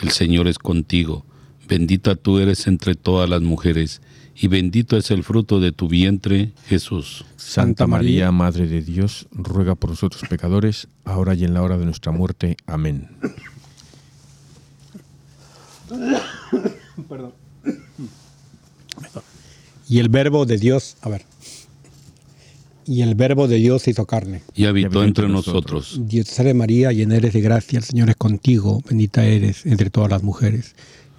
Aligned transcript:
el 0.00 0.10
Señor 0.10 0.48
es 0.48 0.58
contigo, 0.58 1.24
bendita 1.68 2.14
tú 2.16 2.38
eres 2.38 2.66
entre 2.66 2.94
todas 2.94 3.28
las 3.28 3.42
mujeres, 3.42 4.00
y 4.34 4.48
bendito 4.48 4.96
es 4.96 5.10
el 5.10 5.24
fruto 5.24 5.60
de 5.60 5.72
tu 5.72 5.88
vientre, 5.88 6.52
Jesús. 6.66 7.24
Santa 7.36 7.86
María, 7.86 8.30
Madre 8.32 8.66
de 8.66 8.82
Dios, 8.82 9.28
ruega 9.32 9.74
por 9.74 9.90
nosotros 9.90 10.22
pecadores, 10.28 10.88
ahora 11.04 11.34
y 11.34 11.44
en 11.44 11.54
la 11.54 11.62
hora 11.62 11.78
de 11.78 11.86
nuestra 11.86 12.12
muerte. 12.12 12.56
Amén. 12.66 13.08
Perdón. 17.08 17.32
Y 19.88 20.00
el 20.00 20.08
verbo 20.08 20.46
de 20.46 20.58
Dios, 20.58 20.96
a 21.00 21.08
ver. 21.08 21.24
Y 22.86 23.02
el 23.02 23.16
verbo 23.16 23.48
de 23.48 23.56
Dios 23.56 23.82
se 23.82 23.90
hizo 23.90 24.06
carne. 24.06 24.42
Y 24.54 24.66
habitó 24.66 25.02
entre 25.02 25.28
nosotros. 25.28 26.00
Dios 26.04 26.26
te 26.26 26.32
salve 26.32 26.54
María, 26.54 26.92
llena 26.92 27.16
eres 27.16 27.32
de 27.32 27.40
gracia, 27.40 27.78
el 27.78 27.84
Señor 27.84 28.10
es 28.10 28.16
contigo, 28.16 28.80
bendita 28.88 29.24
eres 29.24 29.66
entre 29.66 29.90
todas 29.90 30.10
las 30.10 30.22
mujeres. 30.22 30.74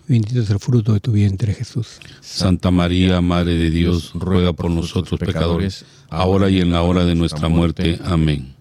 Bendito 0.07 0.39
es 0.39 0.49
el 0.49 0.59
fruto 0.59 0.93
de 0.93 1.01
tu 1.01 1.11
vientre, 1.11 1.53
Jesús. 1.53 1.99
Santa 2.21 2.71
María, 2.71 3.19
Madre 3.19 3.55
de 3.55 3.69
Dios, 3.69 4.13
ruega 4.13 4.53
por 4.53 4.71
nosotros 4.71 5.19
pecadores, 5.19 5.83
ahora 6.09 6.49
y 6.49 6.61
en 6.61 6.71
la 6.71 6.81
hora 6.81 7.03
de 7.03 7.13
nuestra 7.13 7.49
muerte. 7.49 7.99
Amén. 8.05 8.55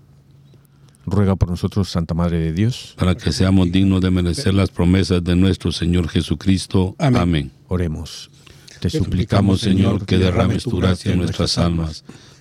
Ruega 1.07 1.37
por 1.37 1.49
nosotros, 1.49 1.89
Santa 1.89 2.15
Madre 2.15 2.41
de 2.41 2.53
Dios. 2.53 2.95
Para 2.99 3.15
que 3.15 3.31
seamos 3.31 3.71
dignos 3.71 4.01
de 4.01 4.11
merecer 4.11 4.55
las 4.55 4.71
promesas 4.71 5.23
de 5.23 5.37
nuestro 5.37 5.71
Señor 5.71 6.09
Jesucristo. 6.09 6.97
Amén. 6.99 7.23
Amén. 7.23 7.51
Oremos. 7.69 8.29
Te 8.81 8.91
Suplicamos, 8.91 9.61
Señor, 9.61 10.05
que 10.05 10.19
derrames 10.19 10.65
tu 10.65 10.79
gracia 10.79 11.13
en 11.13 11.19
nuestras 11.19 11.59
almas, 11.59 12.05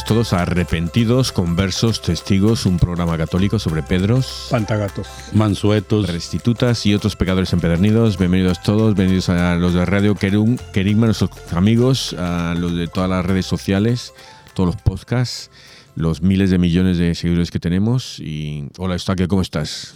Bienvenidos 0.00 0.30
todos 0.30 0.38
a 0.38 0.42
Arrepentidos, 0.42 1.30
Conversos, 1.30 2.00
Testigos, 2.00 2.64
un 2.64 2.78
programa 2.78 3.18
católico 3.18 3.58
sobre 3.58 3.82
Pedros, 3.82 4.46
Pantagatos. 4.50 5.06
Mansuetos, 5.34 6.08
restitutas 6.08 6.86
y 6.86 6.94
otros 6.94 7.16
pecadores 7.16 7.52
empedernidos. 7.52 8.16
Bienvenidos 8.16 8.62
todos, 8.62 8.94
bienvenidos 8.94 9.28
a 9.28 9.56
los 9.56 9.74
de 9.74 9.84
Radio 9.84 10.14
Kerum, 10.14 10.56
Kerigma, 10.72 11.04
nuestros 11.04 11.30
amigos, 11.52 12.14
a 12.14 12.54
los 12.56 12.74
de 12.76 12.86
todas 12.88 13.10
las 13.10 13.26
redes 13.26 13.44
sociales, 13.44 14.14
todos 14.54 14.74
los 14.74 14.82
podcasts, 14.82 15.50
los 15.96 16.22
miles 16.22 16.48
de 16.48 16.58
millones 16.58 16.96
de 16.96 17.14
seguidores 17.14 17.50
que 17.50 17.60
tenemos. 17.60 18.20
Y 18.20 18.68
hola, 18.78 18.94
Estaque, 18.94 19.28
¿cómo 19.28 19.42
estás? 19.42 19.94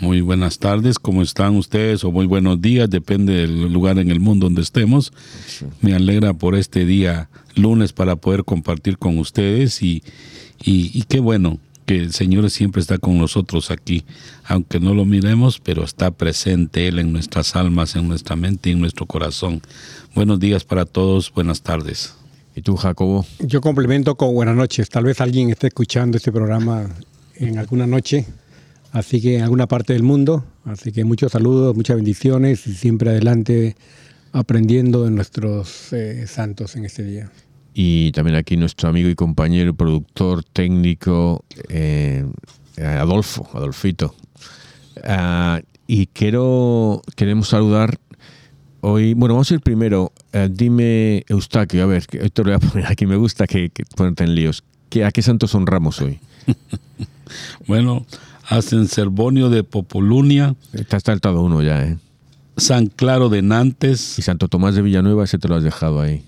Muy 0.00 0.20
buenas 0.20 0.58
tardes, 0.58 0.98
¿cómo 0.98 1.22
están 1.22 1.56
ustedes? 1.56 2.04
O 2.04 2.10
muy 2.10 2.26
buenos 2.26 2.60
días, 2.60 2.88
depende 2.90 3.34
del 3.34 3.72
lugar 3.72 3.98
en 3.98 4.10
el 4.10 4.20
mundo 4.20 4.46
donde 4.46 4.62
estemos. 4.62 5.12
Me 5.80 5.94
alegra 5.94 6.34
por 6.34 6.54
este 6.54 6.84
día 6.84 7.28
lunes 7.54 7.92
para 7.92 8.16
poder 8.16 8.44
compartir 8.44 8.98
con 8.98 9.18
ustedes 9.18 9.82
y, 9.82 10.02
y, 10.62 10.90
y 10.98 11.02
qué 11.02 11.20
bueno 11.20 11.58
que 11.86 11.98
el 11.98 12.12
Señor 12.12 12.48
siempre 12.50 12.80
está 12.80 12.98
con 12.98 13.18
nosotros 13.18 13.70
aquí, 13.70 14.04
aunque 14.44 14.80
no 14.80 14.94
lo 14.94 15.04
miremos, 15.04 15.60
pero 15.60 15.84
está 15.84 16.10
presente 16.10 16.88
Él 16.88 16.98
en 16.98 17.12
nuestras 17.12 17.56
almas, 17.56 17.96
en 17.96 18.08
nuestra 18.08 18.36
mente 18.36 18.70
y 18.70 18.72
en 18.72 18.80
nuestro 18.80 19.06
corazón. 19.06 19.60
Buenos 20.14 20.40
días 20.40 20.64
para 20.64 20.84
todos, 20.84 21.32
buenas 21.32 21.62
tardes. 21.62 22.14
¿Y 22.54 22.62
tú, 22.62 22.76
Jacobo? 22.76 23.24
Yo 23.40 23.60
complemento 23.60 24.14
con 24.14 24.34
buenas 24.34 24.54
noches. 24.54 24.88
Tal 24.90 25.04
vez 25.04 25.20
alguien 25.20 25.50
esté 25.50 25.68
escuchando 25.68 26.18
este 26.18 26.30
programa 26.30 26.86
en 27.36 27.58
alguna 27.58 27.86
noche, 27.86 28.26
así 28.92 29.20
que 29.20 29.36
en 29.36 29.42
alguna 29.42 29.66
parte 29.66 29.92
del 29.92 30.02
mundo. 30.02 30.44
Así 30.64 30.92
que 30.92 31.04
muchos 31.04 31.32
saludos, 31.32 31.74
muchas 31.74 31.96
bendiciones 31.96 32.66
y 32.66 32.74
siempre 32.74 33.10
adelante 33.10 33.74
aprendiendo 34.32 35.04
de 35.04 35.10
nuestros 35.10 35.92
eh, 35.92 36.26
santos 36.26 36.76
en 36.76 36.84
este 36.84 37.02
día. 37.02 37.30
Y 37.74 38.12
también 38.12 38.36
aquí 38.36 38.56
nuestro 38.56 38.88
amigo 38.88 39.08
y 39.08 39.14
compañero, 39.14 39.74
productor, 39.74 40.44
técnico, 40.44 41.44
eh, 41.68 42.24
Adolfo, 42.76 43.48
Adolfito. 43.54 44.14
Ah, 45.04 45.60
y 45.86 46.06
quiero, 46.06 47.02
queremos 47.16 47.48
saludar 47.48 47.98
hoy, 48.80 49.14
bueno, 49.14 49.34
vamos 49.34 49.50
a 49.50 49.54
ir 49.54 49.60
primero. 49.60 50.12
Eh, 50.32 50.48
dime, 50.52 51.24
Eustaquio, 51.28 51.82
a 51.82 51.86
ver, 51.86 52.06
que 52.06 52.24
esto 52.24 52.44
lo 52.44 52.50
voy 52.50 52.56
a 52.56 52.70
poner 52.70 52.86
aquí, 52.86 53.06
me 53.06 53.16
gusta 53.16 53.46
que, 53.46 53.70
que 53.70 53.84
ponerte 53.96 54.24
en 54.24 54.34
líos. 54.34 54.64
¿Qué, 54.90 55.04
¿A 55.04 55.10
qué 55.10 55.22
santos 55.22 55.54
honramos 55.54 56.00
hoy? 56.00 56.20
Bueno, 57.66 58.04
hacen 58.56 58.86
Servonio 58.88 59.50
de 59.50 59.64
Popolunia, 59.64 60.54
Está 60.72 61.00
saltado 61.00 61.42
uno 61.42 61.62
ya, 61.62 61.84
¿eh? 61.84 61.98
San 62.56 62.86
Claro 62.86 63.28
de 63.28 63.42
Nantes. 63.42 64.18
Y 64.18 64.22
Santo 64.22 64.48
Tomás 64.48 64.74
de 64.74 64.82
Villanueva, 64.82 65.24
ese 65.24 65.38
te 65.38 65.48
lo 65.48 65.56
has 65.56 65.64
dejado 65.64 66.00
ahí. 66.00 66.22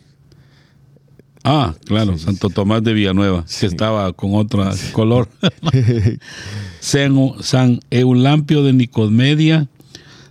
Ah, 1.45 1.75
claro, 1.85 2.17
Santo 2.17 2.49
Tomás 2.49 2.83
de 2.83 2.95
Villanueva, 2.95 3.45
que 3.61 3.67
estaba 3.67 4.11
con 4.15 4.35
otro 4.35 4.65
color. 4.93 5.29
San, 6.81 7.15
San 7.41 7.81
Eulampio 7.91 8.63
de 8.63 8.73
Nicomedia, 8.73 9.69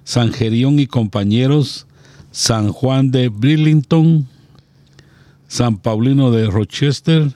San 0.03 0.33
Gerión 0.33 0.79
y 0.79 0.87
compañeros, 0.87 1.85
San 2.31 2.69
Juan 2.69 3.11
de 3.11 3.29
Brillington, 3.29 4.27
San 5.47 5.77
Paulino 5.77 6.31
de 6.31 6.47
Rochester, 6.47 7.31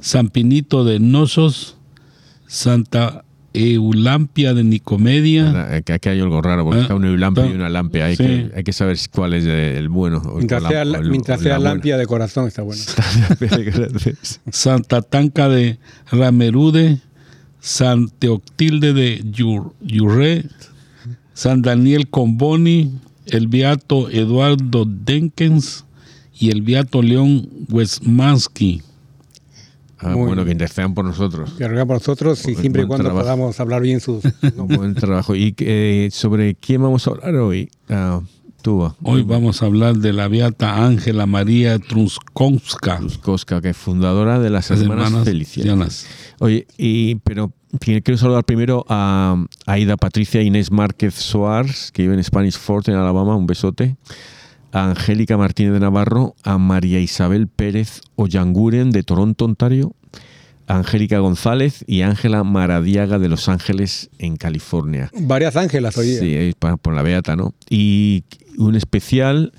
San 0.00 0.28
Pinito 0.28 0.84
de 0.84 1.00
Nosos, 1.00 1.76
Santa 2.46 3.24
Eulampia 3.52 4.54
de 4.54 4.62
Nicomedia. 4.64 5.74
Aquí 5.74 5.92
aquí 5.92 6.08
hay 6.08 6.20
algo 6.20 6.40
raro, 6.40 6.64
porque 6.64 6.78
Ah, 6.78 6.82
está 6.82 6.94
un 6.94 7.04
Eulampia 7.04 7.44
y 7.44 7.46
está- 7.48 7.56
una 7.58 7.68
Lampia. 7.68 8.04
Hay, 8.06 8.16
sí. 8.16 8.22
que, 8.24 8.50
hay 8.54 8.62
que 8.64 8.72
saber 8.72 8.96
cuál 9.12 9.34
es 9.34 9.44
el 9.44 9.88
bueno. 9.88 10.22
Mientras 10.36 10.62
la- 10.62 10.68
sea, 10.68 10.78
o 10.82 10.94
el- 10.96 11.10
mientras 11.10 11.40
o 11.40 11.42
sea 11.42 11.52
la 11.52 11.58
buena. 11.58 11.70
lampia 11.74 11.96
de 11.98 12.06
corazón, 12.06 12.46
está 12.46 12.62
bueno. 12.62 12.80
Santa 14.50 15.02
Tanca 15.02 15.48
de 15.48 15.78
Ramerude, 16.10 16.98
San 17.60 18.08
Teoctilde 18.08 18.92
de 18.92 19.22
Yur- 19.24 19.72
Yurre, 19.82 20.44
San 21.34 21.62
Daniel 21.62 22.08
Comboni, 22.08 22.92
el 23.26 23.48
Beato 23.48 24.10
Eduardo 24.10 24.84
Denkens 24.86 25.84
y 26.38 26.50
el 26.50 26.62
Beato 26.62 27.02
León 27.02 27.48
Wesmansky. 27.68 28.82
Ah, 30.02 30.10
Muy 30.10 30.28
bueno, 30.28 30.44
que 30.46 30.52
intercedan 30.52 30.94
por 30.94 31.04
nosotros. 31.04 31.52
Que 31.58 31.68
por 31.68 31.88
nosotros 31.88 32.46
y 32.48 32.54
siempre 32.54 32.82
y 32.82 32.86
cuando 32.86 33.04
trabajo. 33.04 33.24
podamos 33.24 33.60
hablar 33.60 33.82
bien 33.82 34.00
sus 34.00 34.22
Buen 34.56 34.94
trabajo. 34.94 35.36
¿Y 35.36 35.54
eh, 35.58 36.08
sobre 36.10 36.54
quién 36.54 36.82
vamos 36.82 37.06
a 37.06 37.10
hablar 37.10 37.34
hoy? 37.36 37.68
Ah, 37.90 38.20
tú, 38.62 38.78
va. 38.78 38.96
Hoy 39.02 39.22
vamos 39.22 39.62
a 39.62 39.66
hablar 39.66 39.96
de 39.96 40.14
la 40.14 40.28
Beata 40.28 40.86
Ángela 40.86 41.26
María 41.26 41.78
Truskovska, 41.78 43.00
Cosca, 43.20 43.60
que 43.60 43.70
es 43.70 43.76
fundadora 43.76 44.38
de 44.38 44.48
las 44.48 44.70
las 44.70 44.80
Hermanas, 44.80 45.06
hermanas 45.08 45.24
Felicianas. 45.26 46.04
Felicianas. 46.04 46.06
Oye, 46.38 46.66
y, 46.78 47.16
pero 47.16 47.52
quiero 47.78 48.16
saludar 48.16 48.44
primero 48.44 48.86
a 48.88 49.44
Aida 49.66 49.98
Patricia 49.98 50.40
Inés 50.40 50.70
Márquez 50.70 51.14
Soares, 51.14 51.90
que 51.92 52.02
vive 52.02 52.14
en 52.14 52.24
Spanish 52.24 52.56
Fort, 52.56 52.88
en 52.88 52.94
Alabama, 52.94 53.36
un 53.36 53.46
besote. 53.46 53.96
A 54.72 54.90
Angélica 54.90 55.36
Martínez 55.36 55.72
de 55.72 55.80
Navarro, 55.80 56.36
a 56.44 56.58
María 56.58 57.00
Isabel 57.00 57.48
Pérez 57.48 58.00
Ollanguren 58.14 58.90
de 58.90 59.02
Toronto, 59.02 59.44
Ontario, 59.44 59.94
a 60.68 60.76
Angélica 60.78 61.18
González 61.18 61.84
y 61.88 62.02
Ángela 62.02 62.44
Maradiaga 62.44 63.18
de 63.18 63.28
Los 63.28 63.48
Ángeles, 63.48 64.10
en 64.18 64.36
California. 64.36 65.10
varias 65.22 65.56
ángelas 65.56 65.98
hoy 65.98 66.08
día. 66.10 66.20
Sí, 66.20 66.54
por 66.82 66.94
la 66.94 67.02
Beata, 67.02 67.34
¿no? 67.34 67.54
Y 67.68 68.22
un 68.58 68.76
especial 68.76 69.52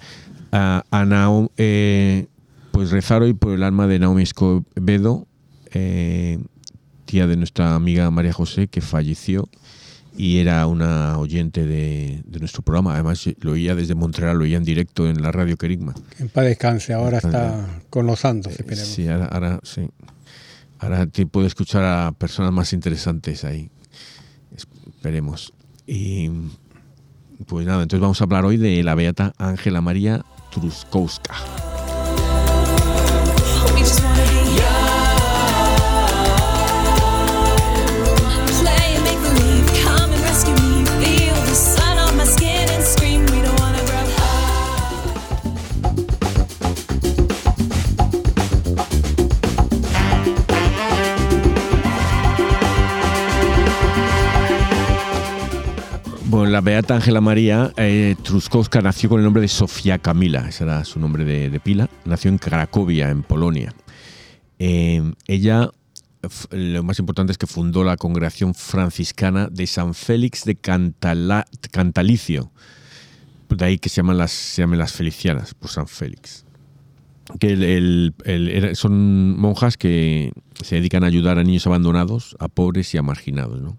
a, 0.54 0.84
a 0.92 1.06
Naomi, 1.06 1.50
eh, 1.58 2.28
pues 2.72 2.92
rezar 2.92 3.22
hoy 3.22 3.34
por 3.34 3.54
el 3.54 3.64
alma 3.64 3.88
de 3.88 4.00
Naomi 4.00 4.24
Escobedo, 4.24 5.28
eh, 5.74 6.40
tía 7.04 7.28
de 7.28 7.36
nuestra 7.36 7.76
amiga 7.76 8.10
María 8.12 8.32
José, 8.32 8.70
que 8.70 8.80
falleció 8.80 9.50
y 10.18 10.40
era 10.40 10.68
una 10.68 11.18
oyente 11.18 11.66
de, 11.66 12.22
de 12.26 12.40
nuestro 12.40 12.62
programa. 12.62 12.94
Además, 12.94 13.28
lo 13.40 13.54
oía 13.54 13.76
desde 13.76 13.96
Montreal, 13.96 14.38
lo 14.38 14.44
oía 14.44 14.58
en 14.58 14.64
directo 14.64 15.08
en 15.08 15.22
la 15.22 15.32
radio 15.32 15.58
Querigma. 15.58 15.94
En 16.20 16.30
paz 16.30 16.46
descanse, 16.46 16.94
ahora 16.94 17.18
está 17.18 17.82
con 17.90 18.06
los 18.06 18.20
santos, 18.20 18.54
esperemos. 18.54 18.88
Sí, 18.88 19.08
ahora, 19.08 19.26
ahora 19.26 19.60
sí. 19.64 19.90
Ahora 20.80 21.06
te 21.06 21.28
puedo 21.28 21.46
escuchar 21.46 21.84
a 21.84 22.12
personas 22.12 22.52
más 22.52 22.74
interesantes 22.74 23.46
ahí. 23.46 23.70
Esperemos. 24.56 25.54
Y 25.86 26.30
pues 27.48 27.66
nada, 27.66 27.84
entonces 27.84 28.02
vamos 28.02 28.20
a 28.22 28.24
hablar 28.24 28.46
hoy 28.46 28.58
de 28.58 28.82
la 28.84 28.96
beata 28.96 29.34
Ángela 29.38 29.82
María 29.82 30.26
Truskowska. 30.52 31.36
La 56.52 56.62
beata 56.62 56.96
Ángela 56.96 57.22
María 57.22 57.72
eh, 57.78 58.16
Truskowska 58.24 58.82
nació 58.82 59.10
con 59.10 59.20
el 59.20 59.24
nombre 59.24 59.42
de 59.42 59.48
Sofía 59.48 59.98
Camila, 59.98 60.48
ese 60.50 60.66
era 60.66 60.84
su 60.86 61.00
nombre 61.00 61.24
de, 61.24 61.60
pila. 61.60 61.90
Nació 62.06 62.30
en 62.30 62.38
Cracovia, 62.38 63.10
en 63.10 63.24
Polonia. 63.24 63.74
Eh, 64.60 65.02
ella, 65.28 65.72
lo 66.52 66.84
más 66.84 67.00
importante 67.00 67.32
es 67.32 67.38
que 67.38 67.48
fundó 67.48 67.84
la 67.84 67.98
congregación 67.98 68.54
franciscana 68.54 69.48
de 69.50 69.66
San 69.66 69.94
Félix 69.94 70.44
de 70.46 70.56
Cantalicio. 70.56 72.52
De 73.50 73.66
ahí 73.66 73.78
que 73.80 73.90
se 73.90 73.98
llaman 73.98 74.18
las, 74.18 74.32
se 74.32 74.66
las 74.68 74.94
felicianas, 74.94 75.54
por 75.54 75.70
San 75.70 75.88
Félix. 75.88 76.46
Que 77.40 77.54
el- 77.54 78.72
son 78.76 79.40
monjas 79.40 79.78
que 79.78 80.34
se 80.62 80.76
dedican 80.76 81.04
a 81.04 81.08
ayudar 81.08 81.38
a 81.38 81.44
niños 81.44 81.66
abandonados, 81.66 82.36
a 82.40 82.48
pobres 82.50 82.94
y 82.94 82.98
a 82.98 83.02
marginados. 83.02 83.62
¿no? 83.62 83.78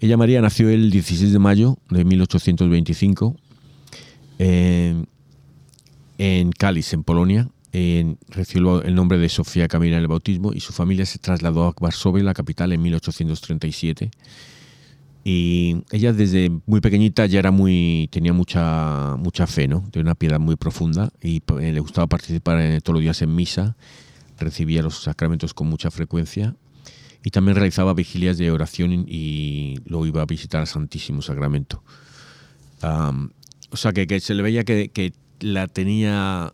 Ella 0.00 0.16
María 0.16 0.40
nació 0.40 0.68
el 0.68 0.90
16 0.90 1.32
de 1.32 1.38
mayo 1.38 1.78
de 1.90 2.04
1825 2.04 3.36
en, 4.38 5.08
en 6.18 6.52
Cáliz, 6.52 6.92
en 6.92 7.02
Polonia. 7.02 7.48
En- 7.72 8.18
recibió 8.28 8.82
el 8.82 8.94
nombre 8.94 9.18
de 9.18 9.28
Sofía 9.28 9.66
Camila 9.68 9.96
en 9.96 10.02
el 10.02 10.08
bautismo 10.08 10.52
y 10.52 10.60
su 10.60 10.72
familia 10.72 11.04
se 11.04 11.18
trasladó 11.18 11.64
a 11.66 11.74
Varsovia, 11.80 12.22
la 12.24 12.32
capital, 12.34 12.72
en 12.72 12.80
1837. 12.82 14.10
Y 15.24 15.82
ella 15.90 16.12
desde 16.12 16.50
muy 16.66 16.80
pequeñita 16.80 17.26
ya 17.26 17.40
era 17.40 17.50
muy 17.50 18.08
tenía 18.12 18.32
mucha 18.32 19.16
mucha 19.18 19.46
fe, 19.46 19.66
¿no? 19.68 19.82
Tenía 19.90 20.04
una 20.04 20.14
piedad 20.14 20.38
muy 20.38 20.56
profunda 20.56 21.12
y 21.20 21.42
eh, 21.60 21.72
le 21.72 21.80
gustaba 21.80 22.06
participar 22.06 22.60
en- 22.60 22.80
todos 22.80 22.94
los 22.94 23.02
días 23.02 23.20
en 23.20 23.34
misa, 23.34 23.76
recibía 24.38 24.80
los 24.80 25.02
sacramentos 25.02 25.52
con 25.54 25.66
mucha 25.68 25.90
frecuencia 25.90 26.54
y 27.24 27.30
también 27.30 27.56
realizaba 27.56 27.94
vigilias 27.94 28.38
de 28.38 28.50
oración 28.50 29.04
y 29.08 29.78
luego 29.86 30.06
iba 30.06 30.22
a 30.22 30.26
visitar 30.26 30.60
al 30.60 30.66
Santísimo 30.66 31.22
Sacramento. 31.22 31.82
Am, 32.80 33.30
o 33.70 33.76
sea, 33.76 33.92
que, 33.92 34.20
se 34.20 34.34
le 34.34 34.42
veía 34.42 34.64
que, 34.64 34.88
que 34.88 35.12
la 35.40 35.66
tenía, 35.66 36.52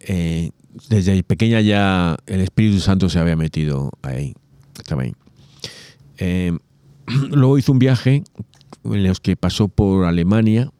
eh, 0.00 0.50
desde 0.88 1.22
pequeña 1.22 1.60
ya 1.60 2.16
el 2.26 2.40
Espíritu 2.40 2.80
Santo 2.80 3.08
se 3.08 3.18
había 3.18 3.36
metido 3.36 3.90
ahí. 4.02 4.34
Eh, 6.18 6.52
luego 7.30 7.58
hizo 7.58 7.72
un 7.72 7.78
viaje 7.78 8.22
en 8.84 9.04
los 9.04 9.20
que 9.20 9.36
pasó 9.36 9.68
por 9.68 10.04
Alemania 10.04 10.70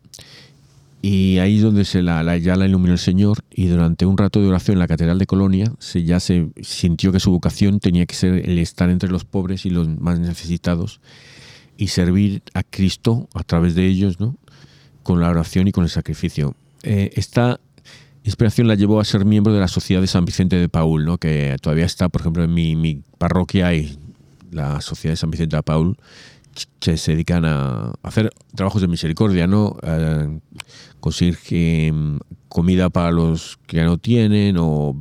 y 1.01 1.39
ahí 1.39 1.57
es 1.57 1.63
donde 1.63 1.85
se 1.85 2.03
la, 2.03 2.23
la- 2.23 2.39
ya 2.39 2.57
la 2.57 2.67
iluminó 2.67 2.93
el 2.93 2.99
Señor 2.99 3.39
y 3.51 3.67
durante 3.67 4.05
un 4.05 4.19
rato 4.19 4.41
de 4.41 4.49
oración 4.49 4.75
en 4.75 4.79
la 4.81 4.89
Catedral 4.89 5.19
de 5.19 5.27
Colonia 5.27 5.73
se, 5.79 6.03
ya 6.05 6.19
se 6.21 6.51
sintió 6.61 7.13
que 7.13 7.21
su 7.21 7.31
vocación 7.31 7.79
tenía 7.81 8.05
que 8.07 8.15
ser 8.17 8.49
el 8.49 8.59
estar 8.59 8.91
entre 8.91 9.09
los 9.11 9.25
pobres 9.25 9.65
y 9.65 9.71
los 9.71 9.89
más 9.89 10.19
necesitados 10.19 11.01
y 11.77 11.89
servir 11.89 12.43
a 12.55 12.65
Cristo 12.65 13.29
a 13.35 13.45
través 13.45 13.75
de 13.77 13.87
ellos, 13.87 14.19
¿no? 14.19 14.37
con 15.05 15.21
la 15.21 15.31
oración 15.31 15.69
y 15.69 15.73
con 15.73 15.85
el 15.85 15.91
sacrificio. 15.91 16.55
Eh, 16.83 17.11
esta 17.15 17.61
inspiración 18.25 18.67
la 18.67 18.75
llevó 18.75 18.99
a 19.01 19.05
ser 19.05 19.25
miembro 19.25 19.53
de 19.55 19.61
la 19.61 19.69
Sociedad 19.69 20.01
de 20.01 20.07
San 20.09 20.25
Vicente 20.25 20.57
de 20.57 20.69
Paul, 20.69 21.05
¿no? 21.05 21.19
que 21.19 21.57
todavía 21.63 21.85
está, 21.87 22.09
por 22.09 22.23
ejemplo, 22.23 22.43
en 22.43 22.53
mi, 22.53 22.75
mi 22.75 23.03
parroquia 23.19 23.69
hay 23.69 23.97
la 24.51 24.81
Sociedad 24.81 25.13
de 25.13 25.17
San 25.17 25.31
Vicente 25.31 25.55
de 25.57 25.63
Paul, 25.63 25.97
se 26.81 27.13
dedican 27.13 27.45
a 27.45 27.93
hacer 28.03 28.31
trabajos 28.55 28.81
de 28.83 28.89
misericordia, 28.89 29.47
¿no? 29.47 29.77
Eh, 29.83 30.41
conseguir 31.01 31.39
eh, 31.51 31.93
comida 32.49 32.91
para 32.91 33.11
los 33.13 33.59
que 33.67 33.83
no 33.85 33.99
tienen 33.99 34.57
o, 34.59 34.97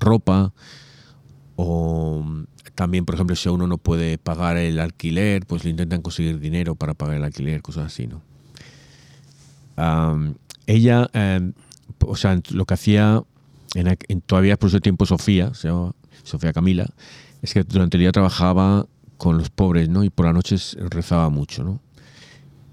ropa 0.00 0.52
o 1.56 2.24
también 2.74 3.04
por 3.04 3.14
ejemplo 3.14 3.36
si 3.36 3.48
uno 3.48 3.66
no 3.66 3.78
puede 3.78 4.18
pagar 4.18 4.56
el 4.56 4.80
alquiler 4.80 5.46
pues 5.46 5.64
le 5.64 5.70
intentan 5.70 6.02
conseguir 6.02 6.40
dinero 6.40 6.74
para 6.74 6.94
pagar 6.94 7.16
el 7.16 7.24
alquiler 7.24 7.62
cosas 7.62 7.86
así 7.86 8.06
no 8.06 8.22
ella 10.66 11.08
eh, 11.12 11.52
o 12.00 12.16
sea 12.16 12.40
lo 12.50 12.64
que 12.64 12.74
hacía 12.74 13.22
en, 13.74 13.96
en- 14.08 14.20
todavía 14.22 14.56
por 14.56 14.68
ese 14.68 14.80
tiempo 14.80 15.06
Sofía 15.06 15.54
se 15.54 15.68
llamaba 15.68 15.92
Sofía 16.22 16.52
Camila 16.52 16.86
es 17.42 17.52
que 17.54 17.62
durante 17.64 17.96
el 17.96 18.02
día 18.02 18.12
trabajaba 18.12 18.86
con 19.22 19.38
los 19.38 19.50
pobres 19.50 19.88
no 19.88 20.02
y 20.02 20.10
por 20.10 20.26
las 20.26 20.34
noches 20.34 20.76
rezaba 20.90 21.30
mucho 21.30 21.62
no 21.62 21.80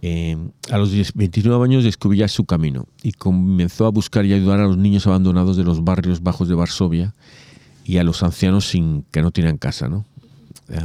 eh, 0.01 0.36
a 0.72 0.80
los 0.80 0.90
10 0.90 1.13
29 1.13 1.63
años 1.63 1.84
descubrió 1.84 2.22
ya 2.22 2.28
su 2.28 2.46
camino 2.46 2.88
y 3.04 3.12
comenzó 3.12 3.86
a 3.86 3.90
buscar 3.90 4.25
y 4.25 4.34
ayudar 4.34 4.60
a 4.62 4.68
los 4.68 4.78
niños 4.78 5.06
abandonados 5.06 5.57
de 5.57 5.63
los 5.63 5.84
barrios 5.84 6.24
bajos 6.24 6.48
de 6.48 6.56
Varsovia 6.56 7.13
y 7.86 7.98
a 7.98 8.04
los 8.04 8.24
ancianos 8.24 8.68
sin 8.68 9.04
que 9.12 9.22
no 9.22 9.30
tenían 9.30 9.57
casa. 9.57 9.90
¿no? 9.90 10.06
Eh, 10.70 10.79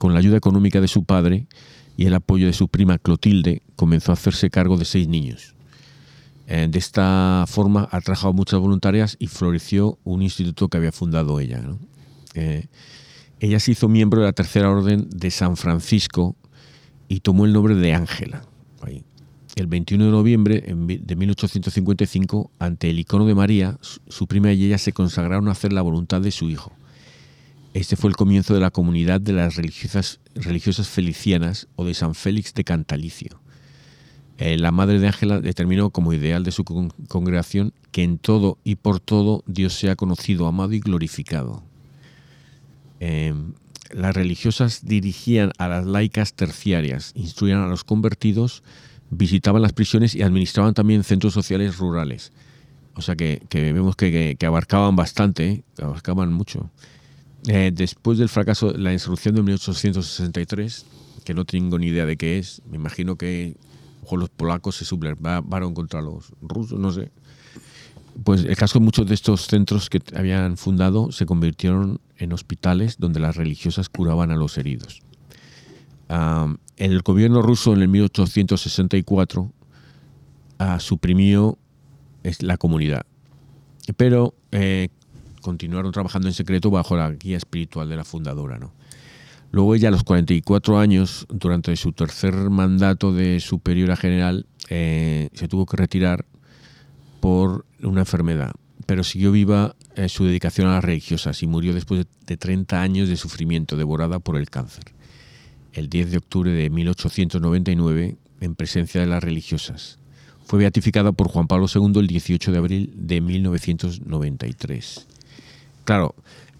con 0.00 0.14
la 0.14 0.18
ayuda 0.18 0.36
económica 0.36 0.80
de 0.80 0.88
su 0.88 1.04
padre 1.04 1.46
y 1.96 2.06
el 2.06 2.14
apoyo 2.14 2.46
de 2.46 2.52
su 2.52 2.68
prima 2.68 2.98
Clotilde, 2.98 3.62
comenzó 3.76 4.10
a 4.10 4.14
hacerse 4.14 4.50
cargo 4.50 4.76
de 4.76 4.84
seis 4.84 5.08
niños. 5.08 5.54
Eh, 6.48 6.68
de 6.70 6.78
esta 6.78 7.44
forma 7.46 7.88
atrajo 7.92 8.28
a 8.28 8.32
muchas 8.32 8.60
voluntarias 8.60 9.16
y 9.18 9.26
floreció 9.26 9.98
un 10.04 10.22
instituto 10.22 10.68
que 10.68 10.78
había 10.78 10.92
fundado 10.92 11.38
ella. 11.38 11.60
¿no? 11.60 11.78
Ella 13.40 13.60
se 13.60 13.72
hizo 13.72 13.88
miembro 13.88 14.20
de 14.20 14.26
la 14.26 14.32
Tercera 14.32 14.70
Orden 14.70 15.08
de 15.10 15.30
San 15.30 15.56
Francisco 15.56 16.36
y 17.08 17.20
tomó 17.20 17.44
el 17.44 17.52
nombre 17.52 17.74
de 17.74 17.92
Ángela. 17.94 18.42
El 19.56 19.68
21 19.68 20.04
de 20.04 20.10
noviembre 20.10 20.60
de 20.60 21.16
1855, 21.16 22.50
ante 22.58 22.90
el 22.90 22.98
icono 22.98 23.24
de 23.24 23.34
María, 23.34 23.78
su, 23.80 24.26
prima 24.26 24.52
y 24.52 24.64
ella 24.66 24.76
se 24.76 24.92
consagraron 24.92 25.48
a 25.48 25.52
hacer 25.52 25.72
la 25.72 25.80
voluntad 25.80 26.20
de 26.20 26.30
su 26.30 26.50
hijo. 26.50 26.72
Este 27.72 27.96
fue 27.96 28.10
el 28.10 28.16
comienzo 28.16 28.52
de 28.52 28.60
la 28.60 28.70
comunidad 28.70 29.18
de 29.20 29.32
las 29.32 29.56
religiosas, 29.56 30.20
religiosas 30.34 30.88
felicianas 30.88 31.68
o 31.76 31.86
de 31.86 31.94
San 31.94 32.14
Félix 32.14 32.52
de 32.52 32.64
Cantalicio. 32.64 33.40
Eh, 34.38 34.58
la 34.58 34.72
madre 34.72 34.98
de 34.98 35.06
Ángela 35.06 35.40
determinó 35.40 35.88
como 35.88 36.12
ideal 36.12 36.44
de 36.44 36.52
su 36.52 36.64
con- 36.64 36.90
congregación 37.08 37.72
que 37.92 38.02
en 38.02 38.18
todo 38.18 38.58
y 38.62 38.76
por 38.76 39.00
todo 39.00 39.42
Dios 39.46 39.72
sea 39.72 39.96
conocido, 39.96 40.46
amado 40.46 40.74
y 40.74 40.80
glorificado. 40.80 41.62
Eh, 43.00 43.34
las 43.90 44.14
religiosas 44.14 44.84
dirigían 44.84 45.52
a 45.58 45.68
las 45.68 45.86
laicas 45.86 46.34
terciarias, 46.34 47.12
instruían 47.14 47.60
a 47.60 47.68
los 47.68 47.84
convertidos, 47.84 48.62
visitaban 49.10 49.62
las 49.62 49.72
prisiones 49.72 50.14
y 50.14 50.22
administraban 50.22 50.74
también 50.74 51.04
centros 51.04 51.32
sociales 51.32 51.78
rurales. 51.78 52.32
O 52.94 53.02
sea 53.02 53.14
que, 53.14 53.42
vemos 53.52 53.94
que, 53.94 54.36
abarcaban 54.46 54.96
bastante, 54.96 55.48
¿eh? 55.48 55.64
abarcaban 55.82 56.32
mucho. 56.32 56.70
Eh, 57.46 57.70
después 57.72 58.18
del 58.18 58.28
fracaso, 58.28 58.72
la 58.72 58.92
insurrección 58.92 59.34
de 59.34 59.42
1863, 59.42 60.86
que 61.24 61.34
no 61.34 61.44
tengo 61.44 61.78
ni 61.78 61.88
idea 61.88 62.06
de 62.06 62.16
qué 62.16 62.38
es, 62.38 62.62
me 62.68 62.76
imagino 62.76 63.16
que 63.16 63.56
los 64.10 64.30
polacos 64.30 64.76
se 64.76 64.84
sublevaron 64.84 65.74
contra 65.74 66.00
los 66.00 66.32
rusos, 66.40 66.78
no 66.78 66.92
sé. 66.92 67.10
Pues 68.24 68.44
el 68.44 68.56
caso 68.56 68.78
que 68.78 68.84
muchos 68.84 69.06
de 69.06 69.14
estos 69.14 69.46
centros 69.46 69.90
que 69.90 70.00
habían 70.14 70.56
fundado 70.56 71.12
se 71.12 71.26
convirtieron 71.26 72.00
en 72.18 72.32
hospitales 72.32 72.96
donde 72.98 73.20
las 73.20 73.36
religiosas 73.36 73.88
curaban 73.88 74.30
a 74.30 74.36
los 74.36 74.58
heridos. 74.58 75.02
Am, 76.08 76.58
el 76.76 77.00
gobierno 77.02 77.42
ruso 77.42 77.72
en 77.72 77.82
el 77.82 77.88
1864 77.88 79.52
ah, 80.58 80.80
suprimió 80.80 81.58
la 82.40 82.56
comunidad, 82.56 83.06
pero 83.96 84.34
eh, 84.52 84.88
continuaron 85.40 85.92
trabajando 85.92 86.28
en 86.28 86.34
secreto 86.34 86.70
bajo 86.70 86.96
la 86.96 87.10
guía 87.12 87.36
espiritual 87.36 87.88
de 87.88 87.96
la 87.96 88.04
fundadora. 88.04 88.58
Luego 89.52 89.74
ella 89.74 89.88
a 89.88 89.92
los 89.92 90.02
44 90.02 90.78
años, 90.78 91.26
durante 91.30 91.74
su 91.76 91.92
tercer 91.92 92.34
mandato 92.50 93.12
de 93.12 93.40
superiora 93.40 93.96
general, 93.96 94.46
eh, 94.68 95.28
se 95.32 95.48
tuvo 95.48 95.66
que 95.66 95.76
retirar 95.76 96.26
por 97.20 97.64
una 97.82 98.00
enfermedad. 98.00 98.52
Pero 98.86 99.04
siguió 99.04 99.32
viva 99.32 99.76
eh, 99.96 100.08
su 100.08 100.24
dedicación 100.24 100.68
a 100.68 100.74
las 100.74 100.84
religiosas 100.84 101.42
y 101.42 101.46
murió 101.46 101.74
después 101.74 102.04
de, 102.04 102.06
de 102.26 102.36
30 102.36 102.80
años 102.80 103.08
de 103.08 103.16
sufrimiento, 103.16 103.76
devorada 103.76 104.20
por 104.20 104.36
el 104.36 104.48
cáncer. 104.48 104.84
El 105.72 105.88
10 105.88 106.12
de 106.12 106.16
octubre 106.18 106.50
de 106.52 106.70
1899, 106.70 108.16
en 108.40 108.54
presencia 108.54 109.00
de 109.00 109.06
las 109.06 109.22
religiosas. 109.22 109.98
Fue 110.46 110.60
beatificada 110.60 111.12
por 111.12 111.28
Juan 111.28 111.48
Pablo 111.48 111.66
II 111.72 111.98
el 112.00 112.06
18 112.06 112.52
de 112.52 112.58
abril 112.58 112.92
de 112.94 113.20
1993. 113.20 115.06
Claro, 115.84 116.14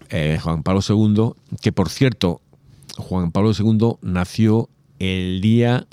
eh, 0.09 0.39
Juan 0.41 0.63
Pablo 0.63 0.81
II, 0.87 1.33
que 1.61 1.71
por 1.71 1.89
cierto, 1.89 2.41
Juan 2.97 3.31
Pablo 3.31 3.51
II 3.57 3.97
nació 4.01 4.69
el 4.99 5.41
día, 5.41 5.87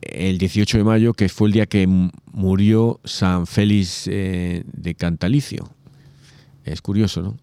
el 0.00 0.38
18 0.38 0.78
de 0.78 0.84
mayo, 0.84 1.14
que 1.14 1.28
fue 1.28 1.48
el 1.48 1.52
día 1.52 1.66
que 1.66 1.86
murió 2.32 3.00
San 3.04 3.46
Félix 3.46 4.06
eh, 4.06 4.64
de 4.66 4.94
Cantalicio. 4.94 5.68
Es 6.64 6.82
curioso, 6.82 7.22
¿no? 7.22 7.36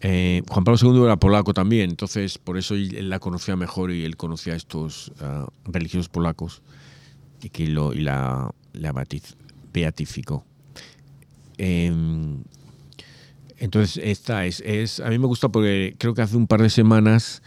Eh, 0.00 0.42
Juan 0.48 0.64
Pablo 0.64 0.78
II 0.82 1.04
era 1.04 1.16
polaco 1.16 1.54
también, 1.54 1.90
entonces 1.90 2.36
por 2.36 2.58
eso 2.58 2.74
él 2.74 3.08
la 3.08 3.20
conocía 3.20 3.56
mejor 3.56 3.90
y 3.90 4.04
él 4.04 4.16
conocía 4.16 4.52
a 4.52 4.56
estos 4.56 5.12
ah, 5.20 5.46
religiosos 5.64 6.10
polacos 6.10 6.62
y 7.42 7.48
que 7.48 7.66
lo, 7.68 7.94
y 7.94 8.00
la, 8.00 8.50
la 8.74 8.92
beatificó. 9.72 10.44
Em, 11.56 12.42
entonces, 13.58 14.02
esta 14.04 14.44
es, 14.44 14.60
es. 14.60 15.00
A 15.00 15.08
mí 15.08 15.18
me 15.18 15.26
gusta 15.26 15.48
porque 15.48 15.94
creo 15.98 16.14
que 16.14 16.22
hace 16.22 16.36
un 16.36 16.46
par 16.46 16.60
de 16.60 16.70
semanas 16.70 17.42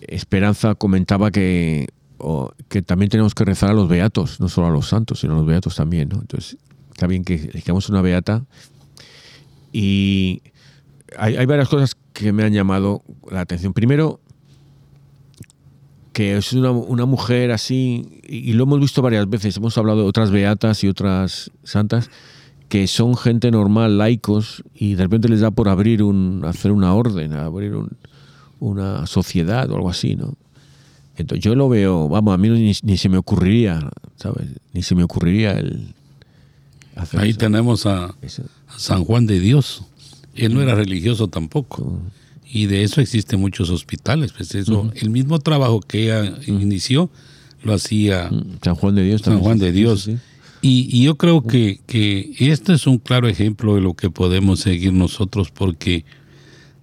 Esperanza 0.00 0.74
comentaba 0.74 1.30
que, 1.30 1.88
o- 2.18 2.50
que 2.68 2.82
también 2.82 3.10
tenemos 3.10 3.34
que 3.34 3.44
rezar 3.44 3.70
a 3.70 3.74
los 3.74 3.88
beatos, 3.88 4.40
no 4.40 4.48
solo 4.48 4.68
a 4.68 4.70
los 4.70 4.88
santos, 4.88 5.20
sino 5.20 5.34
a 5.34 5.36
los 5.36 5.46
beatos 5.46 5.74
también. 5.76 6.08
¿no? 6.08 6.20
Entonces, 6.20 6.56
está 6.92 7.06
bien 7.06 7.24
que 7.24 7.34
elegamos 7.34 7.88
una 7.88 8.02
beata. 8.02 8.44
Y 9.72 10.42
hay, 11.18 11.36
hay 11.36 11.46
varias 11.46 11.68
cosas 11.68 11.96
que 12.12 12.32
me 12.32 12.42
han 12.44 12.52
llamado 12.52 13.02
la 13.30 13.40
atención. 13.40 13.72
Primero, 13.72 14.20
que 16.12 16.36
es 16.36 16.52
una, 16.54 16.70
una 16.70 17.04
mujer 17.04 17.50
así, 17.52 18.20
y 18.26 18.54
lo 18.54 18.64
hemos 18.64 18.80
visto 18.80 19.02
varias 19.02 19.28
veces, 19.28 19.56
hemos 19.58 19.76
hablado 19.76 20.02
de 20.02 20.08
otras 20.08 20.30
beatas 20.30 20.82
y 20.82 20.88
otras 20.88 21.50
santas, 21.62 22.10
que 22.70 22.86
son 22.86 23.16
gente 23.16 23.50
normal, 23.50 23.98
laicos, 23.98 24.64
y 24.74 24.94
de 24.94 25.02
repente 25.04 25.28
les 25.28 25.40
da 25.40 25.50
por 25.50 25.68
abrir 25.68 26.02
un, 26.02 26.42
hacer 26.46 26.72
una 26.72 26.94
orden, 26.94 27.34
abrir 27.34 27.74
un- 27.74 27.96
una 28.58 29.06
sociedad 29.06 29.70
o 29.70 29.74
algo 29.76 29.90
así, 29.90 30.16
¿no? 30.16 30.34
Entonces 31.16 31.44
yo 31.44 31.54
lo 31.54 31.68
veo, 31.68 32.08
vamos, 32.08 32.34
a 32.34 32.38
mí 32.38 32.48
ni, 32.48 32.72
ni 32.82 32.96
se 32.96 33.08
me 33.08 33.16
ocurriría, 33.16 33.90
¿sabes? 34.16 34.48
Ni 34.72 34.82
se 34.82 34.94
me 34.94 35.02
ocurriría 35.02 35.52
el 35.52 35.94
hacer 36.94 37.20
Ahí 37.20 37.30
eso. 37.30 37.38
tenemos 37.38 37.86
a, 37.86 38.14
San 38.76 39.04
Juan 39.04 39.26
de 39.26 39.40
Dios. 39.40 39.84
Él 40.34 40.54
no 40.54 40.60
era 40.60 40.74
religioso 40.74 41.28
tampoco. 41.28 42.00
Y 42.44 42.66
de 42.66 42.82
eso 42.82 43.00
existen 43.00 43.40
muchos 43.40 43.70
hospitales. 43.70 44.32
Pues 44.32 44.54
eso, 44.54 44.90
El 44.94 45.10
mismo 45.10 45.38
trabajo 45.38 45.80
que 45.80 46.04
ella 46.04 46.34
inició 46.46 47.10
lo 47.62 47.74
hacía 47.74 48.30
San 48.62 48.74
Juan 48.74 48.94
de 48.94 49.02
Dios 49.02 49.22
San. 49.22 49.40
Juan 49.40 49.58
de 49.58 49.72
Dios. 49.72 50.02
sí, 50.02 50.12
sí. 50.12 50.18
Y, 50.62 50.88
y 50.90 51.04
yo 51.04 51.16
creo 51.16 51.42
que, 51.42 51.80
que 51.86 52.34
este 52.38 52.72
es 52.72 52.86
un 52.86 52.98
claro 52.98 53.28
ejemplo 53.28 53.74
de 53.74 53.82
lo 53.82 53.94
que 53.94 54.10
podemos 54.10 54.60
seguir 54.60 54.92
nosotros 54.92 55.50
porque 55.50 56.04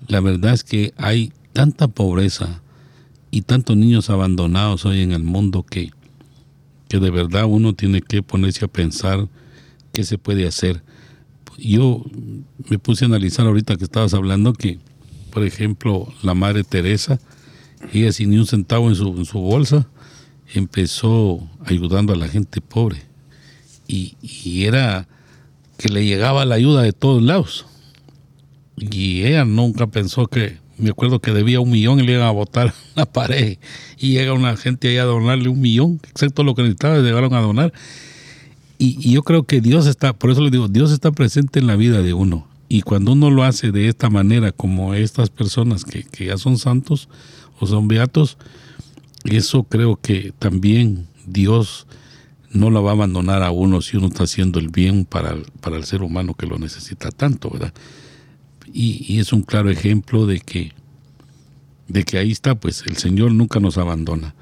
la 0.08 0.20
verdad 0.22 0.54
es 0.54 0.64
que 0.64 0.94
hay 0.96 1.34
tanta 1.54 1.88
pobreza 1.88 2.62
y 3.34 3.42
tantos 3.42 3.76
niños 3.76 4.12
abandonados 4.12 4.86
hoy 4.86 5.02
en 5.02 5.12
el 5.12 5.24
mundo 5.24 5.64
que, 5.64 5.92
que 6.88 7.00
de 7.00 7.10
verdad 7.10 7.46
uno 7.46 7.74
tiene 7.74 8.00
que 8.00 8.22
ponerse 8.22 8.64
a 8.64 8.68
pensar 8.68 9.28
qué 9.92 10.04
se 10.04 10.20
puede 10.20 10.46
hacer. 10.46 10.84
Yo 11.58 12.06
me 12.70 12.78
puse 12.78 13.06
a 13.06 13.08
analizar 13.08 13.48
ahorita 13.48 13.76
que 13.76 13.86
estabas 13.86 14.14
hablando 14.14 14.54
que, 14.54 14.78
por 15.32 15.44
ejemplo, 15.44 16.14
la 16.22 16.36
Madre 16.36 16.64
Teresa, 16.64 17.20
ella 17.92 18.12
sin 18.12 18.30
ni 18.30 18.38
un 18.38 18.46
centavo 18.46 18.88
en 18.88 18.96
su, 18.96 19.40
bolsa, 19.40 19.88
empezó 20.54 21.40
ayudando 21.66 22.14
a 22.14 22.18
la 22.18 22.28
gente 22.28 22.62
pobre. 22.62 23.02
Y, 23.88 24.16
y 24.22 24.66
era 24.66 25.08
que 25.80 25.90
le 25.90 26.06
llegaba 26.06 26.46
la 26.46 26.54
ayuda 26.54 26.84
de 26.84 26.94
todos 26.94 27.24
lados. 27.24 27.66
Y 28.78 29.24
ella 29.24 29.44
nunca 29.44 29.88
pensó 29.88 30.28
que, 30.28 30.60
me 30.78 30.90
acuerdo 30.90 31.20
que 31.20 31.32
debía 31.32 31.60
un 31.60 31.72
millón 31.72 32.00
y 32.00 32.04
le 32.04 32.14
iban 32.14 32.28
a 32.28 32.32
botar 32.32 32.74
la 32.96 33.06
pared. 33.06 33.58
Y 33.98 34.12
llega 34.12 34.34
una 34.34 34.56
gente 34.58 34.90
ahí 34.90 34.98
a 34.98 35.04
donarle 35.04 35.50
un 35.50 35.62
millón, 35.62 36.00
excepto 36.10 36.44
lo 36.44 36.56
que 36.56 36.64
necesitaba, 36.64 37.00
llegaron 37.00 37.34
a 37.34 37.42
donar. 37.42 37.74
Y, 38.78 38.98
y 39.00 39.14
yo 39.14 39.24
creo 39.24 39.44
que 39.44 39.62
Dios 39.62 39.88
está, 39.88 40.14
por 40.14 40.32
eso 40.32 40.42
le 40.42 40.50
digo, 40.50 40.68
Dios 40.68 40.92
está 40.92 41.12
presente 41.12 41.60
en 41.60 41.68
la 41.68 41.76
vida 41.76 42.02
de 42.02 42.14
uno. 42.14 42.48
Y 42.74 42.82
cuando 42.82 43.12
uno 43.12 43.30
lo 43.30 43.44
hace 43.44 43.72
de 43.72 43.88
esta 43.88 44.10
manera, 44.10 44.52
como 44.52 44.96
estas 44.96 45.30
personas 45.30 45.86
que, 45.86 46.08
ya 46.26 46.40
son 46.40 46.58
santos 46.58 47.08
o 47.60 47.68
son 47.68 47.88
beatos, 47.88 48.40
eso 49.26 49.62
creo 49.62 49.96
que 50.02 50.34
también 50.40 51.06
Dios 51.28 51.86
no 52.50 52.72
la 52.72 52.80
va 52.80 52.90
a 52.90 52.94
abandonar 52.94 53.44
a 53.44 53.52
uno 53.52 53.82
si 53.82 53.98
uno 53.98 54.08
está 54.08 54.24
haciendo 54.24 54.58
el 54.58 54.70
bien 54.70 55.06
para 55.06 55.36
para 55.62 55.78
el 55.78 55.84
ser 55.84 56.02
humano 56.02 56.34
que 56.34 56.48
lo 56.48 56.58
necesita 56.58 57.12
tanto, 57.12 57.52
¿verdad? 57.52 57.74
Y, 58.72 59.20
es 59.20 59.34
un 59.34 59.42
claro 59.44 59.70
ejemplo 59.70 60.26
de 60.26 60.40
que, 60.40 60.72
de 61.88 62.04
que 62.04 62.18
ahí 62.18 62.32
está, 62.32 62.56
pues 62.56 62.84
el 62.88 62.98
Señor 62.98 63.32
nunca 63.32 63.60
nos 63.60 63.78
abandona. 63.78 64.36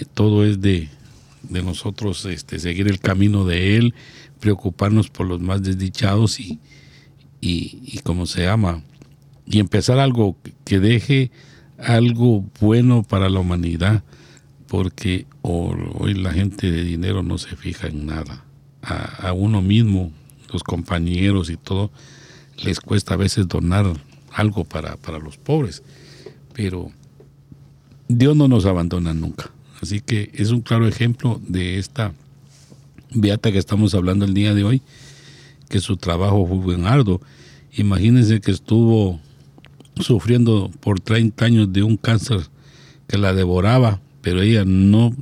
Eh, 0.00 0.04
todo 0.12 0.44
es 0.44 0.60
de, 0.60 0.88
de 1.42 1.62
nosotros 1.62 2.24
este, 2.26 2.58
seguir 2.58 2.88
el 2.88 3.00
camino 3.00 3.44
de 3.44 3.76
Él, 3.76 3.94
preocuparnos 4.40 5.08
por 5.08 5.26
los 5.26 5.40
más 5.40 5.62
desdichados 5.62 6.40
y, 6.40 6.58
y, 7.40 7.98
como 8.04 8.26
se 8.26 8.42
llama, 8.42 8.82
y 9.46 9.58
empezar 9.58 9.98
algo 9.98 10.36
que 10.64 10.78
deje 10.80 11.30
algo 11.78 12.44
bueno 12.60 13.02
para 13.02 13.28
la 13.28 13.40
humanidad, 13.40 14.04
porque 14.68 15.26
ho- 15.42 15.74
hoy 15.98 16.14
la 16.14 16.32
gente 16.32 16.70
de 16.70 16.84
dinero 16.84 17.22
no 17.22 17.38
se 17.38 17.56
fija 17.56 17.88
en 17.88 18.06
nada. 18.06 18.44
A 18.82 19.32
uno 19.32 19.62
mismo, 19.62 20.10
los 20.52 20.62
compañeros 20.64 21.50
y 21.50 21.56
todo, 21.56 21.92
les 22.62 22.80
cuesta 22.80 23.14
a 23.14 23.16
veces 23.16 23.48
donar 23.48 23.86
algo 24.32 24.64
para, 24.64 24.96
para 24.96 25.18
los 25.18 25.36
pobres, 25.36 25.82
pero 26.52 26.90
Dios 28.08 28.36
no 28.36 28.48
nos 28.48 28.66
abandona 28.66 29.14
nunca. 29.14 29.50
Así 29.80 30.00
que 30.00 30.30
es 30.34 30.50
un 30.50 30.60
claro 30.60 30.86
ejemplo 30.86 31.40
de 31.46 31.78
esta 31.78 32.12
beata 33.14 33.50
que 33.50 33.58
estamos 33.58 33.94
hablando 33.94 34.24
el 34.24 34.34
día 34.34 34.54
de 34.54 34.64
hoy, 34.64 34.82
que 35.68 35.80
su 35.80 35.96
trabajo 35.96 36.46
fue 36.46 36.58
buen 36.58 36.86
arduo. 36.86 37.20
Imagínense 37.72 38.40
que 38.40 38.50
estuvo 38.50 39.20
sufriendo 39.96 40.70
por 40.80 41.00
30 41.00 41.44
años 41.44 41.72
de 41.72 41.82
un 41.82 41.96
cáncer 41.96 42.40
que 43.06 43.18
la 43.18 43.34
devoraba, 43.34 44.00
pero 44.20 44.42
ella 44.42 44.64
no 44.64 45.14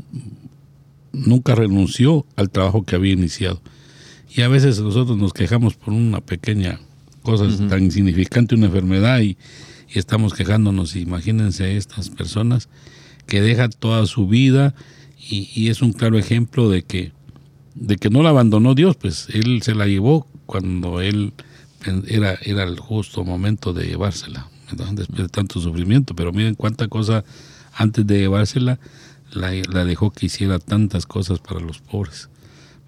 nunca 1.13 1.55
renunció 1.55 2.27
al 2.37 2.51
trabajo 2.51 2.85
que 2.85 2.97
había 2.97 3.13
iniciado. 3.13 3.61
Y 4.35 4.43
a 4.43 4.49
veces 4.49 4.81
nosotros 4.81 5.19
nos 5.19 5.33
quejamos 5.33 5.75
por 5.75 5.93
una 5.93 6.21
pequeña 6.21 6.81
cosa 7.31 7.69
tan 7.69 7.83
insignificante, 7.83 8.55
una 8.55 8.67
enfermedad, 8.67 9.21
y, 9.21 9.37
y 9.89 9.99
estamos 9.99 10.35
quejándonos. 10.35 10.97
Imagínense 10.97 11.77
estas 11.77 12.11
personas 12.11 12.69
que 13.27 13.41
dejan 13.41 13.71
toda 13.71 14.07
su 14.07 14.27
vida 14.27 14.75
y, 15.19 15.51
y 15.55 15.69
es 15.69 15.83
un 15.83 15.93
claro 15.93 16.19
ejemplo 16.19 16.69
de 16.69 16.83
que, 16.83 17.13
de 17.75 17.97
que 17.97 18.11
no 18.11 18.23
la 18.23 18.31
abandonó 18.31 18.75
Dios, 18.75 18.97
pues 18.97 19.29
Él 19.33 19.63
se 19.63 19.75
la 19.75 19.87
llevó 19.87 20.27
cuando 20.47 21.01
Él 21.01 21.33
era, 22.09 22.39
era 22.43 22.65
el 22.65 22.79
justo 22.79 23.25
momento 23.25 23.73
de 23.73 23.87
llevársela, 23.87 24.49
¿verdad? 24.71 24.93
después 24.93 25.23
de 25.23 25.29
tanto 25.29 25.61
sufrimiento. 25.61 26.15
Pero 26.15 26.33
miren 26.33 26.55
cuánta 26.55 26.89
cosa 26.89 27.25
antes 27.73 28.07
de 28.07 28.19
llevársela 28.19 28.79
la, 29.33 29.53
la 29.73 29.85
dejó 29.85 30.11
que 30.11 30.27
hiciera 30.27 30.59
tantas 30.59 31.07
cosas 31.07 31.39
para 31.39 31.61
los 31.61 31.79
pobres. 31.79 32.29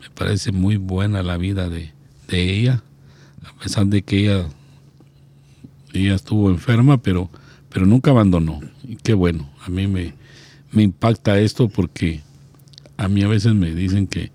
Me 0.01 0.11
parece 0.11 0.51
muy 0.53 0.77
buena 0.77 1.23
la 1.23 1.37
vida 1.37 1.69
de, 1.69 1.93
de 2.29 2.59
ella, 2.59 2.83
a 3.45 3.63
pesar 3.63 3.87
de 3.87 4.03
que 4.03 4.21
ella, 4.21 4.47
ella 5.93 6.15
estuvo 6.15 6.51
enferma, 6.51 6.99
pero, 6.99 7.31
pero 7.69 7.87
nunca 7.87 8.11
abandonó. 8.11 8.61
Y 8.87 8.97
qué 8.97 9.15
bueno, 9.15 9.51
a 9.65 9.71
mí 9.71 9.87
me, 9.87 10.15
me 10.73 10.83
impacta 10.83 11.39
esto 11.39 11.69
porque 11.69 12.21
a 12.97 13.09
mí 13.09 13.23
a 13.23 13.29
veces 13.29 13.55
me 13.55 13.75
dicen 13.75 14.07
que, 14.07 14.31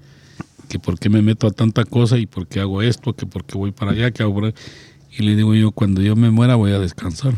que 0.69 0.79
por 0.79 0.99
qué 0.99 1.09
me 1.09 1.21
meto 1.21 1.47
a 1.47 1.51
tanta 1.51 1.85
cosa 1.85 2.17
y 2.17 2.25
por 2.25 2.47
qué 2.47 2.59
hago 2.59 2.81
esto, 2.81 3.15
que 3.15 3.25
por 3.25 3.45
qué 3.45 3.57
voy 3.57 3.71
para 3.71 3.91
allá, 3.91 4.11
que 4.11 4.23
hago 4.23 4.33
por. 4.33 4.53
Y 5.17 5.23
le 5.23 5.35
digo 5.35 5.55
yo, 5.55 5.71
cuando 5.71 6.01
yo 6.01 6.15
me 6.15 6.29
muera 6.29 6.55
voy 6.55 6.71
a 6.71 6.79
descansar. 6.79 7.33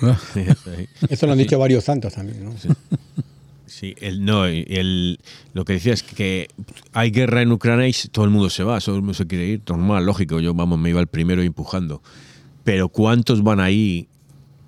¿verdad? 0.00 0.18
Sí, 0.32 0.44
sí. 0.44 0.88
Eso 1.08 1.26
lo 1.26 1.32
han 1.32 1.38
dicho 1.38 1.58
varios 1.58 1.84
santos 1.84 2.12
también, 2.14 2.44
¿no? 2.44 2.56
Sí, 2.58 2.68
el, 4.00 4.24
no, 4.24 4.44
el, 4.46 5.18
lo 5.52 5.64
que 5.64 5.74
decía 5.74 5.92
es 5.92 6.02
que 6.02 6.48
hay 6.92 7.10
guerra 7.10 7.42
en 7.42 7.50
Ucrania 7.52 7.88
y 7.88 7.92
todo 8.10 8.24
el 8.24 8.30
mundo 8.30 8.48
se 8.50 8.62
va, 8.62 8.78
todo 8.80 8.94
el 8.96 9.02
mundo 9.02 9.14
se 9.14 9.26
quiere 9.26 9.46
ir, 9.46 9.62
normal, 9.68 10.06
lógico, 10.06 10.40
yo 10.40 10.54
vamos, 10.54 10.78
me 10.78 10.90
iba 10.90 11.00
el 11.00 11.06
primero 11.08 11.42
empujando. 11.42 12.02
Pero 12.64 12.88
¿cuántos 12.88 13.42
van 13.42 13.60
ahí 13.60 14.08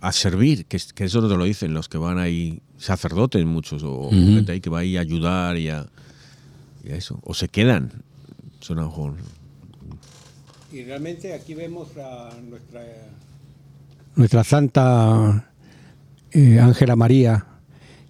a 0.01 0.13
servir? 0.13 0.67
Que, 0.67 0.77
es- 0.77 0.93
que 0.93 1.05
eso 1.05 1.21
no 1.21 1.29
te 1.29 1.37
lo 1.37 1.45
dicen, 1.45 1.75
los 1.75 1.89
que 1.89 1.99
van 1.99 2.19
ahí, 2.19 2.61
sacerdotes 2.77 3.45
muchos, 3.45 3.83
o 3.85 4.11
gente 4.11 4.53
ahí 4.53 4.61
que 4.61 4.71
va 4.71 4.81
ahí 4.81 4.97
a 4.97 5.01
ayudar 5.01 5.57
y 5.59 5.69
a, 5.69 5.87
y 6.85 6.91
a 6.93 6.97
eso, 6.97 7.21
o 7.25 7.35
se 7.35 7.49
quedan. 7.49 7.93
Son 8.61 8.79
a 8.79 8.83
lo 8.83 8.89
mejor 8.89 9.15
Y 10.73 10.83
realmente 10.85 11.33
aquí 11.33 11.55
vemos 11.55 11.89
a 11.97 12.31
nuestra, 12.49 12.85
nuestra 14.17 14.45
santa 14.45 15.51
eh, 16.33 16.59
Ángela 16.61 16.95
María, 16.97 17.47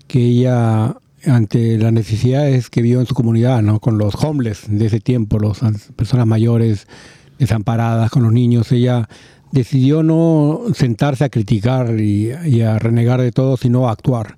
que 0.08 0.20
ella 0.20 0.96
ante 1.26 1.78
las 1.78 1.92
necesidades 1.92 2.70
que 2.70 2.82
vio 2.82 3.00
en 3.00 3.06
su 3.06 3.14
comunidad, 3.14 3.62
¿no? 3.62 3.80
con 3.80 3.98
los 3.98 4.14
homeless 4.16 4.64
de 4.68 4.86
ese 4.86 5.00
tiempo, 5.00 5.38
las 5.38 5.58
personas 5.94 6.26
mayores 6.26 6.86
desamparadas, 7.38 8.10
con 8.10 8.22
los 8.22 8.32
niños, 8.32 8.70
ella 8.72 9.08
decidió 9.52 10.02
no 10.02 10.62
sentarse 10.74 11.24
a 11.24 11.28
criticar 11.28 11.98
y, 12.00 12.32
a 12.62 12.78
renegar 12.78 13.20
de 13.20 13.32
todo, 13.32 13.56
sino 13.56 13.88
a 13.88 13.92
actuar. 13.92 14.36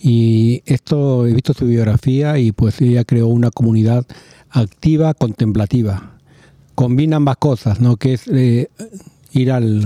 Y 0.00 0.62
esto 0.66 1.26
he 1.26 1.32
visto 1.32 1.54
su 1.54 1.66
biografía 1.66 2.38
y 2.38 2.52
pues 2.52 2.80
ella 2.80 3.04
creó 3.04 3.26
una 3.28 3.50
comunidad 3.50 4.06
activa, 4.50 5.14
contemplativa. 5.14 6.12
Combina 6.74 7.16
ambas 7.16 7.36
cosas, 7.38 7.80
¿no? 7.80 7.96
Que 7.96 8.14
es 8.14 8.28
eh, 8.28 8.68
ir 9.32 9.50
al, 9.50 9.82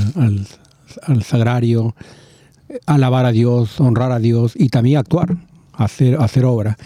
al, 1.02 1.22
sagrario, 1.22 1.94
alabar 2.86 3.26
a 3.26 3.32
Dios, 3.32 3.80
honrar 3.80 4.12
a 4.12 4.18
Dios 4.18 4.54
y 4.56 4.68
también 4.68 4.98
actuar, 4.98 5.36
hacer, 5.72 6.16
hacer 6.20 6.44
obra. 6.44 6.76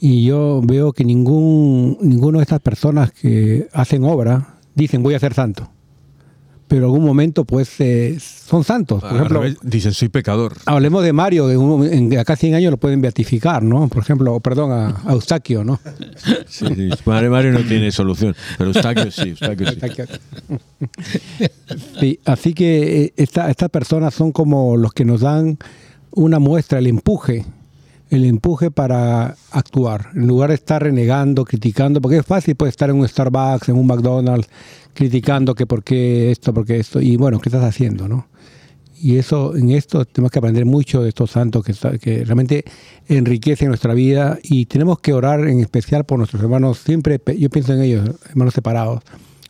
Y 0.00 0.24
yo 0.24 0.60
veo 0.64 0.92
que 0.92 1.04
ningún, 1.04 1.96
ninguno 2.00 2.38
de 2.38 2.42
estas 2.42 2.60
personas 2.60 3.12
que 3.12 3.68
hacen 3.72 4.04
obra 4.04 4.54
dicen 4.74 5.02
voy 5.02 5.14
a 5.14 5.20
ser 5.20 5.34
santo. 5.34 5.71
Pero 6.72 6.86
en 6.86 6.90
algún 6.94 7.04
momento 7.04 7.44
pues 7.44 7.68
eh, 7.80 8.16
son 8.18 8.64
santos. 8.64 9.02
Por 9.02 9.12
ejemplo, 9.14 9.42
revés, 9.42 9.58
dicen, 9.62 9.92
soy 9.92 10.08
pecador. 10.08 10.54
Hablemos 10.64 11.04
de 11.04 11.12
Mario, 11.12 11.50
en 11.50 11.58
un- 11.58 11.86
en 11.86 12.18
acá 12.18 12.34
100 12.34 12.54
años 12.54 12.70
lo 12.70 12.78
pueden 12.78 13.02
beatificar, 13.02 13.62
¿no? 13.62 13.88
Por 13.88 14.02
ejemplo, 14.02 14.40
perdón, 14.40 14.72
a, 14.72 15.02
a 15.06 15.12
Eustaquio, 15.12 15.64
¿no? 15.64 15.78
Sí, 16.48 16.64
Mario 17.04 17.52
no 17.52 17.60
tiene 17.60 17.92
solución, 17.92 18.34
pero 18.56 18.70
Eustaquio 18.70 19.10
sí, 19.10 19.34
Eustaquio 19.38 19.66
sí. 19.68 19.78
Sí, 22.00 22.18
así 22.24 22.54
que 22.54 23.02
eh, 23.04 23.12
esta- 23.16 23.50
estas 23.50 23.68
personas 23.68 24.14
son 24.14 24.32
como 24.32 24.78
los 24.78 24.94
que 24.94 25.04
nos 25.04 25.20
dan 25.20 25.58
una 26.12 26.38
muestra, 26.38 26.78
el 26.78 26.86
empuje, 26.86 27.44
el 28.12 28.26
empuje 28.26 28.70
para 28.70 29.36
actuar, 29.52 30.10
en 30.14 30.26
lugar 30.26 30.50
de 30.50 30.56
estar 30.56 30.82
renegando, 30.82 31.46
criticando, 31.46 31.98
porque 32.02 32.18
es 32.18 32.26
fácil 32.26 32.54
pues 32.56 32.68
estar 32.68 32.90
en 32.90 32.96
un 32.96 33.08
Starbucks, 33.08 33.70
en 33.70 33.76
un 33.76 33.86
McDonald's, 33.86 34.50
criticando 34.92 35.54
que 35.54 35.64
por 35.64 35.82
qué 35.82 36.30
esto, 36.30 36.52
por 36.52 36.66
qué 36.66 36.78
esto, 36.78 37.00
y 37.00 37.16
bueno, 37.16 37.40
¿qué 37.40 37.48
estás 37.48 37.64
haciendo, 37.64 38.08
no? 38.08 38.28
Y 39.00 39.16
eso, 39.16 39.56
en 39.56 39.70
esto 39.70 40.04
tenemos 40.04 40.30
que 40.30 40.38
aprender 40.38 40.66
mucho 40.66 41.02
de 41.02 41.08
estos 41.08 41.30
santos 41.30 41.64
que, 41.64 42.24
realmente 42.24 42.64
enriquecen 43.08 43.68
nuestra 43.68 43.94
vida 43.94 44.38
y 44.42 44.66
tenemos 44.66 44.98
que 44.98 45.14
orar 45.14 45.48
en 45.48 45.60
especial 45.60 46.04
por 46.04 46.18
nuestros 46.18 46.42
hermanos, 46.42 46.80
siempre 46.84 47.18
yo 47.38 47.48
pienso 47.48 47.72
en 47.72 47.80
ellos, 47.80 48.10
hermanos 48.28 48.52
separados, 48.52 49.02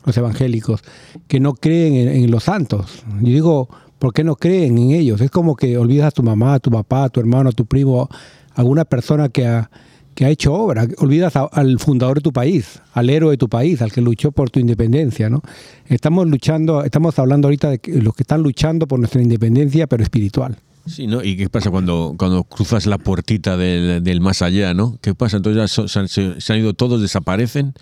los 0.07 0.17
evangélicos, 0.17 0.83
que 1.27 1.41
no 1.41 1.55
creen 1.55 1.95
en, 1.95 2.09
en 2.09 2.31
los 2.31 2.45
santos. 2.45 3.03
Yo 3.21 3.29
digo, 3.29 3.69
¿por 3.99 4.13
qué 4.13 4.23
no 4.23 4.37
creen 4.37 4.79
en 4.79 4.93
ellos? 4.93 5.21
Es 5.21 5.33
como 5.33 5.57
que 5.57 5.77
olvidas 5.77 6.07
a 6.07 6.11
tu 6.13 6.23
mamá, 6.23 6.55
a 6.55 6.61
tu 6.61 6.71
papá, 6.71 7.05
a 7.05 7.09
tu 7.09 7.19
hermano, 7.19 7.51
a 7.51 7.53
tu 7.53 7.67
primo, 7.67 8.09
alguna 8.55 8.85
persona 8.85 9.29
que 9.29 9.47
ha, 9.47 9.71
que 10.15 10.25
ha 10.25 10.31
hecho 10.31 10.53
obra. 10.53 10.87
Olvidas 10.99 11.35
al 11.37 11.79
fundador 11.79 12.19
de 12.19 12.23
tu 12.23 12.33
país, 12.33 12.81
al 12.93 13.11
héroe 13.11 13.33
de 13.33 13.37
tu 13.37 13.49
país, 13.49 13.83
al 13.83 13.93
que 13.93 14.01
luchó 14.01 14.33
por 14.33 14.51
tu 14.51 14.61
independencia. 14.61 15.31
¿no? 15.31 15.43
Estamos 15.87 16.27
luchando, 16.29 16.85
estamos 16.85 17.19
hablando 17.19 17.49
ahorita 17.49 17.71
de 17.71 17.81
los 18.01 18.15
que 18.15 18.23
están 18.23 18.43
luchando 18.43 18.87
por 18.87 18.99
nuestra 18.99 19.23
independencia, 19.23 19.87
pero 19.87 20.03
espiritual. 20.03 20.59
Sí, 20.87 21.07
¿no? 21.07 21.23
¿Y 21.23 21.37
qué 21.37 21.49
pasa 21.49 21.71
cuando, 21.71 22.17
cuando 22.19 22.43
cruzas 22.43 22.87
la 22.87 22.99
puertita 22.99 23.57
del, 23.57 24.03
del 24.03 24.21
más 24.21 24.43
allá, 24.43 24.75
¿no? 24.75 24.99
¿Qué 25.01 25.15
pasa? 25.15 25.37
Entonces 25.37 25.71
se, 25.71 26.53
han, 26.53 26.59
ido 26.59 26.75
todos, 26.75 27.01
desaparecen. 27.01 27.73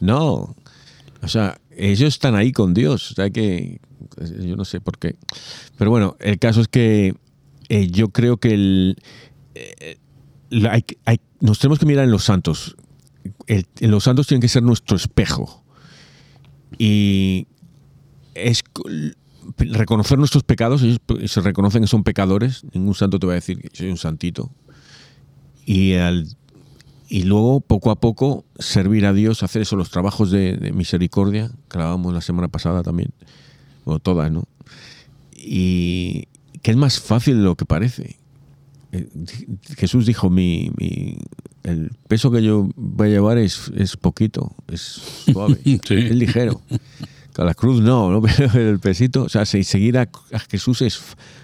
No. 0.00 0.54
O 1.22 1.28
sea, 1.28 1.58
ellos 1.76 2.14
están 2.14 2.34
ahí 2.34 2.52
con 2.52 2.72
Dios. 2.72 3.12
O 3.12 3.14
sea 3.14 3.28
que 3.28 3.80
yo 4.40 4.56
no 4.56 4.64
sé 4.64 4.80
por 4.80 4.98
qué. 4.98 5.16
Pero 5.76 5.90
bueno, 5.90 6.16
el 6.18 6.38
caso 6.38 6.62
es 6.62 6.68
que 6.68 7.14
eh, 7.68 7.88
yo 7.90 8.08
creo 8.08 8.38
que 8.38 8.54
el, 8.54 8.96
eh, 9.54 9.98
nos 10.50 11.58
tenemos 11.58 11.78
que 11.78 11.86
mirar 11.86 12.04
en 12.04 12.10
los 12.10 12.24
santos. 12.24 12.76
El- 13.46 13.66
los 13.80 14.04
santos 14.04 14.26
tienen 14.26 14.40
que 14.40 14.48
ser 14.48 14.62
nuestro 14.62 14.96
espejo. 14.96 15.64
Y 16.78 17.46
es 18.34 18.62
co- 18.62 18.84
reconocer 19.58 20.18
nuestros 20.18 20.42
pecados, 20.42 20.82
ellos 20.82 20.98
se 21.26 21.40
reconocen 21.40 21.82
que 21.82 21.88
son 21.88 22.02
pecadores, 22.04 22.64
ningún 22.72 22.94
santo 22.94 23.18
te 23.18 23.26
va 23.26 23.32
a 23.32 23.36
decir 23.36 23.60
que 23.60 23.70
soy 23.76 23.88
un 23.90 23.96
santito. 23.96 24.50
Y, 25.64 25.94
al- 25.94 26.28
y 27.08 27.22
luego, 27.22 27.60
poco 27.60 27.90
a 27.90 27.96
poco, 28.00 28.44
servir 28.58 29.06
a 29.06 29.12
Dios, 29.12 29.42
hacer 29.42 29.62
eso, 29.62 29.76
los 29.76 29.90
trabajos 29.90 30.30
de, 30.30 30.56
de 30.56 30.72
misericordia, 30.72 31.50
que 31.70 31.78
hablábamos 31.78 32.12
la 32.12 32.20
semana 32.20 32.48
pasada 32.48 32.82
también, 32.82 33.10
o 33.84 33.98
todas, 34.00 34.30
¿no? 34.30 34.44
Y 35.36 36.26
que 36.62 36.72
es 36.72 36.76
más 36.76 37.00
fácil 37.00 37.38
de 37.38 37.44
lo 37.44 37.54
que 37.56 37.64
parece. 37.64 38.16
Eh, 38.98 39.08
Jesús 39.76 40.06
dijo, 40.06 40.30
mi, 40.30 40.70
mi- 40.78 41.16
el 41.64 41.90
peso 42.08 42.30
que 42.30 42.42
yo 42.42 42.68
voy 42.76 43.08
a 43.08 43.10
llevar 43.10 43.38
es, 43.38 43.70
es 43.76 43.96
poquito, 43.96 44.54
es 44.68 44.80
suave, 44.80 45.58
Sí. 45.64 45.94
es 45.94 46.14
ligero. 46.14 46.60
A 47.38 47.44
la 47.44 47.54
cruz 47.54 47.82
no, 47.82 48.10
¿no? 48.10 48.22
pero 48.54 48.70
el 48.70 48.78
pesito, 48.80 49.24
o 49.24 49.28
sea, 49.28 49.44
se- 49.44 49.62
seguir 49.64 49.98
a, 49.98 50.08
a 50.32 50.38
Jesús 50.38 50.80
es 50.82 51.00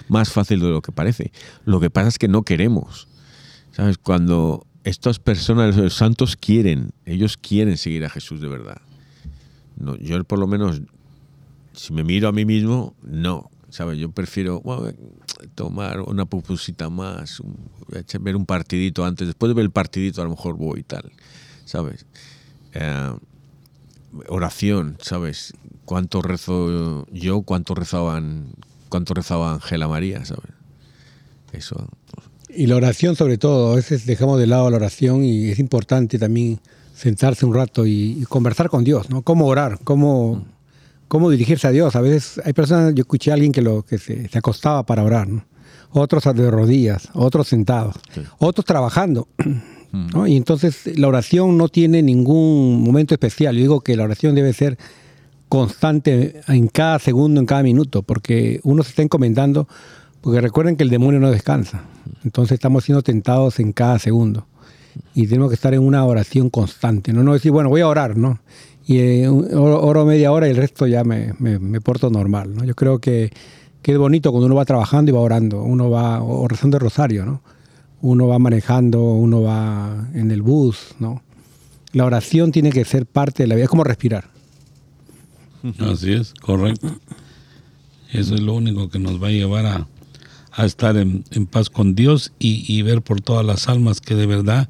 más 0.08 0.30
fácil 0.30 0.60
de 0.60 0.68
lo 0.68 0.80
que 0.80 0.92
parece. 0.92 1.32
Lo 1.64 1.80
que 1.80 1.90
pasa 1.90 2.08
es 2.08 2.18
que 2.18 2.28
no 2.28 2.42
queremos. 2.44 3.08
¿Sabes? 3.72 3.98
Cuando 3.98 4.66
estas 4.84 5.18
personas, 5.18 5.76
los 5.76 5.94
santos, 5.94 6.36
quieren, 6.36 6.90
ellos 7.06 7.36
quieren 7.36 7.76
seguir 7.78 8.04
a 8.04 8.10
Jesús 8.10 8.40
de 8.40 8.48
verdad. 8.48 8.80
No, 9.78 9.96
yo 9.96 10.22
por 10.24 10.38
lo 10.38 10.46
menos, 10.46 10.82
si 11.72 11.92
me 11.92 12.04
miro 12.04 12.28
a 12.28 12.32
mí 12.32 12.44
mismo, 12.44 12.94
no. 13.02 13.50
¿Sabes? 13.70 13.98
Yo 13.98 14.10
prefiero 14.10 14.60
bueno, 14.60 14.92
tomar 15.54 16.00
una 16.00 16.24
pupusita 16.24 16.88
más, 16.90 17.40
un- 17.40 17.56
ver 18.20 18.36
un 18.36 18.46
partidito 18.46 19.04
antes. 19.04 19.26
Después 19.26 19.50
de 19.50 19.54
ver 19.54 19.64
el 19.64 19.70
partidito, 19.70 20.20
a 20.20 20.24
lo 20.24 20.30
mejor 20.30 20.56
voy 20.56 20.80
y 20.80 20.82
tal. 20.84 21.12
¿Sabes? 21.64 22.06
Eh, 22.74 23.12
oración, 24.28 24.96
¿sabes? 25.00 25.54
¿Cuánto 25.84 26.22
rezo 26.22 27.06
yo? 27.12 27.42
¿Cuánto 27.42 27.74
rezaban, 27.74 28.46
cuánto 28.88 29.14
rezaba 29.14 29.54
Ángela 29.54 29.88
María? 29.88 30.24
¿Sabes? 30.24 30.50
Eso. 31.52 31.88
Y 32.48 32.66
la 32.66 32.76
oración 32.76 33.16
sobre 33.16 33.38
todo, 33.38 33.72
a 33.72 33.76
veces 33.76 34.04
dejamos 34.06 34.38
de 34.38 34.46
lado 34.46 34.68
la 34.70 34.76
oración 34.76 35.24
y 35.24 35.48
es 35.50 35.58
importante 35.58 36.18
también 36.18 36.60
sentarse 36.94 37.46
un 37.46 37.54
rato 37.54 37.86
y, 37.86 38.18
y 38.20 38.24
conversar 38.24 38.68
con 38.68 38.84
Dios, 38.84 39.08
¿no? 39.10 39.22
Cómo 39.22 39.46
orar, 39.46 39.78
cómo, 39.82 40.44
cómo 41.12 41.28
dirigirse 41.28 41.66
a 41.66 41.72
Dios. 41.72 41.94
A 41.94 42.00
veces 42.00 42.40
hay 42.42 42.54
personas, 42.54 42.94
yo 42.94 43.02
escuché 43.02 43.32
a 43.32 43.34
alguien 43.34 43.52
que, 43.52 43.60
lo, 43.60 43.82
que 43.82 43.98
se, 43.98 44.28
se 44.28 44.38
acostaba 44.38 44.86
para 44.86 45.04
orar, 45.04 45.28
¿no? 45.28 45.44
Otros 45.90 46.24
de 46.34 46.50
rodillas, 46.50 47.10
otros 47.12 47.48
sentados, 47.48 47.96
otros 48.38 48.64
trabajando. 48.64 49.28
¿no? 49.92 50.26
Y 50.26 50.38
entonces 50.38 50.98
la 50.98 51.08
oración 51.08 51.58
no 51.58 51.68
tiene 51.68 52.00
ningún 52.00 52.82
momento 52.82 53.12
especial. 53.12 53.54
Yo 53.56 53.60
digo 53.60 53.80
que 53.82 53.94
la 53.94 54.04
oración 54.04 54.34
debe 54.34 54.54
ser 54.54 54.78
constante 55.50 56.40
en 56.48 56.68
cada 56.68 56.98
segundo, 56.98 57.40
en 57.40 57.46
cada 57.46 57.62
minuto, 57.62 58.02
porque 58.02 58.60
uno 58.62 58.82
se 58.82 58.88
está 58.88 59.02
encomendando, 59.02 59.68
porque 60.22 60.40
recuerden 60.40 60.76
que 60.76 60.84
el 60.84 60.88
demonio 60.88 61.20
no 61.20 61.30
descansa. 61.30 61.84
Entonces 62.24 62.54
estamos 62.54 62.84
siendo 62.84 63.02
tentados 63.02 63.60
en 63.60 63.74
cada 63.74 63.98
segundo. 63.98 64.46
Y 65.14 65.26
tenemos 65.26 65.50
que 65.50 65.56
estar 65.56 65.74
en 65.74 65.82
una 65.82 66.06
oración 66.06 66.48
constante, 66.48 67.12
no, 67.12 67.22
no 67.22 67.34
decir, 67.34 67.52
bueno, 67.52 67.68
voy 67.68 67.82
a 67.82 67.88
orar, 67.88 68.16
¿no? 68.16 68.40
Y 68.86 68.98
eh, 68.98 69.28
oro, 69.28 70.04
media 70.04 70.32
hora 70.32 70.48
y 70.48 70.50
el 70.50 70.56
resto 70.56 70.86
ya 70.86 71.04
me, 71.04 71.34
me- 71.38 71.58
me 71.58 71.80
porto 71.80 72.10
normal, 72.10 72.54
¿no? 72.54 72.64
Yo 72.64 72.74
creo 72.74 72.98
que, 72.98 73.30
que 73.80 73.92
es 73.92 73.98
bonito 73.98 74.30
cuando 74.32 74.46
uno 74.46 74.54
va 74.56 74.64
trabajando 74.64 75.10
y 75.10 75.14
va 75.14 75.20
orando, 75.20 75.62
uno 75.62 75.88
va 75.90 76.22
o 76.22 76.48
rezando 76.48 76.76
el 76.78 76.82
rosario, 76.82 77.24
¿no? 77.24 77.42
Uno 78.00 78.26
va 78.26 78.38
manejando, 78.40 79.00
uno 79.12 79.42
va 79.42 80.08
en 80.14 80.30
el 80.32 80.42
bus, 80.42 80.94
¿no? 80.98 81.22
La 81.92 82.04
oración 82.04 82.50
tiene 82.50 82.70
que 82.70 82.84
ser 82.84 83.06
parte 83.06 83.44
de 83.44 83.46
la 83.46 83.54
vida, 83.54 83.64
es 83.64 83.70
como 83.70 83.84
respirar. 83.84 84.24
Así 85.78 86.12
es, 86.12 86.34
correcto. 86.34 86.88
Eso 88.12 88.34
es 88.34 88.40
lo 88.40 88.54
único 88.54 88.88
que 88.90 88.98
nos 88.98 89.22
va 89.22 89.28
a 89.28 89.30
llevar 89.30 89.66
a, 89.66 89.86
a 90.50 90.64
estar 90.66 90.96
en, 90.96 91.24
en 91.30 91.46
paz 91.46 91.70
con 91.70 91.94
Dios 91.94 92.32
y, 92.38 92.64
y 92.66 92.82
ver 92.82 93.02
por 93.02 93.20
todas 93.20 93.46
las 93.46 93.68
almas 93.68 94.00
que 94.00 94.14
de 94.16 94.26
verdad 94.26 94.68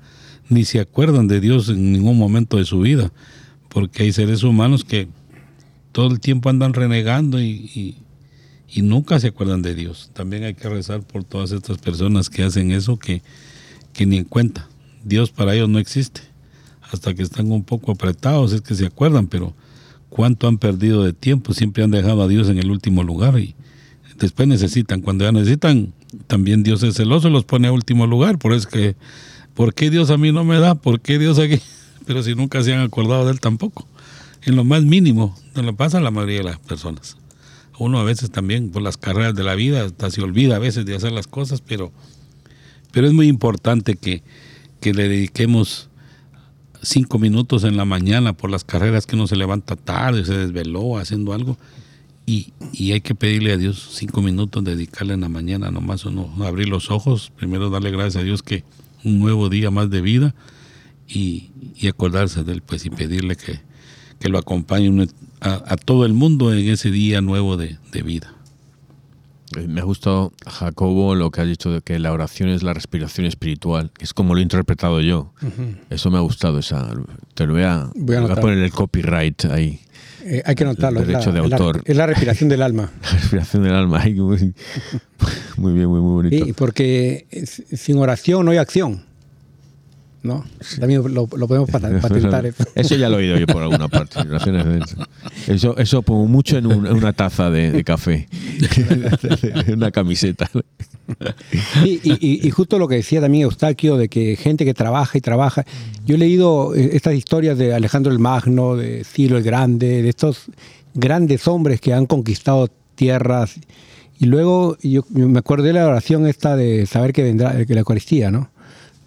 ni 0.49 0.65
se 0.65 0.81
acuerdan 0.81 1.29
de 1.29 1.41
Dios 1.41 1.71
en 1.71 1.93
ningún 1.93 2.19
momento 2.19 2.59
de 2.59 2.65
su 2.67 2.81
vida. 2.81 3.11
Porque 3.73 4.03
hay 4.05 4.13
seres 4.13 4.43
humanos 4.43 4.85
que 4.85 5.09
todo 5.93 6.11
el 6.13 6.21
tiempo 6.21 6.49
andan 6.51 6.75
renegando 6.75 7.41
y, 7.41 7.71
y- 7.75 7.97
y 8.75 8.81
nunca 8.83 9.21
se 9.21 9.29
acuerdan 9.29 9.61
de 9.63 9.75
Dios. 9.75 10.11
También 10.15 10.45
hay 10.45 10.55
que 10.55 10.69
rezar 10.69 11.03
por 11.03 11.25
todas 11.25 11.53
estas 11.53 11.77
personas 11.79 12.31
que 12.31 12.43
hacen 12.43 12.71
eso 12.71 12.99
que, 12.99 13.23
que 13.93 14.07
ni 14.07 14.17
en 14.17 14.25
cuenta. 14.25 14.67
Dios 15.05 15.31
para 15.31 15.55
ellos 15.55 15.69
no 15.69 15.79
existe. 15.79 16.23
Hasta 16.91 17.13
que 17.15 17.23
están 17.23 17.51
un 17.53 17.65
poco 17.65 17.93
apretados 17.93 18.53
es 18.53 18.63
que 18.63 18.75
se 18.75 18.87
acuerdan, 18.87 19.27
pero 19.27 19.55
cuánto 20.09 20.49
han 20.49 20.59
perdido 20.59 21.03
de 21.05 21.13
tiempo, 21.13 21.53
siempre 21.55 21.85
han 21.85 21.91
dejado 21.91 22.23
a 22.23 22.29
Dios 22.29 22.49
en 22.49 22.59
el 22.59 22.71
último 22.71 23.03
lugar 23.03 23.39
y 23.39 23.55
después 24.19 24.47
necesitan, 24.49 25.01
cuando 25.01 25.25
ya 25.25 25.33
necesitan, 25.33 25.93
también 26.27 26.63
Dios 26.63 26.83
es 26.83 26.97
celoso, 26.97 27.31
los 27.31 27.45
pone 27.45 27.69
a 27.69 27.73
último 27.73 28.07
lugar, 28.07 28.39
por 28.39 28.53
eso 28.53 28.69
es 28.69 28.75
que, 28.75 28.97
¿por 29.55 29.73
qué 29.75 29.89
Dios 29.91 30.11
a 30.11 30.19
mí 30.19 30.31
no 30.33 30.45
me 30.45 30.59
da? 30.59 30.75
¿Por 30.75 31.01
qué 31.01 31.19
Dios 31.19 31.39
aquí? 31.39 31.61
Pero 32.07 32.23
si 32.23 32.35
nunca 32.35 32.63
se 32.63 32.73
han 32.73 32.81
acordado 32.81 33.25
de 33.25 33.33
Él 33.33 33.41
tampoco. 33.41 33.87
en 34.45 34.57
lo 34.57 34.65
más 34.65 34.83
mínimo, 34.83 35.37
nos 35.55 35.65
lo 35.65 35.77
pasa 35.77 35.99
a 35.99 36.01
la 36.01 36.11
mayoría 36.11 36.39
de 36.39 36.45
las 36.45 36.59
personas. 36.59 37.17
Uno 37.79 37.99
a 37.99 38.05
veces 38.05 38.31
también 38.31 38.71
por 38.71 38.83
las 38.83 38.97
carreras 38.97 39.35
de 39.35 39.45
la 39.45 39.55
vida 39.55 39.85
hasta 39.85 40.11
se 40.11 40.21
olvida 40.21 40.57
a 40.57 40.59
veces 40.59 40.85
de 40.85 40.95
hacer 40.95 41.13
las 41.13 41.27
cosas, 41.27 41.61
pero, 41.61 41.93
pero 42.91 43.07
es 43.07 43.13
muy 43.13 43.29
importante 43.29 43.97
que, 43.97 44.23
que 44.81 44.93
le 44.93 45.09
dediquemos 45.09 45.89
cinco 46.83 47.19
minutos 47.19 47.65
en 47.65 47.77
la 47.77 47.85
mañana 47.85 48.33
por 48.33 48.51
las 48.51 48.65
carreras 48.65 49.07
que 49.07 49.15
uno 49.15 49.27
se 49.27 49.37
levanta 49.37 49.77
tarde, 49.77 50.25
se 50.25 50.37
desveló 50.37 50.99
haciendo 50.99 51.33
algo. 51.33 51.57
Y, 52.27 52.53
y 52.73 52.93
hay 52.93 53.01
que 53.01 53.15
pedirle 53.15 53.53
a 53.53 53.57
Dios 53.57 53.91
cinco 53.93 54.23
minutos, 54.23 54.63
dedicarle 54.63 55.15
en 55.15 55.23
la 55.23 55.29
mañana 55.29 55.71
nomás 55.71 56.05
uno 56.05 56.33
abrir 56.45 56.69
los 56.69 56.91
ojos, 56.91 57.33
primero 57.37 57.71
darle 57.71 57.91
gracias 57.91 58.17
a 58.17 58.25
Dios 58.25 58.43
que 58.43 58.65
un 59.03 59.19
nuevo 59.19 59.49
día 59.49 59.71
más 59.71 59.91
de 59.91 60.01
vida 60.01 60.35
y, 61.09 61.51
y 61.77 61.89
acordarse 61.89 62.45
de 62.45 62.53
él 62.53 62.63
pues 62.63 62.85
y 62.87 62.91
pedirle 62.91 63.37
que, 63.37 63.61
que 64.19 64.29
lo 64.29 64.39
acompañe 64.39 65.07
a, 65.41 65.63
a 65.67 65.77
todo 65.77 66.07
el 66.07 66.13
mundo 66.13 66.53
en 66.53 66.69
ese 66.69 66.91
día 66.91 67.21
nuevo 67.21 67.57
de, 67.57 67.77
de 67.93 68.03
vida. 68.03 68.35
Eh, 69.57 69.67
Me 69.69 69.81
ha 69.81 69.85
gustado, 69.85 70.33
Jacobo, 70.47 71.15
lo 71.15 71.31
que 71.31 71.41
has 71.43 71.47
dicho 71.49 71.71
de 71.71 71.81
que 71.83 71.99
la 71.99 72.13
oración 72.13 72.49
es 72.49 72.63
la 72.63 72.73
respiración 72.73 73.27
espiritual, 73.27 73.91
que 73.93 74.05
es 74.05 74.15
como 74.15 74.33
lo 74.35 74.41
he 74.41 74.43
interpretado 74.43 75.01
yo. 75.01 75.33
Eso 75.91 76.11
me 76.11 76.17
ha 76.17 76.21
gustado, 76.23 76.59
esa, 76.59 76.89
te 77.35 77.47
lo 77.47 77.53
voy 77.55 77.63
a, 77.65 77.91
Voy 77.95 78.17
a 78.17 78.21
voy 78.23 78.31
a 78.31 78.37
poner 78.37 78.59
el 78.59 78.71
copyright 78.73 79.45
ahí. 79.47 79.81
Eh, 80.25 80.41
hay 80.47 80.55
que 80.55 80.65
notarlo. 80.65 81.01
es 81.01 81.09
derecho 81.09 81.33
la- 81.33 81.41
de 81.41 81.45
es 81.45 81.51
la- 81.51 81.57
autor. 81.57 81.83
es 81.85 81.97
la 81.97 82.07
respiración 82.07 82.49
del 82.49 82.63
alma. 82.63 82.93
La 83.03 83.11
respiración 83.19 83.63
del 83.65 83.75
alma. 83.75 83.99
Muy, 84.05 84.15
muy 85.59 85.73
bien, 85.75 85.89
muy, 85.89 86.01
muy 86.01 86.23
bonito. 86.29 86.45
Sí, 86.47 86.53
porque 86.53 87.27
s- 87.33 87.77
sin 87.77 87.99
oración 87.99 88.45
no 88.47 88.53
hay 88.53 88.59
acción. 88.59 89.05
¿No? 90.23 90.45
También 90.79 91.03
lo, 91.13 91.29
lo 91.37 91.49
podemos 91.49 91.69
pat- 91.69 92.01
patentar. 92.01 92.47
eso. 92.47 92.65
Eso 92.77 92.95
ya 92.95 93.09
lo 93.09 93.19
he 93.19 93.23
oído 93.25 93.39
yo 93.39 93.47
por 93.47 93.61
alguna 93.63 93.89
parte. 93.89 94.21
eso. 95.49 95.77
Eso, 95.77 96.03
pongo 96.03 96.27
mucho 96.27 96.57
en, 96.59 96.67
un- 96.67 96.87
en 96.87 96.93
una 96.93 97.13
taza 97.13 97.51
de, 97.51 97.73
de 97.73 97.83
café. 97.83 98.29
En 99.67 99.75
una 99.79 99.91
camiseta. 99.91 100.49
Y, 101.85 102.01
y- 102.05 102.47
y 102.47 102.51
justo 102.51 102.79
lo 102.79 102.87
que 102.89 102.97
decía 102.97 103.21
también 103.21 103.45
Eustaquio, 103.45 103.97
de 103.97 104.09
que 104.09 104.37
gente 104.37 104.65
que 104.65 104.75
trabaja 104.75 105.19
y 105.19 105.21
trabaja. 105.21 105.65
Yo 106.07 106.15
he 106.15 106.19
leído 106.19 106.75
eh, 106.75 106.91
estas 106.93 107.15
historias 107.15 107.59
de 107.59 107.75
Alejandro 107.75 108.13
el 108.13 108.19
Magno, 108.19 108.77
de 108.77 109.03
Ciro 109.05 109.37
el 109.39 109.43
Grande, 109.43 110.03
de 110.03 110.09
estos 110.09 110.45
grandes 110.95 111.49
hombres 111.49 111.81
que 111.81 111.93
han 111.95 112.07
conquistado 112.07 112.69
tierras. 112.95 113.55
Y 114.21 114.27
luego 114.27 114.77
yo 114.83 115.03
me 115.11 115.41
acuerdo 115.41 115.65
de 115.65 115.73
la 115.73 115.89
oración 115.89 116.29
esta 116.29 116.55
de 116.55 116.87
saber 116.87 117.13
que 117.13 117.25
vendrá, 117.25 117.65
que 117.67 117.75
la 117.75 117.81
Eucaristía, 117.81 118.31
¿no? 118.31 118.51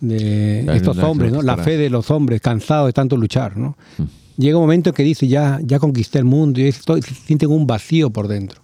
De 0.07 0.63
La- 0.65 0.75
estos 0.75 0.95
la- 0.97 1.07
hombres, 1.07 1.31
¿no? 1.31 1.41
La 1.41 1.57
fe 1.57 1.77
de 1.77 1.89
los 1.89 2.11
hombres, 2.11 2.41
cansados 2.41 2.87
de 2.87 2.93
tanto 2.93 3.17
luchar, 3.17 3.57
¿no? 3.57 3.77
Llega 4.37 4.57
un 4.57 4.63
momento 4.63 4.93
que 4.93 5.03
dice, 5.03 5.27
ya, 5.27 5.59
ya 5.63 5.79
conquisté 5.79 6.19
el 6.19 6.25
mundo 6.25 6.59
y 6.59 6.65
estoy, 6.67 7.01
sienten 7.01 7.49
un 7.51 7.65
vacío 7.65 8.09
por 8.09 8.27
dentro. 8.27 8.61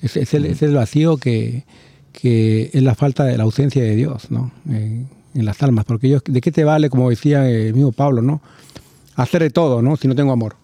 Es, 0.00 0.16
es 0.16 0.32
el, 0.34 0.46
es 0.46 0.62
el 0.62 0.74
vacío 0.74 1.16
que, 1.18 1.64
que 2.12 2.70
es 2.72 2.82
la 2.82 2.94
falta 2.94 3.24
de 3.24 3.36
la 3.36 3.44
ausencia 3.44 3.82
de 3.82 3.96
Dios, 3.96 4.30
¿no? 4.30 4.50
Eh, 4.70 5.04
en 5.34 5.44
las 5.44 5.62
almas. 5.62 5.84
Porque 5.84 6.06
ellos, 6.06 6.22
¿de 6.26 6.40
qué 6.40 6.50
te 6.52 6.64
vale, 6.64 6.88
como 6.90 7.10
decía 7.10 7.48
el 7.50 7.74
mismo 7.74 7.92
Pablo, 7.92 8.22
¿no? 8.22 8.40
Hacer 9.16 9.42
de 9.42 9.50
todo, 9.50 9.82
¿no? 9.82 9.96
Si 9.96 10.08
no 10.08 10.14
tengo 10.14 10.32
amor. 10.32 10.56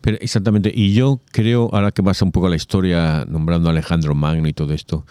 Pero 0.00 0.18
exactamente. 0.20 0.70
Y 0.74 0.92
yo 0.94 1.20
creo, 1.32 1.68
ahora 1.72 1.90
que 1.92 2.02
pasa 2.02 2.24
un 2.24 2.32
poco 2.32 2.48
la 2.48 2.56
historia 2.56 3.24
nombrando 3.28 3.68
a 3.68 3.72
Alejandro 3.72 4.14
Magno 4.14 4.46
y 4.48 4.52
todo 4.52 4.72
esto, 4.72 5.04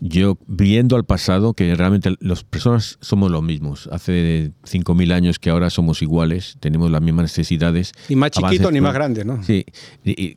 yo 0.00 0.36
viendo 0.46 0.96
al 0.96 1.04
pasado 1.04 1.54
que 1.54 1.74
realmente 1.74 2.14
las 2.20 2.44
personas 2.44 2.98
somos 3.00 3.30
los 3.30 3.42
mismos. 3.42 3.88
Hace 3.90 4.52
5.000 4.64 5.12
años 5.12 5.38
que 5.38 5.50
ahora 5.50 5.70
somos 5.70 6.02
iguales, 6.02 6.56
tenemos 6.60 6.90
las 6.90 7.00
mismas 7.00 7.24
necesidades. 7.24 7.92
Ni 8.08 8.16
más 8.16 8.30
chiquito 8.32 8.46
avances 8.46 8.72
ni 8.72 8.80
más 8.80 8.92
grande, 8.94 9.24
¿no? 9.24 9.42
Sí, 9.42 9.64
y- 10.04 10.22
y 10.22 10.36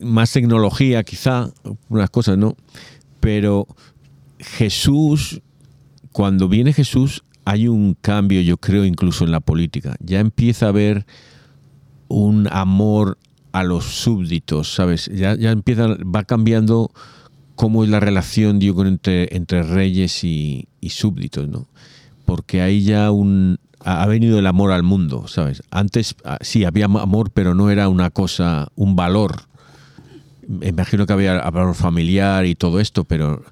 más 0.00 0.32
tecnología 0.32 1.02
quizá, 1.04 1.50
unas 1.88 2.10
cosas, 2.10 2.36
¿no? 2.36 2.56
Pero 3.20 3.66
Jesús, 4.38 5.40
cuando 6.12 6.48
viene 6.48 6.72
Jesús, 6.72 7.22
hay 7.44 7.68
un 7.68 7.94
cambio, 8.00 8.40
yo 8.40 8.56
creo, 8.58 8.84
incluso 8.84 9.24
en 9.24 9.30
la 9.30 9.40
política. 9.40 9.96
Ya 10.00 10.20
empieza 10.20 10.66
a 10.66 10.70
haber 10.70 11.06
un 12.08 12.48
amor 12.50 13.18
a 13.52 13.64
los 13.64 13.84
súbditos, 13.84 14.74
¿sabes? 14.74 15.06
Ya, 15.14 15.36
ya 15.36 15.50
empieza, 15.52 15.86
va 16.04 16.24
cambiando 16.24 16.90
cómo 17.56 17.82
es 17.82 17.90
la 17.90 17.98
relación, 17.98 18.58
digo, 18.58 18.86
entre, 18.86 19.34
entre 19.34 19.62
reyes 19.62 20.22
y, 20.22 20.68
y 20.80 20.90
súbditos, 20.90 21.48
¿no? 21.48 21.66
Porque 22.24 22.62
hay 22.62 22.82
ya 22.82 23.10
un... 23.10 23.58
Ha 23.80 24.06
venido 24.06 24.38
el 24.38 24.46
amor 24.46 24.72
al 24.72 24.82
mundo, 24.82 25.28
¿sabes? 25.28 25.62
Antes 25.70 26.16
ah, 26.24 26.38
sí 26.40 26.64
había 26.64 26.86
amor, 26.86 27.30
pero 27.32 27.54
no 27.54 27.70
era 27.70 27.88
una 27.88 28.10
cosa, 28.10 28.68
un 28.74 28.96
valor. 28.96 29.42
Me 30.48 30.68
imagino 30.68 31.06
que 31.06 31.12
había 31.12 31.40
valor 31.50 31.74
familiar 31.74 32.46
y 32.46 32.56
todo 32.56 32.80
esto, 32.80 33.04
pero 33.04 33.44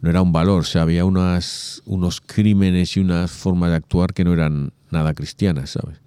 no 0.00 0.10
era 0.10 0.22
un 0.22 0.32
valor. 0.32 0.60
O 0.60 0.64
sea, 0.64 0.82
había 0.82 1.04
unas, 1.04 1.82
unos 1.86 2.20
crímenes 2.20 2.96
y 2.96 3.00
unas 3.00 3.30
formas 3.30 3.70
de 3.70 3.76
actuar 3.76 4.12
que 4.12 4.24
no 4.24 4.32
eran 4.32 4.72
nada 4.90 5.14
cristianas, 5.14 5.70
¿sabes? 5.70 5.98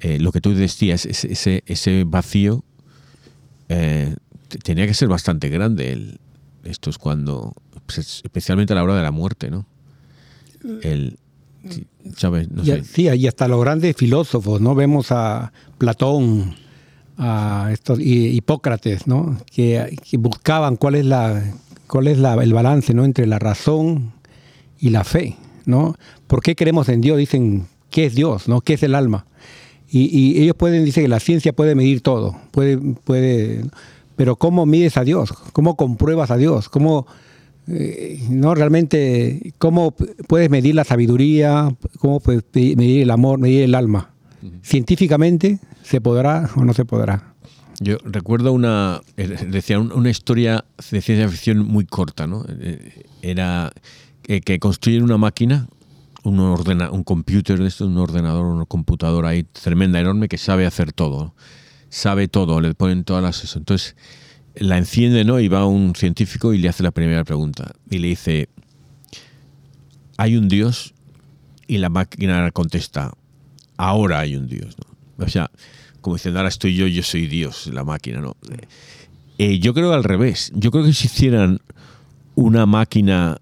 Eh, 0.00 0.18
lo 0.18 0.32
que 0.32 0.40
tú 0.40 0.54
decías, 0.54 1.04
ese, 1.04 1.62
ese, 1.66 2.04
vacío 2.04 2.64
eh, 3.68 4.14
tenía 4.62 4.86
que 4.86 4.94
ser 4.94 5.08
bastante 5.08 5.48
grande. 5.50 5.92
El, 5.92 6.20
esto 6.66 6.90
es 6.90 6.98
cuando, 6.98 7.52
pues, 7.86 8.20
especialmente 8.24 8.72
a 8.72 8.76
la 8.76 8.82
hora 8.84 8.96
de 8.96 9.02
la 9.02 9.10
muerte, 9.12 9.50
¿no? 9.50 9.66
El. 10.82 11.18
No 11.64 12.62
Y, 12.62 12.66
sé. 12.66 12.84
sí, 12.84 13.02
y 13.08 13.26
hasta 13.26 13.48
los 13.48 13.60
grandes 13.60 13.96
filósofos, 13.96 14.60
¿no? 14.60 14.74
Vemos 14.76 15.10
a 15.10 15.52
Platón, 15.78 16.54
a 17.18 17.70
estos 17.72 17.98
y- 17.98 18.28
Hipócrates, 18.36 19.06
¿no? 19.08 19.36
Que, 19.52 19.96
que 20.08 20.16
buscaban 20.16 20.76
cuál 20.76 20.94
es 20.94 21.04
la 21.06 21.42
cuál 21.88 22.06
es 22.08 22.18
la- 22.18 22.34
el 22.34 22.52
balance, 22.52 22.94
¿no? 22.94 23.04
Entre 23.04 23.26
la 23.26 23.38
razón 23.40 24.12
y 24.78 24.90
la 24.90 25.02
fe, 25.02 25.36
¿no? 25.64 25.96
¿Por 26.28 26.40
qué 26.42 26.54
creemos 26.54 26.88
en 26.88 27.00
Dios? 27.00 27.18
Dicen, 27.18 27.66
¿qué 27.90 28.06
es 28.06 28.14
Dios, 28.14 28.46
no? 28.48 28.60
¿Qué 28.60 28.74
es 28.74 28.82
el 28.84 28.94
alma? 28.94 29.26
Y, 29.88 30.04
y 30.16 30.42
ellos 30.42 30.56
pueden, 30.56 30.84
dicen 30.84 31.04
que 31.04 31.08
la 31.08 31.20
ciencia 31.20 31.52
puede 31.52 31.74
medir 31.74 32.00
todo, 32.00 32.36
puede, 32.52 32.76
puede, 32.78 33.64
pero 34.16 34.36
¿cómo 34.36 34.66
mides 34.66 34.96
a 34.96 35.04
Dios? 35.04 35.32
¿Cómo 35.52 35.76
compruebas 35.76 36.30
a 36.30 36.36
Dios? 36.36 36.68
¿Cómo, 36.68 37.06
eh, 37.68 38.20
no 38.30 38.54
realmente, 38.54 39.52
cómo 39.58 39.94
puedes 40.28 40.50
medir 40.50 40.74
la 40.74 40.84
sabiduría? 40.84 41.74
¿Cómo 41.98 42.20
puedes 42.20 42.44
medir 42.54 43.02
el 43.02 43.10
amor, 43.10 43.38
medir 43.38 43.62
el 43.64 43.74
alma? 43.74 44.10
Científicamente, 44.62 45.58
¿se 45.82 46.00
podrá 46.00 46.50
o 46.56 46.64
no 46.64 46.72
se 46.74 46.84
podrá? 46.84 47.34
Yo 47.80 47.98
recuerdo 48.04 48.52
una, 48.52 49.00
eh, 49.16 49.28
decía, 49.48 49.78
un- 49.78 49.92
una 49.92 50.10
historia 50.10 50.64
de 50.90 51.00
ciencia 51.02 51.28
ficción 51.28 51.58
muy 51.66 51.84
corta, 51.84 52.26
¿no? 52.26 52.44
Eh, 52.48 53.04
Era 53.22 53.72
que, 54.22 54.58
construyen 54.58 55.02
una 55.02 55.18
máquina, 55.18 55.68
un, 56.24 56.38
ordena, 56.40 56.90
un 56.90 57.04
computer 57.04 57.58
de 57.58 57.68
esto, 57.68 57.86
un 57.86 57.96
ordenador, 57.98 58.44
un 58.46 58.64
computador 58.64 59.26
ahí 59.26 59.44
tremenda, 59.44 60.00
enorme, 60.00 60.28
que 60.28 60.38
sabe 60.38 60.64
hacer 60.66 60.92
todo. 60.92 61.24
¿no? 61.24 61.34
Sabe 61.88 62.28
todo, 62.28 62.60
le 62.60 62.74
ponen 62.74 63.04
todas 63.04 63.22
las... 63.22 63.44
eso. 63.44 63.58
Entonces 63.58 63.96
la 64.56 64.78
enciende, 64.78 65.24
¿no? 65.24 65.38
Y 65.38 65.48
va 65.48 65.66
un 65.66 65.94
científico 65.94 66.54
y 66.54 66.58
le 66.58 66.68
hace 66.68 66.82
la 66.82 66.90
primera 66.90 67.24
pregunta. 67.24 67.72
Y 67.90 67.98
le 67.98 68.08
dice, 68.08 68.48
¿hay 70.16 70.36
un 70.36 70.48
Dios? 70.48 70.94
Y 71.66 71.78
la 71.78 71.88
máquina 71.88 72.50
contesta, 72.52 73.12
ahora 73.76 74.20
hay 74.20 74.36
un 74.36 74.46
Dios. 74.46 74.76
O 75.18 75.28
sea, 75.28 75.50
como 76.00 76.16
diciendo, 76.16 76.40
ahora 76.40 76.48
estoy 76.48 76.74
yo, 76.74 76.86
yo 76.86 77.02
soy 77.02 77.26
Dios, 77.26 77.66
la 77.72 77.84
máquina, 77.84 78.20
¿no? 78.20 78.36
Eh, 79.38 79.58
yo 79.58 79.74
creo 79.74 79.92
al 79.92 80.04
revés. 80.04 80.52
Yo 80.54 80.70
creo 80.70 80.84
que 80.84 80.92
si 80.92 81.06
hicieran 81.06 81.60
una 82.34 82.66
máquina, 82.66 83.38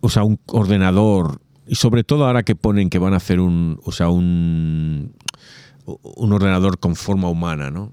o 0.00 0.08
sea, 0.08 0.24
un 0.24 0.38
ordenador, 0.46 1.40
y 1.66 1.76
sobre 1.76 2.04
todo 2.04 2.26
ahora 2.26 2.42
que 2.42 2.56
ponen 2.56 2.90
que 2.90 2.98
van 2.98 3.14
a 3.14 3.18
hacer 3.18 3.40
un, 3.40 3.80
o 3.84 3.92
sea, 3.92 4.08
un, 4.08 5.14
un 5.86 6.32
ordenador 6.32 6.78
con 6.78 6.96
forma 6.96 7.28
humana, 7.28 7.70
¿no? 7.70 7.92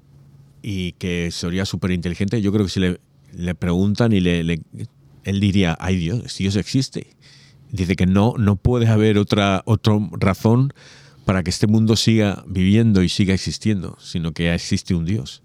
Y 0.62 0.94
que 0.94 1.30
sería 1.32 1.66
súper 1.66 1.92
inteligente, 1.92 2.42
yo 2.42 2.52
creo 2.52 2.66
que 2.66 2.72
si 2.72 2.80
le, 2.80 3.00
le 3.36 3.56
preguntan 3.56 4.14
y 4.14 4.20
le, 4.20 4.44
le- 4.44 4.62
él 5.24 5.40
diría, 5.40 5.78
ay 5.80 5.98
Dios, 5.98 6.38
Dios 6.38 6.56
existe. 6.56 7.08
Dice 7.72 7.96
que 7.96 8.06
no, 8.06 8.34
no 8.38 8.56
puede 8.58 8.88
haber 8.88 9.18
otra, 9.18 9.62
otra 9.66 9.94
razón 10.14 10.74
para 11.26 11.44
que 11.44 11.50
este 11.50 11.68
mundo 11.68 11.96
siga 11.96 12.44
viviendo 12.48 13.04
y 13.04 13.10
siga 13.10 13.34
existiendo, 13.34 13.98
sino 14.00 14.34
que 14.34 14.46
ya 14.46 14.56
existe 14.56 14.94
un 14.96 15.06
Dios. 15.06 15.42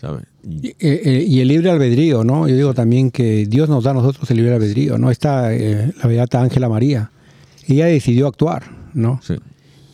¿sabes? 0.00 0.24
Y, 0.44 0.68
eh, 0.68 0.74
eh, 0.80 1.24
y 1.26 1.40
el 1.40 1.48
libre 1.48 1.70
albedrío, 1.70 2.22
¿no? 2.24 2.48
Yo 2.48 2.54
digo 2.56 2.74
también 2.74 3.10
que 3.10 3.46
Dios 3.46 3.68
nos 3.68 3.84
da 3.84 3.92
a 3.92 3.94
nosotros 3.94 4.30
el 4.30 4.36
libre 4.38 4.54
albedrío, 4.54 4.98
¿no? 4.98 5.10
Está 5.10 5.54
eh, 5.54 5.92
la 6.02 6.06
beata 6.08 6.42
Ángela 6.42 6.68
María. 6.68 7.10
Ella 7.66 7.86
decidió 7.86 8.26
actuar, 8.28 8.64
¿no? 8.94 9.20
Sí. 9.22 9.34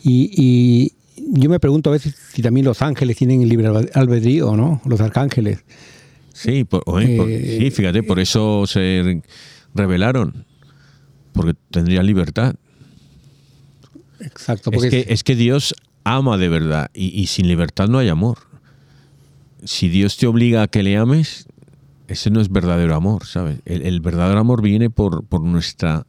Y, 0.03 0.31
y 0.35 0.91
yo 1.31 1.49
me 1.49 1.59
pregunto 1.59 1.89
a 1.89 1.93
veces 1.93 2.15
si 2.33 2.41
también 2.41 2.65
los 2.65 2.81
ángeles 2.81 3.17
tienen 3.17 3.41
el 3.41 3.49
libre 3.49 3.67
albedrío, 3.93 4.55
¿no? 4.55 4.81
Los 4.85 5.01
arcángeles. 5.01 5.63
Sí, 6.33 6.63
por- 6.63 6.83
oye, 6.85 7.17
por- 7.17 7.29
Eh, 7.29 7.57
sí, 7.59 7.71
fíjate, 7.71 8.03
por 8.03 8.19
eso 8.19 8.65
se 8.67 9.21
rebelaron, 9.75 10.45
porque 11.31 11.53
tendrían 11.71 12.05
libertad. 12.05 12.55
Exacto. 14.19 14.69
Es 14.71 14.75
Porque 14.75 14.89
que, 14.89 15.13
es 15.13 15.23
que 15.23 15.35
Dios 15.35 15.75
ama 16.03 16.37
de 16.37 16.49
verdad 16.49 16.89
y, 16.93 17.07
y 17.19 17.27
sin 17.27 17.47
libertad 17.47 17.87
no 17.87 17.97
hay 17.99 18.09
amor. 18.09 18.37
si 19.65 19.87
Dios 19.89 20.17
te 20.17 20.27
obliga 20.27 20.63
a 20.63 20.67
que 20.67 20.83
le 20.83 20.97
ames, 20.97 21.47
ese 22.09 22.29
no 22.29 22.41
es 22.41 22.49
verdadero 22.49 22.95
amor, 22.95 23.25
¿sabes? 23.25 23.59
El, 23.65 23.81
el 23.83 24.01
verdadero 24.01 24.37
amor 24.39 24.61
viene 24.61 24.89
por, 24.89 25.23
por 25.25 25.41
nuestra 25.41 26.05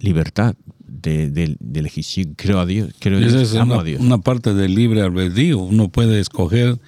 libertad 0.00 0.54
de, 1.02 1.30
de- 1.30 1.56
de 1.60 1.80
elegir. 1.80 2.34
Creo 2.36 2.60
a 2.60 2.66
Dios, 2.66 2.92
creo 2.98 3.18
Esa 3.18 3.38
Dios, 3.38 3.50
es 3.52 3.56
amo 3.56 3.74
una, 3.74 3.82
a 3.82 3.84
Dios. 3.84 4.00
una 4.00 4.18
parte 4.18 4.54
del 4.54 4.74
libre 4.74 5.02
albedrío. 5.02 5.58
Uno 5.58 5.88
puede 5.88 6.20
escoger 6.20 6.78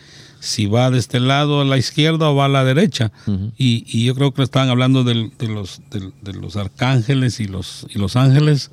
si 0.40 0.66
va 0.66 0.90
de 0.90 0.98
este 0.98 1.18
lado 1.20 1.60
a 1.60 1.64
la 1.64 1.78
izquierda 1.78 2.30
o 2.30 2.34
va 2.36 2.44
a 2.44 2.48
la 2.48 2.64
derecha. 2.64 3.10
y, 3.56 3.84
y 3.86 4.04
yo 4.04 4.14
creo 4.14 4.32
que 4.32 4.42
estaban 4.42 4.68
hablando 4.68 5.04
de, 5.04 5.30
los, 5.48 5.80
del- 5.90 6.12
de 6.22 6.32
los 6.34 6.56
arcángeles 6.56 7.40
y 7.40 7.46
los, 7.46 7.86
y 7.94 7.98
los 7.98 8.16
ángeles. 8.16 8.70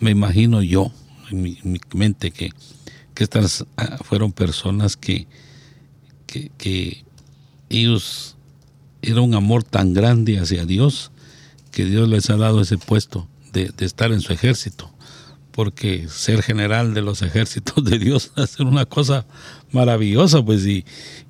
Me 0.00 0.10
imagino 0.10 0.62
yo, 0.62 0.92
en 1.30 1.42
mi, 1.42 1.58
en 1.64 1.72
mi 1.72 1.80
mente, 1.94 2.30
que, 2.30 2.50
que 3.14 3.24
estas 3.24 3.64
ah, 3.76 3.98
fueron 4.02 4.30
personas 4.32 4.96
que, 4.96 5.26
que, 6.26 6.50
que 6.58 7.04
ellos 7.70 8.36
era 9.02 9.20
un 9.20 9.34
amor 9.34 9.64
tan 9.64 9.92
grande 9.92 10.38
hacia 10.38 10.66
Dios 10.66 11.10
que 11.70 11.84
Dios 11.84 12.08
les 12.08 12.30
ha 12.30 12.36
dado 12.36 12.60
ese 12.60 12.78
puesto 12.78 13.28
de, 13.56 13.84
estar 13.84 14.12
en 14.12 14.20
su 14.20 14.32
ejército. 14.32 14.92
Porque 15.50 16.06
ser 16.08 16.42
general 16.42 16.92
de 16.94 17.02
los 17.02 17.22
ejércitos 17.28 17.84
de 17.84 17.98
Dios 17.98 18.32
es 18.36 18.60
una 18.60 18.84
cosa 18.84 19.26
maravillosa, 19.72 20.44
pues, 20.44 20.66
y, 20.66 20.84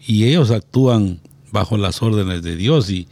y 0.06 0.24
ellos 0.24 0.50
actúan 0.50 1.20
bajo 1.52 1.76
las 1.76 2.02
órdenes 2.02 2.42
de 2.42 2.56
Dios 2.56 2.90
y, 2.90 3.08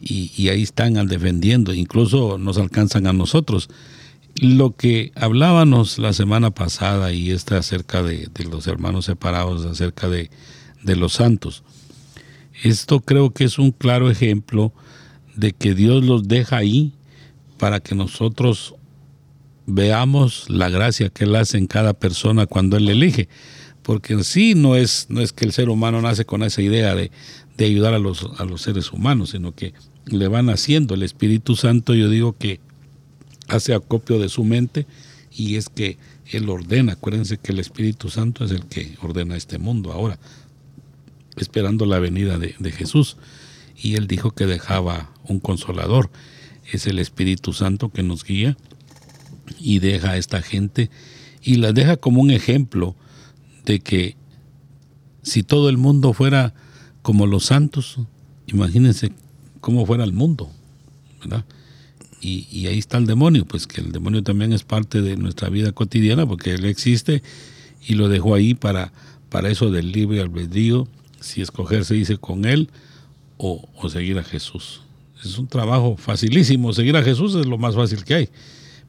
y, 0.00 0.48
ahí 0.48 0.62
están 0.62 0.96
al 0.96 1.08
defendiendo, 1.08 1.74
incluso 1.74 2.38
nos 2.38 2.58
alcanzan 2.58 3.06
a 3.06 3.12
nosotros. 3.12 3.68
Lo 4.36 4.76
que 4.76 5.12
hablábamos 5.16 5.98
la 5.98 6.12
semana 6.12 6.50
pasada 6.52 7.12
y 7.12 7.30
está 7.30 7.58
acerca 7.58 8.02
de, 8.02 8.28
de 8.32 8.44
los 8.44 8.66
hermanos 8.66 9.06
separados, 9.06 9.66
acerca 9.66 10.08
de, 10.08 10.30
de 10.82 10.96
los 10.96 11.14
santos. 11.14 11.64
Esto 12.62 13.00
creo 13.00 13.30
que 13.30 13.44
es 13.44 13.58
un 13.58 13.72
claro 13.72 14.10
ejemplo 14.10 14.72
de 15.34 15.52
que 15.52 15.74
Dios 15.74 16.04
los 16.04 16.28
deja 16.28 16.58
ahí 16.58 16.94
para 17.60 17.80
que 17.80 17.94
nosotros 17.94 18.74
veamos 19.66 20.48
la 20.48 20.70
gracia 20.70 21.10
que 21.10 21.24
Él 21.24 21.36
hace 21.36 21.58
en 21.58 21.66
cada 21.66 21.92
persona 21.92 22.46
cuando 22.46 22.78
Él 22.78 22.88
elige. 22.88 23.28
Porque 23.82 24.14
en 24.14 24.24
sí 24.24 24.54
no 24.54 24.76
es, 24.76 25.06
no 25.10 25.20
es 25.20 25.34
que 25.34 25.44
el 25.44 25.52
ser 25.52 25.68
humano 25.68 26.00
nace 26.00 26.24
con 26.24 26.42
esa 26.42 26.62
idea 26.62 26.94
de, 26.94 27.10
de 27.58 27.64
ayudar 27.66 27.92
a 27.92 27.98
los, 27.98 28.26
a 28.38 28.46
los 28.46 28.62
seres 28.62 28.92
humanos, 28.92 29.30
sino 29.30 29.54
que 29.54 29.74
le 30.06 30.26
van 30.26 30.48
haciendo. 30.48 30.94
El 30.94 31.02
Espíritu 31.02 31.54
Santo, 31.54 31.94
yo 31.94 32.08
digo 32.08 32.34
que 32.34 32.60
hace 33.48 33.74
acopio 33.74 34.18
de 34.18 34.30
su 34.30 34.42
mente 34.42 34.86
y 35.30 35.56
es 35.56 35.68
que 35.68 35.98
Él 36.32 36.48
ordena. 36.48 36.94
Acuérdense 36.94 37.36
que 37.36 37.52
el 37.52 37.58
Espíritu 37.58 38.08
Santo 38.08 38.42
es 38.46 38.52
el 38.52 38.64
que 38.64 38.96
ordena 39.02 39.36
este 39.36 39.58
mundo 39.58 39.92
ahora, 39.92 40.18
esperando 41.36 41.84
la 41.84 41.98
venida 41.98 42.38
de, 42.38 42.54
de 42.58 42.72
Jesús. 42.72 43.18
Y 43.76 43.96
Él 43.96 44.06
dijo 44.06 44.30
que 44.30 44.46
dejaba 44.46 45.12
un 45.24 45.40
consolador. 45.40 46.10
Es 46.70 46.86
el 46.86 46.98
Espíritu 46.98 47.52
Santo 47.52 47.90
que 47.90 48.02
nos 48.02 48.24
guía 48.24 48.56
y 49.58 49.78
deja 49.78 50.12
a 50.12 50.16
esta 50.16 50.42
gente 50.42 50.90
y 51.42 51.56
la 51.56 51.72
deja 51.72 51.96
como 51.96 52.20
un 52.20 52.30
ejemplo 52.30 52.94
de 53.64 53.80
que 53.80 54.16
si 55.22 55.42
todo 55.42 55.68
el 55.68 55.78
mundo 55.78 56.12
fuera 56.12 56.54
como 57.02 57.26
los 57.26 57.46
santos, 57.46 57.98
imagínense 58.46 59.12
cómo 59.60 59.86
fuera 59.86 60.04
el 60.04 60.12
mundo, 60.12 60.50
¿verdad? 61.20 61.44
Y, 62.22 62.66
ahí 62.66 62.78
está 62.78 62.98
el 62.98 63.06
demonio, 63.06 63.46
pues 63.46 63.66
que 63.66 63.80
el 63.80 63.92
demonio 63.92 64.22
también 64.22 64.52
es 64.52 64.62
parte 64.62 65.00
de 65.00 65.16
nuestra 65.16 65.48
vida 65.48 65.72
cotidiana 65.72 66.26
porque 66.26 66.52
él 66.52 66.66
existe 66.66 67.22
y 67.86 67.94
lo 67.94 68.10
dejó 68.10 68.34
ahí 68.34 68.52
para, 68.52 68.92
para 69.30 69.48
eso 69.48 69.70
del 69.70 69.90
libre 69.90 70.20
albedrío, 70.20 70.86
si 71.20 71.40
escoger 71.40 71.86
se 71.86 71.94
dice 71.94 72.18
con 72.18 72.44
él 72.44 72.68
o, 73.38 73.66
o 73.74 73.88
seguir 73.88 74.18
a 74.18 74.22
Jesús. 74.22 74.82
Es 75.24 75.38
un 75.38 75.46
trabajo 75.46 75.96
facilísimo, 75.96 76.72
seguir 76.72 76.96
a 76.96 77.02
Jesús 77.02 77.34
es 77.34 77.46
lo 77.46 77.58
más 77.58 77.74
fácil 77.74 78.04
que 78.04 78.14
hay, 78.14 78.28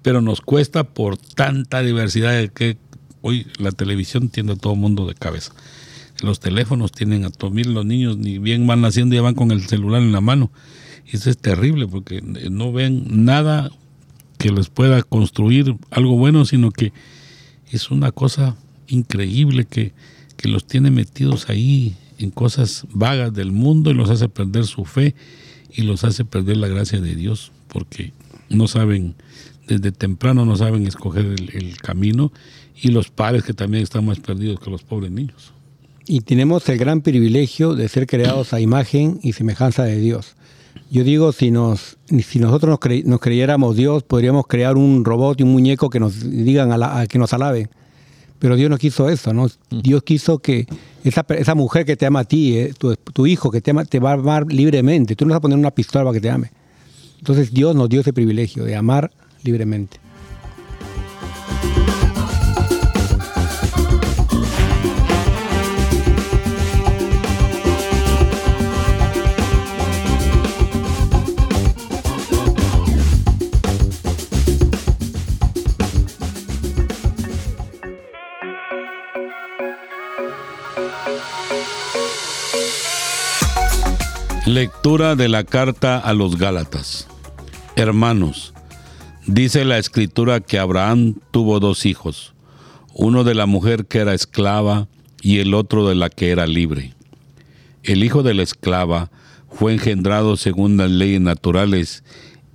pero 0.01 0.21
nos 0.21 0.41
cuesta 0.41 0.83
por 0.83 1.17
tanta 1.17 1.81
diversidad 1.81 2.47
que 2.49 2.77
hoy 3.21 3.47
la 3.57 3.71
televisión 3.71 4.29
tiene 4.29 4.53
a 4.53 4.55
todo 4.55 4.75
mundo 4.75 5.05
de 5.07 5.15
cabeza. 5.15 5.53
Los 6.21 6.39
teléfonos 6.39 6.91
tienen 6.91 7.25
a 7.25 7.31
todos 7.31 7.53
mil, 7.53 7.73
los 7.73 7.85
niños 7.85 8.17
ni 8.17 8.37
bien 8.37 8.67
van 8.67 8.81
naciendo 8.81 9.15
ya 9.15 9.21
van 9.21 9.35
con 9.35 9.51
el 9.51 9.67
celular 9.67 10.01
en 10.01 10.11
la 10.11 10.21
mano. 10.21 10.51
Y 11.11 11.17
eso 11.17 11.29
es 11.29 11.37
terrible 11.37 11.87
porque 11.87 12.21
no 12.21 12.71
ven 12.71 13.25
nada 13.25 13.69
que 14.37 14.51
les 14.51 14.69
pueda 14.69 15.01
construir 15.03 15.75
algo 15.89 16.17
bueno, 16.17 16.45
sino 16.45 16.71
que 16.71 16.93
es 17.71 17.91
una 17.91 18.11
cosa 18.11 18.55
increíble 18.87 19.65
que, 19.65 19.93
que 20.37 20.47
los 20.47 20.65
tiene 20.65 20.91
metidos 20.91 21.49
ahí 21.49 21.95
en 22.19 22.29
cosas 22.29 22.85
vagas 22.93 23.33
del 23.33 23.51
mundo 23.51 23.91
y 23.91 23.95
los 23.95 24.09
hace 24.09 24.29
perder 24.29 24.65
su 24.65 24.85
fe 24.85 25.15
y 25.73 25.83
los 25.83 26.03
hace 26.03 26.25
perder 26.25 26.57
la 26.57 26.67
gracia 26.67 26.99
de 27.01 27.15
Dios 27.15 27.51
porque 27.67 28.11
no 28.49 28.67
saben, 28.67 29.15
desde 29.67 29.91
temprano 29.91 30.45
no 30.45 30.55
saben 30.57 30.85
escoger 30.87 31.25
el, 31.25 31.49
el 31.53 31.77
camino 31.77 32.31
y 32.81 32.89
los 32.89 33.09
padres 33.09 33.43
que 33.43 33.53
también 33.53 33.83
están 33.83 34.05
más 34.05 34.19
perdidos 34.19 34.59
que 34.59 34.69
los 34.69 34.83
pobres 34.83 35.11
niños. 35.11 35.53
Y 36.05 36.21
tenemos 36.21 36.67
el 36.67 36.77
gran 36.77 37.01
privilegio 37.01 37.75
de 37.75 37.87
ser 37.87 38.07
creados 38.07 38.53
a 38.53 38.59
imagen 38.59 39.19
y 39.23 39.33
semejanza 39.33 39.83
de 39.83 39.97
Dios. 39.99 40.35
Yo 40.89 41.03
digo, 41.03 41.31
si, 41.31 41.51
nos, 41.51 41.97
si 42.25 42.39
nosotros 42.39 42.69
nos, 42.71 42.79
cre- 42.79 43.03
nos 43.05 43.19
creyéramos 43.21 43.75
Dios, 43.77 44.03
podríamos 44.03 44.47
crear 44.47 44.75
un 44.77 45.05
robot 45.05 45.39
y 45.39 45.43
un 45.43 45.51
muñeco 45.51 45.89
que 45.89 45.99
nos 45.99 46.19
digan, 46.29 46.71
a 46.71 46.77
la- 46.77 46.99
a 47.01 47.07
que 47.07 47.17
nos 47.19 47.31
alaben. 47.33 47.69
Pero 48.41 48.55
Dios 48.55 48.71
no 48.71 48.79
quiso 48.79 49.07
eso, 49.07 49.35
¿no? 49.35 49.47
Dios 49.69 50.01
quiso 50.01 50.39
que 50.39 50.65
esa, 51.03 51.23
esa 51.29 51.53
mujer 51.53 51.85
que 51.85 51.95
te 51.95 52.07
ama 52.07 52.21
a 52.21 52.23
ti, 52.23 52.57
eh, 52.57 52.73
tu, 52.75 52.95
tu 52.95 53.27
hijo 53.27 53.51
que 53.51 53.61
te, 53.61 53.69
ama, 53.69 53.85
te 53.85 53.99
va 53.99 54.09
a 54.09 54.13
amar 54.13 54.51
libremente. 54.51 55.15
Tú 55.15 55.25
no 55.25 55.29
vas 55.29 55.37
a 55.37 55.41
poner 55.41 55.59
una 55.59 55.69
pistola 55.69 56.05
para 56.05 56.15
que 56.15 56.21
te 56.21 56.31
ame. 56.31 56.51
Entonces 57.19 57.53
Dios 57.53 57.75
nos 57.75 57.87
dio 57.87 58.01
ese 58.01 58.13
privilegio 58.13 58.63
de 58.63 58.75
amar 58.75 59.11
libremente. 59.43 59.99
Lectura 84.47 85.15
de 85.15 85.29
la 85.29 85.43
carta 85.43 85.99
a 85.99 86.15
los 86.15 86.35
Gálatas. 86.35 87.07
Hermanos, 87.75 88.55
dice 89.27 89.65
la 89.65 89.77
escritura 89.77 90.39
que 90.39 90.57
Abraham 90.57 91.13
tuvo 91.29 91.59
dos 91.59 91.85
hijos, 91.85 92.33
uno 92.95 93.23
de 93.23 93.35
la 93.35 93.45
mujer 93.45 93.85
que 93.85 93.99
era 93.99 94.15
esclava 94.15 94.87
y 95.21 95.37
el 95.37 95.53
otro 95.53 95.87
de 95.87 95.93
la 95.93 96.09
que 96.09 96.31
era 96.31 96.47
libre. 96.47 96.95
El 97.83 98.03
hijo 98.03 98.23
de 98.23 98.33
la 98.33 98.41
esclava 98.41 99.11
fue 99.47 99.73
engendrado 99.73 100.35
según 100.37 100.75
las 100.75 100.89
leyes 100.89 101.21
naturales, 101.21 102.03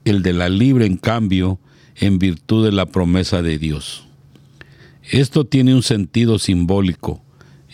el 0.04 0.22
de 0.22 0.32
la 0.32 0.48
libre 0.48 0.86
en 0.86 0.96
cambio 0.96 1.60
en 1.94 2.18
virtud 2.18 2.64
de 2.64 2.72
la 2.72 2.86
promesa 2.86 3.42
de 3.42 3.58
Dios. 3.58 4.08
Esto 5.04 5.44
tiene 5.44 5.72
un 5.72 5.84
sentido 5.84 6.40
simbólico. 6.40 7.22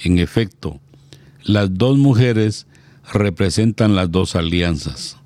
En 0.04 0.18
efecto, 0.18 0.80
las 1.44 1.72
dos 1.78 1.96
mujeres 1.96 2.66
representan 3.10 3.94
las 3.94 4.10
dos 4.10 4.36
alianzas. 4.36 5.16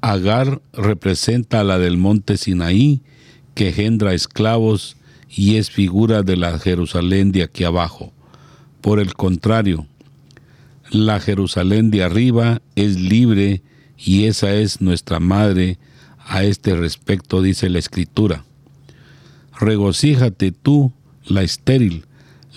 Agar 0.00 0.60
representa 0.72 1.60
a 1.60 1.64
la 1.64 1.78
del 1.78 1.96
monte 1.96 2.36
Sinaí, 2.36 3.00
que 3.54 3.68
engendra 3.68 4.14
esclavos 4.14 4.96
y 5.28 5.56
es 5.56 5.70
figura 5.70 6.22
de 6.22 6.36
la 6.36 6.58
Jerusalén 6.58 7.32
de 7.32 7.42
aquí 7.42 7.64
abajo. 7.64 8.12
Por 8.80 8.98
el 8.98 9.14
contrario, 9.14 9.86
la 10.90 11.20
Jerusalén 11.20 11.90
de 11.90 12.02
arriba 12.02 12.60
es 12.74 13.00
libre 13.00 13.62
y 13.96 14.24
esa 14.24 14.52
es 14.54 14.80
nuestra 14.80 15.20
madre. 15.20 15.78
A 16.24 16.44
este 16.44 16.76
respecto 16.76 17.42
dice 17.42 17.68
la 17.68 17.78
Escritura. 17.78 18.44
Regocíjate 19.58 20.52
tú, 20.52 20.92
la 21.24 21.42
estéril, 21.42 22.04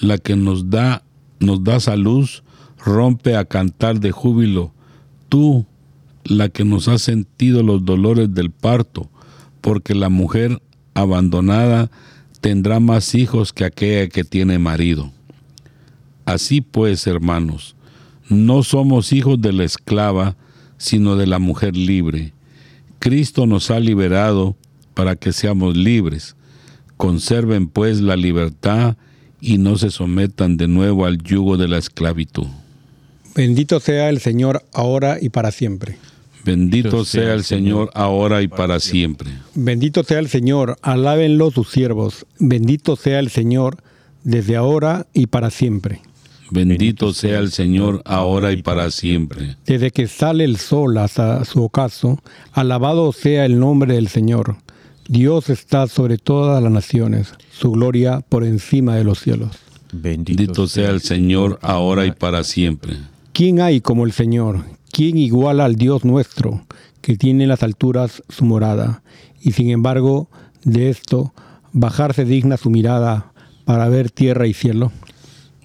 la 0.02 0.18
que 0.18 0.36
nos 0.36 0.70
da, 0.70 1.04
nos 1.40 1.64
das 1.64 1.88
a 1.88 1.96
luz, 1.96 2.44
rompe 2.86 3.36
a 3.36 3.44
cantar 3.44 4.00
de 4.00 4.12
júbilo. 4.12 4.72
Tú, 5.28 5.66
la 6.24 6.50
que 6.50 6.64
nos 6.64 6.88
has 6.88 7.02
sentido 7.02 7.64
los 7.64 7.84
dolores 7.84 8.34
del 8.34 8.52
parto, 8.52 9.10
porque 9.60 9.96
la 9.96 10.10
mujer 10.10 10.62
abandonada 10.94 11.90
tendrá 12.40 12.80
más 12.80 13.16
hijos 13.16 13.52
que 13.52 13.66
aquella 13.66 14.08
que 14.08 14.24
tiene 14.24 14.60
marido. 14.60 15.12
Así 16.26 16.62
pues, 16.62 17.08
hermanos, 17.08 17.76
no 18.30 18.64
somos 18.64 19.12
hijos 19.12 19.42
de 19.42 19.52
la 19.52 19.64
esclava, 19.64 20.36
sino 20.78 21.16
de 21.16 21.28
la 21.28 21.40
mujer 21.40 21.76
libre. 21.76 22.34
Cristo 23.00 23.48
nos 23.48 23.72
ha 23.72 23.80
liberado 23.80 24.56
para 24.94 25.16
que 25.16 25.34
seamos 25.34 25.76
libres. 25.76 26.36
Conserven 26.98 27.68
pues 27.68 28.00
la 28.00 28.16
libertad 28.16 28.96
y 29.42 29.58
no 29.58 29.78
se 29.78 29.90
sometan 29.90 30.58
de 30.58 30.68
nuevo 30.68 31.06
al 31.06 31.18
yugo 31.22 31.58
de 31.58 31.68
la 31.68 31.78
esclavitud. 31.78 32.48
Bendito 33.36 33.82
sea 33.82 34.10
el 34.10 34.22
Señor 34.22 34.64
ahora 34.72 35.18
y 35.22 35.28
para 35.28 35.52
siempre. 35.52 35.98
Bendito 36.46 37.04
sea 37.04 37.34
el 37.34 37.44
Señor 37.44 37.90
ahora 37.94 38.42
y 38.42 38.48
para 38.48 38.80
siempre. 38.80 39.30
Bendito 39.56 40.04
sea 40.04 40.20
el 40.20 40.30
Señor, 40.30 40.78
alábenlo 40.82 41.52
sus 41.52 41.70
siervos. 41.70 42.26
Bendito 42.40 42.96
sea 42.96 43.20
el 43.20 43.30
Señor 43.30 43.78
desde 44.24 44.56
ahora 44.56 45.08
y 45.14 45.28
para 45.28 45.50
siempre. 45.50 46.02
Bendito 46.50 47.14
sea 47.14 47.40
el 47.40 47.52
Señor 47.52 48.02
ahora 48.06 48.54
y 48.54 48.62
para 48.62 48.90
siempre. 48.90 49.58
Desde 49.66 49.92
que 49.92 50.08
sale 50.08 50.46
el 50.46 50.56
sol 50.56 50.98
hasta 50.98 51.44
su 51.44 51.64
ocaso, 51.64 52.22
alabado 52.54 53.12
sea 53.12 53.46
el 53.46 53.60
nombre 53.60 53.96
del 53.96 54.08
Señor. 54.08 54.56
Dios 55.10 55.50
está 55.50 55.88
sobre 55.88 56.18
todas 56.18 56.64
las 56.64 56.72
naciones, 56.72 57.34
su 57.52 57.72
gloria 57.72 58.22
por 58.30 58.46
encima 58.46 58.96
de 58.96 59.04
los 59.04 59.20
cielos. 59.20 59.58
Bendito 59.92 60.68
sea 60.68 60.90
el 60.92 61.02
Señor 61.02 61.60
ahora 61.62 62.06
y 62.06 62.12
para 62.12 62.44
siempre. 62.44 62.96
¿Quién 63.36 63.60
hay 63.60 63.82
como 63.82 64.06
el 64.06 64.14
Señor? 64.14 64.64
¿Quién 64.94 65.18
iguala 65.18 65.66
al 65.66 65.76
Dios 65.76 66.06
nuestro, 66.06 66.66
que 67.02 67.18
tiene 67.18 67.44
en 67.44 67.50
las 67.50 67.64
alturas 67.64 68.24
su 68.30 68.46
morada? 68.46 69.04
Y 69.42 69.52
sin 69.52 69.72
embargo, 69.72 70.30
de 70.64 70.90
esto, 70.90 71.34
bajarse 71.74 72.24
digna 72.24 72.56
su 72.56 72.70
mirada 72.70 73.34
para 73.66 73.90
ver 73.90 74.10
tierra 74.10 74.48
y 74.48 74.54
cielo. 74.54 74.94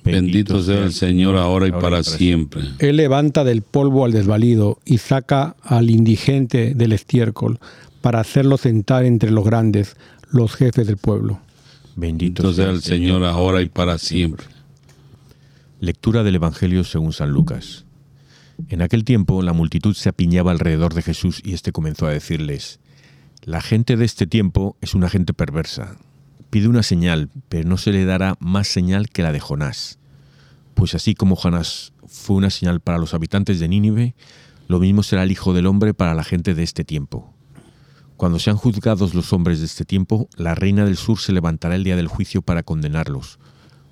Bendito 0.02 0.60
sea 0.64 0.82
el 0.82 0.92
Señor 0.92 1.36
ahora 1.36 1.68
y 1.68 1.70
para 1.70 2.02
siempre. 2.02 2.62
Él 2.80 2.96
levanta 2.96 3.44
del 3.44 3.62
polvo 3.62 4.04
al 4.04 4.10
desvalido 4.10 4.80
y 4.84 4.98
saca 4.98 5.54
al 5.62 5.90
indigente 5.90 6.74
del 6.74 6.90
estiércol 6.90 7.60
para 8.00 8.18
hacerlo 8.18 8.56
sentar 8.56 9.04
entre 9.04 9.30
los 9.30 9.44
grandes, 9.44 9.96
los 10.32 10.56
jefes 10.56 10.88
del 10.88 10.96
pueblo. 10.96 11.38
Bendito 11.94 12.52
sea 12.52 12.70
el 12.70 12.82
Señor 12.82 13.22
ahora 13.22 13.62
y 13.62 13.68
para 13.68 13.96
siempre. 13.96 14.44
Lectura 15.82 16.22
del 16.22 16.34
Evangelio 16.34 16.84
según 16.84 17.14
San 17.14 17.30
Lucas. 17.30 17.86
En 18.68 18.82
aquel 18.82 19.02
tiempo 19.02 19.40
la 19.40 19.54
multitud 19.54 19.94
se 19.94 20.10
apiñaba 20.10 20.50
alrededor 20.50 20.92
de 20.92 21.00
Jesús 21.00 21.40
y 21.42 21.54
éste 21.54 21.72
comenzó 21.72 22.06
a 22.06 22.10
decirles, 22.10 22.80
La 23.46 23.62
gente 23.62 23.96
de 23.96 24.04
este 24.04 24.26
tiempo 24.26 24.76
es 24.82 24.94
una 24.94 25.08
gente 25.08 25.32
perversa. 25.32 25.96
Pide 26.50 26.68
una 26.68 26.82
señal, 26.82 27.30
pero 27.48 27.66
no 27.66 27.78
se 27.78 27.92
le 27.92 28.04
dará 28.04 28.36
más 28.40 28.68
señal 28.68 29.08
que 29.08 29.22
la 29.22 29.32
de 29.32 29.40
Jonás. 29.40 29.98
Pues 30.74 30.94
así 30.94 31.14
como 31.14 31.34
Jonás 31.34 31.94
fue 32.06 32.36
una 32.36 32.50
señal 32.50 32.80
para 32.80 32.98
los 32.98 33.14
habitantes 33.14 33.58
de 33.58 33.68
Nínive, 33.68 34.14
lo 34.68 34.80
mismo 34.80 35.02
será 35.02 35.22
el 35.22 35.32
Hijo 35.32 35.54
del 35.54 35.64
Hombre 35.64 35.94
para 35.94 36.14
la 36.14 36.24
gente 36.24 36.54
de 36.54 36.62
este 36.62 36.84
tiempo. 36.84 37.32
Cuando 38.18 38.38
sean 38.38 38.58
juzgados 38.58 39.14
los 39.14 39.32
hombres 39.32 39.60
de 39.60 39.64
este 39.64 39.86
tiempo, 39.86 40.28
la 40.36 40.54
reina 40.54 40.84
del 40.84 40.98
sur 40.98 41.18
se 41.18 41.32
levantará 41.32 41.74
el 41.74 41.84
día 41.84 41.96
del 41.96 42.06
juicio 42.06 42.42
para 42.42 42.62
condenarlos, 42.62 43.38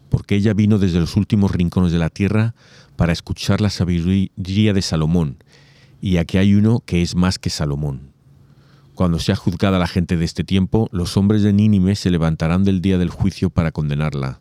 porque 0.08 0.36
ella 0.36 0.54
vino 0.54 0.78
desde 0.78 1.00
los 1.00 1.16
últimos 1.16 1.52
rincones 1.52 1.92
de 1.92 1.98
la 1.98 2.10
tierra 2.10 2.54
para 2.96 3.12
escuchar 3.12 3.60
la 3.60 3.70
sabiduría 3.70 4.72
de 4.72 4.82
Salomón, 4.82 5.36
y 6.00 6.16
aquí 6.16 6.38
hay 6.38 6.54
uno 6.54 6.82
que 6.84 7.02
es 7.02 7.14
más 7.14 7.38
que 7.38 7.50
Salomón. 7.50 8.12
Cuando 8.94 9.18
sea 9.18 9.36
juzgada 9.36 9.78
la 9.78 9.86
gente 9.86 10.16
de 10.16 10.24
este 10.24 10.42
tiempo, 10.42 10.88
los 10.90 11.16
hombres 11.16 11.42
de 11.42 11.52
Nínive 11.52 11.94
se 11.94 12.10
levantarán 12.10 12.64
del 12.64 12.80
día 12.80 12.98
del 12.98 13.10
juicio 13.10 13.50
para 13.50 13.70
condenarla, 13.70 14.40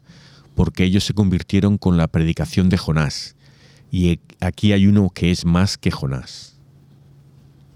porque 0.55 0.83
ellos 0.83 1.03
se 1.03 1.13
convirtieron 1.13 1.77
con 1.77 1.97
la 1.97 2.07
predicación 2.07 2.69
de 2.69 2.77
Jonás, 2.77 3.35
y 3.91 4.19
aquí 4.39 4.73
hay 4.73 4.87
uno 4.87 5.09
que 5.09 5.31
es 5.31 5.45
más 5.45 5.77
que 5.77 5.91
Jonás. 5.91 6.55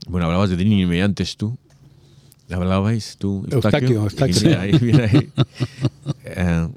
Bueno, 0.08 0.26
hablabas 0.26 0.50
de 0.50 0.58
Nínive 0.58 1.02
antes 1.04 1.38
tú. 1.38 1.58
¿Hablabais 2.52 3.16
tú? 3.18 3.46
Eustaquio, 3.50 4.04
Eustaquio. 4.04 4.52
Eh, 6.24 6.68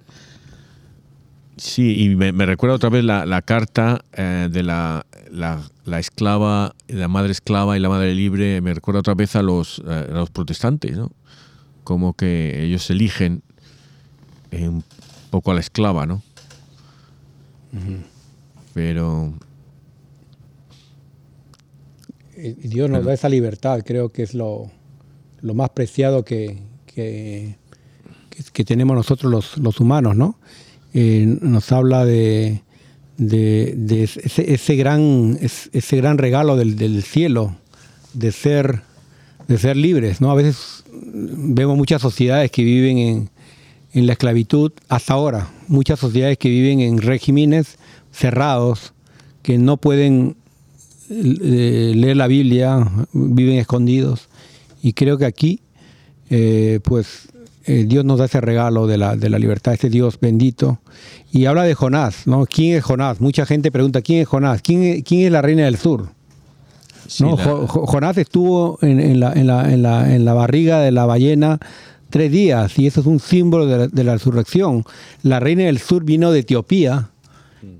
sí, 1.56 2.02
y 2.04 2.14
me, 2.16 2.32
me 2.32 2.46
recuerda 2.46 2.76
otra 2.76 2.88
vez 2.90 3.04
la, 3.04 3.26
la 3.26 3.42
carta 3.42 4.04
eh, 4.12 4.48
de 4.50 4.62
la, 4.62 5.06
la, 5.30 5.60
la 5.84 5.98
esclava, 5.98 6.74
la 6.88 7.08
madre 7.08 7.32
esclava 7.32 7.76
y 7.76 7.80
la 7.80 7.88
madre 7.88 8.14
libre. 8.14 8.60
Me 8.60 8.74
recuerda 8.74 9.00
otra 9.00 9.14
vez 9.14 9.36
a 9.36 9.42
los, 9.42 9.82
eh, 9.86 10.08
a 10.10 10.14
los 10.14 10.30
protestantes, 10.30 10.96
¿no? 10.96 11.10
Como 11.84 12.14
que 12.14 12.64
ellos 12.64 12.88
eligen 12.90 13.42
eh, 14.50 14.68
un 14.68 14.82
poco 15.30 15.50
a 15.50 15.54
la 15.54 15.60
esclava, 15.60 16.06
¿no? 16.06 16.22
Pero 18.72 19.34
Dios 22.36 22.90
nos 22.90 23.04
da 23.04 23.14
esa 23.14 23.28
libertad, 23.28 23.80
creo 23.84 24.10
que 24.10 24.22
es 24.22 24.34
lo, 24.34 24.70
lo 25.40 25.54
más 25.54 25.70
preciado 25.70 26.24
que, 26.24 26.62
que, 26.86 27.56
que- 28.30 28.42
que 28.52 28.64
tenemos 28.64 28.96
nosotros 28.96 29.30
los, 29.30 29.58
los 29.58 29.78
humanos, 29.80 30.16
¿no? 30.16 30.38
Eh, 30.94 31.26
nos 31.40 31.72
habla 31.72 32.04
de, 32.04 32.62
ese, 33.18 34.76
gran, 34.76 35.36
es- 35.40 35.68
ese 35.72 35.96
gran 35.96 36.18
regalo 36.18 36.56
del, 36.56 36.76
del 36.76 37.02
cielo, 37.02 37.56
de 38.12 38.30
ser, 38.32 38.82
de 39.48 39.58
ser 39.58 39.76
libres, 39.76 40.20
¿no? 40.20 40.30
A 40.30 40.34
veces 40.34 40.84
vemos 40.92 41.76
muchas 41.76 42.00
sociedades 42.00 42.50
que 42.50 42.62
viven 42.62 42.98
en, 42.98 43.30
en 43.92 44.06
la 44.06 44.12
esclavitud 44.12 44.72
hasta 44.88 45.14
ahora, 45.14 45.50
muchas 45.68 45.98
sociedades 45.98 46.38
que 46.38 46.48
viven 46.48 46.80
en 46.80 46.98
regímenes 46.98 47.76
cerrados, 48.12 48.92
que 49.42 49.58
no 49.58 49.76
pueden 49.76 50.36
eh, 51.10 51.92
leer 51.94 52.16
la 52.16 52.28
Biblia, 52.28 52.88
viven 53.12 53.58
escondidos. 53.58 54.28
Y 54.82 54.92
creo 54.92 55.18
que 55.18 55.24
aquí, 55.26 55.60
eh, 56.30 56.78
pues, 56.84 57.28
eh, 57.66 57.84
Dios 57.86 58.04
nos 58.04 58.18
da 58.18 58.26
ese 58.26 58.40
regalo 58.40 58.86
de 58.86 58.98
la, 58.98 59.16
de 59.16 59.28
la 59.30 59.38
libertad, 59.38 59.74
ese 59.74 59.88
Dios 59.90 60.18
bendito. 60.20 60.78
Y 61.32 61.46
habla 61.46 61.62
de 61.64 61.74
Jonás, 61.74 62.26
¿no? 62.26 62.46
¿Quién 62.46 62.76
es 62.76 62.84
Jonás? 62.84 63.20
Mucha 63.20 63.46
gente 63.46 63.70
pregunta, 63.72 64.02
¿quién 64.02 64.20
es 64.22 64.28
Jonás? 64.28 64.60
¿Quién 64.62 64.82
es, 64.82 65.02
quién 65.04 65.26
es 65.26 65.32
la 65.32 65.42
reina 65.42 65.64
del 65.64 65.76
sur? 65.76 66.08
sí, 67.06 67.22
¿no? 67.24 67.36
la- 67.36 67.44
Jo- 67.44 67.66
Jo- 67.66 67.86
Jonás 67.86 68.16
estuvo 68.18 68.78
en, 68.82 68.98
en 69.00 69.20
la, 69.20 69.32
en, 69.32 69.46
la, 69.46 69.72
en, 69.72 69.82
la, 69.82 70.14
en 70.14 70.24
la 70.24 70.32
barriga 70.34 70.80
de 70.80 70.90
la 70.92 71.04
ballena 71.06 71.58
tres 72.10 72.30
días 72.30 72.78
y 72.78 72.86
eso 72.86 73.00
es 73.00 73.06
un 73.06 73.18
símbolo 73.20 73.66
de 73.66 73.78
la, 73.78 73.88
de 73.88 74.02
resurrección. 74.04 74.84
La 75.22 75.40
reina 75.40 75.64
del 75.64 75.78
sur 75.78 76.04
vino 76.04 76.30
de 76.30 76.40
Etiopía 76.40 77.10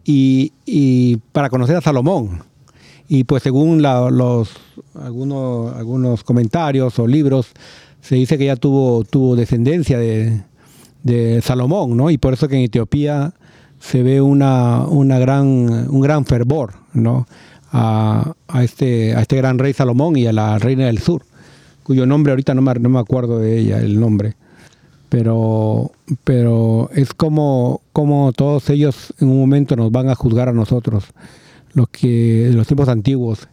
y, 0.04 0.52
y 0.66 1.16
para 1.32 1.48
conocer 1.50 1.76
a 1.76 1.80
Salomón. 1.80 2.42
Y 3.08 3.24
pues 3.24 3.42
según 3.42 3.80
los 3.82 4.48
algunos, 4.94 5.74
algunos 5.76 6.24
comentarios 6.24 6.98
o 6.98 7.06
libros, 7.06 7.48
se 8.04 8.16
dice 8.16 8.36
que 8.36 8.44
ella 8.44 8.56
tuvo, 8.56 9.02
tuvo 9.04 9.34
descendencia 9.34 9.98
de, 9.98 10.42
Salomón, 11.42 11.96
¿no? 11.96 12.10
Y 12.10 12.18
por 12.18 12.34
eso 12.34 12.48
que 12.48 12.56
en 12.56 12.62
Etiopía 12.62 13.32
se 13.80 14.02
ve 14.02 14.20
una, 14.20 14.86
una 14.86 15.18
gran, 15.18 15.46
un 15.90 16.00
gran 16.00 16.24
fervor, 16.26 16.74
¿no? 16.92 17.26
A, 17.72 18.34
a 18.46 18.64
este, 18.64 19.14
a 19.14 19.20
este 19.20 19.36
gran 19.36 19.58
rey 19.58 19.72
Salomón 19.72 20.16
y 20.16 20.26
a 20.26 20.32
la 20.32 20.58
reina 20.58 20.86
del 20.86 20.98
sur, 20.98 21.22
cuyo 21.82 22.06
nombre 22.06 22.32
ahorita 22.32 22.54
no 22.54 22.62
me, 22.62 22.74
no 22.74 22.88
me 22.90 22.98
acuerdo 22.98 23.38
de 23.38 23.58
ella, 23.58 23.80
el 23.80 23.98
nombre. 23.98 24.36
Pero, 25.08 25.92
pero 26.24 26.90
es 26.94 27.14
como, 27.14 27.80
como 27.92 28.32
todos 28.32 28.68
ellos 28.68 29.14
en 29.18 29.28
un 29.28 29.40
momento 29.40 29.76
nos 29.76 29.90
van 29.92 30.10
a 30.10 30.14
juzgar 30.14 30.48
a 30.48 30.52
nosotros, 30.52 31.04
los 31.72 31.88
que 31.88 32.50
los 32.52 32.66
tiempos 32.66 32.88
antiguos, 32.88 33.48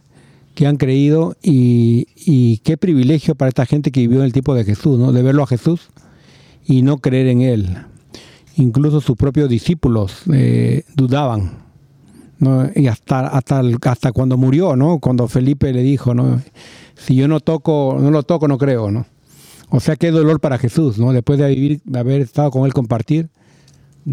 que 0.54 0.66
han 0.66 0.76
creído 0.76 1.36
y, 1.42 2.58
qué 2.58 2.76
privilegio 2.76 3.34
para 3.34 3.48
esta 3.48 3.66
gente 3.66 3.90
que 3.90 4.00
vivió 4.00 4.18
en 4.18 4.26
el 4.26 4.32
tiempo 4.32 4.54
de 4.54 4.64
Jesús, 4.64 4.98
¿no? 4.98 5.12
De 5.12 5.22
verlo 5.22 5.42
a 5.42 5.46
Jesús 5.46 5.88
y 6.64 6.82
no 6.82 6.98
creer 6.98 7.28
en 7.28 7.42
él. 7.42 7.76
Incluso 8.56 9.00
sus 9.00 9.16
propios 9.16 9.48
discípulos 9.48 10.22
eh, 10.32 10.84
dudaban. 10.94 11.62
Y 12.74 12.88
hasta, 12.88 13.28
hasta, 13.28 13.62
hasta 13.84 14.10
cuando 14.12 14.36
murió, 14.36 14.74
¿no? 14.74 14.98
Cuando 14.98 15.28
Felipe 15.28 15.72
le 15.72 15.82
dijo, 15.82 16.12
¿no? 16.12 16.42
Si 16.96 17.14
yo 17.14 17.28
no 17.28 17.38
toco, 17.38 17.96
no 18.00 18.10
lo 18.10 18.24
toco, 18.24 18.48
no 18.48 18.58
creo, 18.58 18.90
¿no? 18.90 19.06
O 19.70 19.80
sea, 19.80 19.96
qué 19.96 20.10
dolor 20.10 20.40
para 20.40 20.58
Jesús, 20.58 20.98
¿no? 20.98 21.12
Después 21.12 21.38
de 21.38 21.48
vivir, 21.48 21.80
de 21.84 21.98
haber 21.98 22.20
estado 22.20 22.50
con 22.50 22.66
él 22.66 22.74
compartir, 22.74 23.30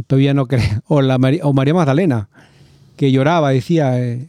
todavía 0.08 0.34
no 0.34 0.46
cree. 0.46 0.80
O, 0.88 1.02
la 1.02 1.16
o 1.44 1.54
María 1.54 1.74
Magdalena, 1.74 2.30
que 2.96 3.12
lloraba, 3.12 3.50
decía, 3.50 4.00
eh, 4.00 4.28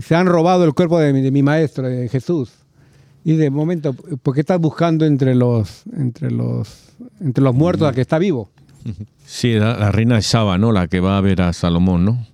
se 0.00 0.14
han 0.14 0.26
robado 0.26 0.64
el 0.64 0.74
cuerpo 0.74 0.98
de 0.98 1.12
mi, 1.12 1.20
de 1.20 1.30
mi 1.30 1.42
maestro, 1.42 1.88
de 1.88 2.08
Jesús. 2.08 2.50
Y 3.24 3.34
de 3.34 3.50
momento, 3.50 3.92
¿por 3.94 4.34
qué 4.34 4.40
estás 4.40 4.60
buscando 4.60 5.04
entre 5.04 5.34
los, 5.34 5.82
entre 5.94 6.30
los, 6.30 6.94
entre 7.20 7.42
los 7.44 7.54
muertos 7.54 7.88
al 7.88 7.94
que 7.94 8.00
está 8.00 8.18
vivo? 8.18 8.50
Sí, 9.26 9.54
la, 9.54 9.76
la 9.76 9.92
reina 9.92 10.16
de 10.16 10.22
Saba, 10.22 10.56
¿no? 10.56 10.72
La 10.72 10.88
que 10.88 11.00
va 11.00 11.18
a 11.18 11.20
ver 11.20 11.42
a 11.42 11.52
Salomón, 11.52 12.04
¿no? 12.04 12.26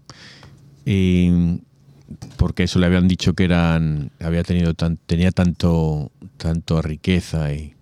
Y 0.85 1.61
porque 2.37 2.65
eso 2.65 2.79
le 2.79 2.87
habían 2.87 3.09
dicho 3.09 3.35
que 3.35 3.45
eran, 3.45 4.11
había 4.21 4.43
tenido 4.43 4.75
tan, 4.75 4.99
tenía 4.99 5.31
tanto, 5.33 6.13
tanto 6.37 6.83
riqueza 6.83 7.53
y 7.53 7.75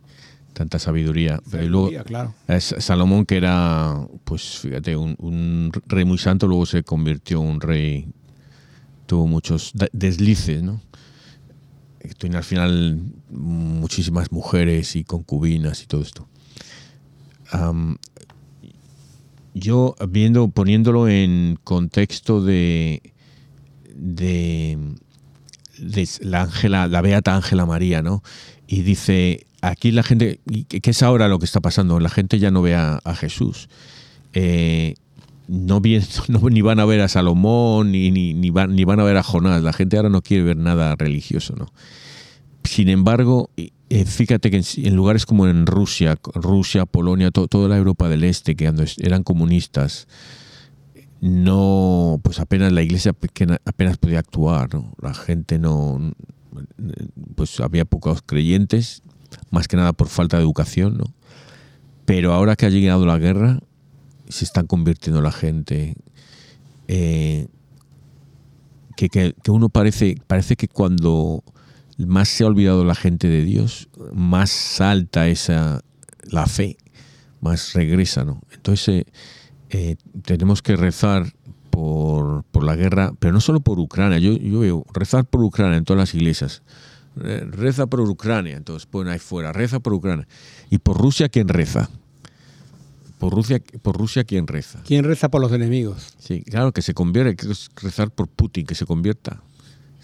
tanta 0.53 0.79
sabiduría. 0.79 1.41
Pero 1.51 1.67
luego, 1.67 2.05
claro. 2.05 2.35
Salomón 2.61 3.27
que 3.27 3.37
era, 3.37 4.07
pues 4.25 4.59
fíjate, 4.61 4.97
un, 4.97 5.17
un 5.19 5.73
rey 5.87 6.05
muy 6.05 6.19
santo, 6.19 6.47
luego 6.47 6.67
se 6.67 6.83
convirtió 6.83 7.41
en 7.43 7.49
un 7.49 7.61
rey, 7.61 8.09
tuvo 9.13 9.27
muchos 9.27 9.73
deslices, 9.93 10.63
¿no? 10.63 10.81
Tiene 12.17 12.39
al 12.39 12.45
final 12.45 12.99
muchísimas 13.29 14.33
mujeres 14.33 14.97
y 14.97 15.05
concubinas 15.05 15.83
y 15.83 15.87
todo 15.87 16.01
esto. 16.01 16.27
Yo 19.53 19.95
viendo, 20.09 20.49
poniéndolo 20.49 21.11
en 21.11 21.59
contexto 21.63 22.43
de, 22.43 23.13
de, 23.95 24.79
la 26.23 26.41
Ángela, 26.41 26.89
la 26.89 27.03
Beata 27.03 27.37
Ángela 27.37 27.67
María, 27.67 28.01
¿no? 28.01 28.23
Y 28.67 28.81
dice, 28.81 29.45
aquí 29.61 29.93
la 29.93 30.05
gente, 30.05 30.41
que 30.47 30.91
es 30.91 31.03
ahora 31.03 31.29
lo 31.29 31.39
que 31.39 31.45
está 31.45 31.61
pasando, 31.61 32.01
la 32.01 32.09
gente 32.09 32.39
ya 32.39 32.51
no 32.51 32.63
ve 32.63 32.77
a, 32.77 32.99
a 33.05 33.15
Jesús. 33.15 33.69
Eh, 34.33 34.95
no, 35.53 35.81
bien, 35.83 36.03
ni 36.51 36.63
van 36.63 36.81
a 36.81 36.87
ver 36.87 37.03
a 37.03 37.09
Salomón, 37.09 37.93
ni, 37.93 38.11
ni, 38.11 38.51
van, 38.51 38.75
ni 38.75 38.85
van 38.85 39.01
a 39.01 39.05
ver 39.05 39.19
a 39.19 39.23
Jonás. 39.23 39.63
La 39.63 39.75
gente 39.75 39.99
ahora 39.99 40.09
no 40.09 40.23
quiere 40.23 40.45
ver 40.45 40.57
nada 40.57 40.97
religioso, 40.97 41.55
¿no? 41.57 41.67
Sin 42.65 42.89
embargo, 42.89 43.51
eh, 43.57 44.05
fíjate 44.07 44.51
que 44.51 44.63
en, 44.77 44.97
lugares 44.97 45.27
como 45.27 45.47
en 45.49 45.67
Rusia, 45.67 46.17
Rusia, 46.35 46.87
Polonia, 46.87 47.31
to- 47.31 47.49
toda 47.49 47.69
la 47.69 47.77
Europa 47.77 48.09
del 48.09 48.25
Este, 48.25 48.57
que 48.57 48.73
eran 48.99 49.23
comunistas, 49.25 50.07
no, 51.21 52.19
pues 52.23 52.41
apenas 52.41 52.73
la 52.73 52.83
iglesia 52.83 53.15
apenas 53.65 53.99
podía 53.99 54.21
actuar, 54.21 54.73
¿no? 54.73 54.93
La 55.03 55.13
gente 55.13 55.59
no, 55.59 56.13
pues 57.35 57.61
había 57.61 57.85
pocos 57.85 58.23
creyentes, 58.25 59.03
más 59.51 59.69
que 59.69 59.77
nada 59.77 59.93
por 59.93 60.09
falta 60.09 60.39
de 60.39 60.45
educación, 60.45 60.97
¿no? 60.97 61.05
Pero 62.07 62.33
ahora 62.33 62.57
que 62.57 62.67
ha 62.67 62.71
llegado 62.71 63.05
la 63.07 63.19
guerra, 63.19 63.61
se 64.33 64.45
están 64.45 64.67
convirtiendo 64.67 65.21
la 65.23 65.33
gente. 65.33 65.95
eh, 66.89 67.47
que, 68.97 69.09
que- 69.09 69.35
que 69.43 69.51
uno 69.51 69.69
parece, 69.69 70.17
parece 70.27 70.57
que 70.57 70.69
cuando 70.69 71.43
más 71.99 72.29
se 72.29 72.45
ha 72.45 72.47
olvidado 72.47 72.85
la 72.85 72.95
gente 72.95 73.29
de 73.29 73.43
Dios, 73.45 73.89
más 74.13 74.51
salta 74.51 75.29
esa 75.29 75.81
la 76.25 76.47
fe, 76.47 76.77
más 77.41 77.73
regresa, 77.75 78.25
¿no? 78.25 78.41
Entonces 78.53 78.89
eh, 78.89 79.05
eh, 79.71 79.97
tenemos 80.25 80.63
que 80.63 80.77
rezar 80.77 81.33
por, 81.71 82.45
por 82.45 82.65
la 82.65 82.77
guerra, 82.77 83.13
pero 83.19 83.33
no 83.33 83.41
solo 83.41 83.61
por 83.61 83.79
Ucrania. 83.79 84.19
Yo, 84.19 84.33
yo 84.37 84.61
veo 84.61 84.85
rezar 84.93 85.25
por 85.25 85.43
Ucrania 85.43 85.79
en 85.79 85.85
todas 85.85 85.99
las 86.01 86.15
iglesias. 86.15 86.63
Reza 87.17 87.87
por 87.87 88.01
Ucrania, 88.01 88.57
entonces 88.57 88.87
ponen 88.87 89.13
ahí 89.13 89.19
fuera, 89.19 89.53
reza 89.53 89.81
por 89.81 89.93
Ucrania. 89.95 90.27
Y 90.71 90.79
por 90.79 90.99
Rusia, 90.99 91.29
¿quién 91.29 91.49
reza? 91.49 91.91
Por 93.23 93.35
Rusia, 93.35 93.63
por 93.83 93.97
Rusia 93.97 94.25
¿quién 94.25 94.49
reza? 94.49 94.83
¿Quién 94.85 95.05
reza 95.05 95.31
por 95.31 95.41
los 95.41 95.53
enemigos? 95.53 96.13
Sí, 96.19 96.43
claro, 96.43 96.73
que 96.73 96.83
se 96.83 96.93
convierta, 96.93 97.33
que 97.37 97.47
rezar 97.81 98.11
por 98.11 98.27
Putin, 98.27 98.67
que 98.67 98.75
se 98.75 98.85
convierta. 98.85 99.45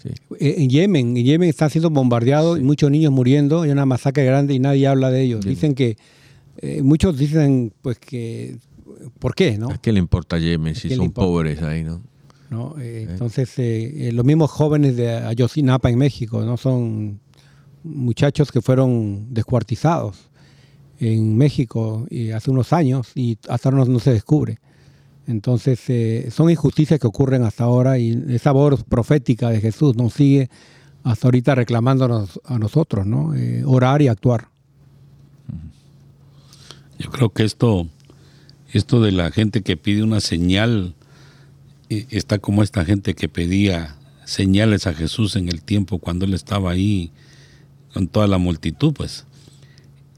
Sí. 0.01 0.11
Eh, 0.39 0.55
En 0.59 0.69
Yemen, 0.69 1.17
en 1.17 1.25
Yemen 1.25 1.49
está 1.49 1.69
siendo 1.69 1.89
bombardeado 1.89 2.55
y 2.55 2.63
muchos 2.63 2.89
niños 2.89 3.11
muriendo, 3.11 3.63
hay 3.63 3.71
una 3.71 3.85
masacre 3.85 4.23
grande 4.23 4.53
y 4.53 4.59
nadie 4.59 4.87
habla 4.87 5.11
de 5.11 5.21
ellos. 5.21 5.41
Yemen. 5.41 5.53
Dicen 5.53 5.75
que, 5.75 5.97
eh, 6.61 6.81
muchos 6.81 7.17
dicen 7.17 7.73
pues 7.81 7.99
que, 7.99 8.55
¿por 9.19 9.35
qué? 9.35 9.57
¿no? 9.57 9.69
¿A 9.69 9.81
qué 9.81 9.91
le 9.91 9.99
importa 9.99 10.39
Yemen 10.39 10.75
si 10.75 10.95
son 10.95 11.11
pobres 11.11 11.61
ahí, 11.61 11.83
no? 11.83 12.01
¿no? 12.49 12.75
Eh, 12.79 13.05
Entonces, 13.09 13.59
eh, 13.59 14.07
eh, 14.07 14.11
los 14.13 14.23
mismos 14.23 14.49
jóvenes 14.49 14.95
de 14.95 15.13
Ayotzinapa 15.13 15.89
en 15.89 15.97
México, 15.97 16.41
¿no? 16.45 16.55
Son 16.55 17.19
muchachos 17.83 18.49
que 18.49 18.61
fueron 18.61 19.33
descuartizados 19.33 20.29
en 20.99 21.37
México 21.37 22.05
y 22.09 22.31
hace 22.31 22.51
unos 22.51 22.73
años 22.73 23.11
y 23.15 23.37
hasta 23.47 23.69
ahora 23.69 23.85
no, 23.85 23.93
no 23.93 23.99
se 23.99 24.11
descubre. 24.11 24.59
Entonces, 25.27 25.79
eh, 25.89 26.29
son 26.31 26.49
injusticias 26.49 26.99
que 26.99 27.07
ocurren 27.07 27.43
hasta 27.43 27.63
ahora 27.63 27.99
y 27.99 28.25
esa 28.29 28.51
voz 28.51 28.83
profética 28.83 29.49
de 29.49 29.61
Jesús 29.61 29.95
nos 29.95 30.13
sigue 30.13 30.49
hasta 31.03 31.27
ahorita 31.27 31.55
reclamándonos 31.55 32.39
a 32.45 32.57
nosotros, 32.57 33.05
¿no? 33.05 33.35
Eh, 33.35 33.63
orar 33.65 34.01
y 34.01 34.07
actuar. 34.07 34.49
Yo 36.97 37.09
creo 37.11 37.29
que 37.29 37.43
esto, 37.43 37.87
esto 38.73 39.01
de 39.01 39.11
la 39.11 39.31
gente 39.31 39.61
que 39.61 39.77
pide 39.77 40.03
una 40.03 40.19
señal, 40.19 40.95
eh, 41.89 42.07
está 42.09 42.39
como 42.39 42.63
esta 42.63 42.83
gente 42.83 43.13
que 43.13 43.29
pedía 43.29 43.95
señales 44.25 44.87
a 44.87 44.93
Jesús 44.93 45.35
en 45.35 45.47
el 45.47 45.61
tiempo 45.61 45.99
cuando 45.99 46.25
él 46.25 46.33
estaba 46.33 46.71
ahí 46.71 47.11
con 47.93 48.07
toda 48.07 48.27
la 48.27 48.39
multitud, 48.39 48.93
pues. 48.93 49.25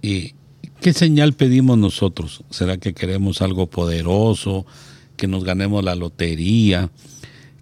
¿Y 0.01 0.35
qué 0.81 0.93
señal 0.93 1.33
pedimos 1.33 1.77
nosotros? 1.77 2.43
¿Será 2.49 2.77
que 2.77 2.93
queremos 2.93 3.41
algo 3.41 3.67
poderoso, 3.67 4.65
que 5.15 5.27
nos 5.27 5.43
ganemos 5.43 5.83
la 5.83 5.95
lotería, 5.95 6.89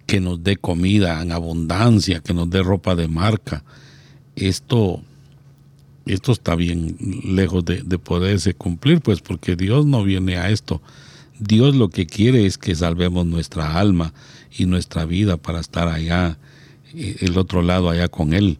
que 0.06 0.20
nos 0.20 0.42
dé 0.42 0.56
comida 0.56 1.22
en 1.22 1.30
abundancia, 1.30 2.20
que 2.20 2.34
nos 2.34 2.50
dé 2.50 2.62
ropa 2.62 2.96
de 2.96 3.08
marca? 3.08 3.62
Esto, 4.34 5.02
esto 6.06 6.32
está 6.32 6.56
bien 6.56 6.96
lejos 7.24 7.64
de, 7.64 7.82
de 7.82 7.98
poderse 7.98 8.54
cumplir, 8.54 9.02
pues 9.02 9.20
porque 9.20 9.54
Dios 9.54 9.84
no 9.84 10.02
viene 10.02 10.38
a 10.38 10.50
esto. 10.50 10.80
Dios 11.38 11.74
lo 11.74 11.90
que 11.90 12.06
quiere 12.06 12.46
es 12.46 12.58
que 12.58 12.74
salvemos 12.74 13.26
nuestra 13.26 13.78
alma 13.78 14.14
y 14.56 14.64
nuestra 14.64 15.04
vida 15.04 15.36
para 15.36 15.60
estar 15.60 15.88
allá, 15.88 16.38
eh, 16.94 17.16
el 17.20 17.36
otro 17.36 17.62
lado, 17.62 17.90
allá 17.90 18.08
con 18.08 18.32
Él, 18.32 18.58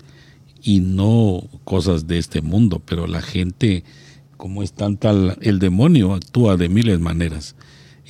y 0.63 0.81
no 0.81 1.49
cosas 1.65 2.07
de 2.07 2.19
este 2.19 2.43
mundo. 2.43 2.83
Pero 2.85 3.07
la 3.07 3.23
gente, 3.23 3.85
como 4.41 4.63
es 4.63 4.73
tanta, 4.73 5.11
el 5.11 5.59
demonio 5.59 6.15
actúa 6.15 6.57
de 6.57 6.71
miles 6.71 6.99
maneras. 6.99 7.55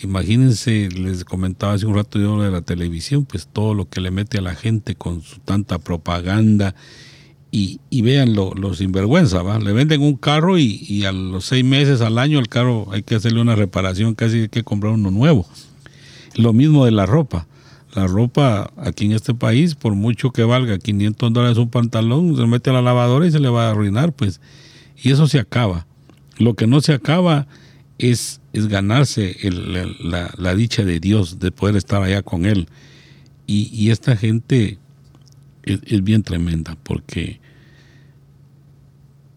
Imagínense, 0.01 0.89
les 0.89 1.25
comentaba 1.25 1.73
hace 1.75 1.87
un 1.87 1.97
rato 1.97 2.21
yo 2.21 2.41
de 2.41 2.53
la 2.53 2.63
televisión, 2.63 3.27
pues 3.27 3.49
todo 3.53 3.75
lo 3.75 3.89
que 3.89 4.01
le 4.01 4.13
mete 4.13 4.39
a 4.39 4.41
la 4.41 4.55
gente 4.55 4.95
con 4.95 5.23
su 5.23 5.41
tanta 5.41 5.81
propaganda 5.81 6.77
y, 7.51 7.81
y 7.91 8.03
vean 8.03 8.35
lo, 8.35 8.55
lo 8.55 8.75
sinvergüenza, 8.75 9.43
¿va? 9.43 9.59
Le 9.59 9.73
venden 9.73 10.03
un 10.03 10.15
carro 10.15 10.57
y, 10.57 10.87
y 10.89 11.05
a 11.05 11.11
los 11.11 11.47
seis 11.47 11.65
meses 11.65 12.01
al 12.01 12.17
año 12.17 12.39
el 12.39 12.49
carro 12.49 12.87
hay 12.93 13.03
que 13.03 13.17
hacerle 13.17 13.41
una 13.41 13.57
reparación, 13.57 14.15
casi 14.15 14.43
hay 14.43 14.49
que 14.49 14.63
comprar 14.63 14.93
uno 14.93 15.11
nuevo. 15.11 15.47
Lo 16.37 16.53
mismo 16.53 16.85
de 16.85 16.93
la 16.93 17.07
ropa. 17.07 17.49
La 17.97 18.07
ropa 18.07 18.73
aquí 18.77 19.07
en 19.07 19.13
este 19.13 19.35
país, 19.35 19.75
por 19.75 19.97
mucho 19.97 20.31
que 20.31 20.45
valga 20.45 20.79
500 20.79 21.33
dólares 21.33 21.59
un 21.59 21.71
pantalón, 21.71 22.37
se 22.37 22.47
mete 22.47 22.71
a 22.71 22.75
la 22.75 22.83
lavadora 22.83 23.27
y 23.27 23.33
se 23.33 23.41
le 23.41 23.49
va 23.49 23.67
a 23.67 23.71
arruinar, 23.73 24.13
pues. 24.13 24.41
Y 25.03 25.11
eso 25.11 25.27
se 25.27 25.41
acaba. 25.41 25.89
Lo 26.41 26.55
que 26.55 26.67
no 26.67 26.81
se 26.81 26.93
acaba 26.95 27.47
es, 27.99 28.41
es 28.53 28.67
ganarse 28.67 29.37
la, 29.43 29.87
la- 30.01 30.35
la 30.37 30.55
dicha 30.55 30.85
de 30.85 30.99
Dios, 30.99 31.39
de 31.39 31.53
poder 31.53 31.77
estar 31.77 32.03
allá 32.03 32.23
con 32.23 32.47
Él. 32.47 32.67
Y, 33.47 33.69
y 33.73 33.91
esta 33.91 34.17
gente 34.17 34.79
es, 35.65 35.81
es 35.85 36.03
bien 36.03 36.23
tremenda, 36.23 36.77
porque 36.83 37.41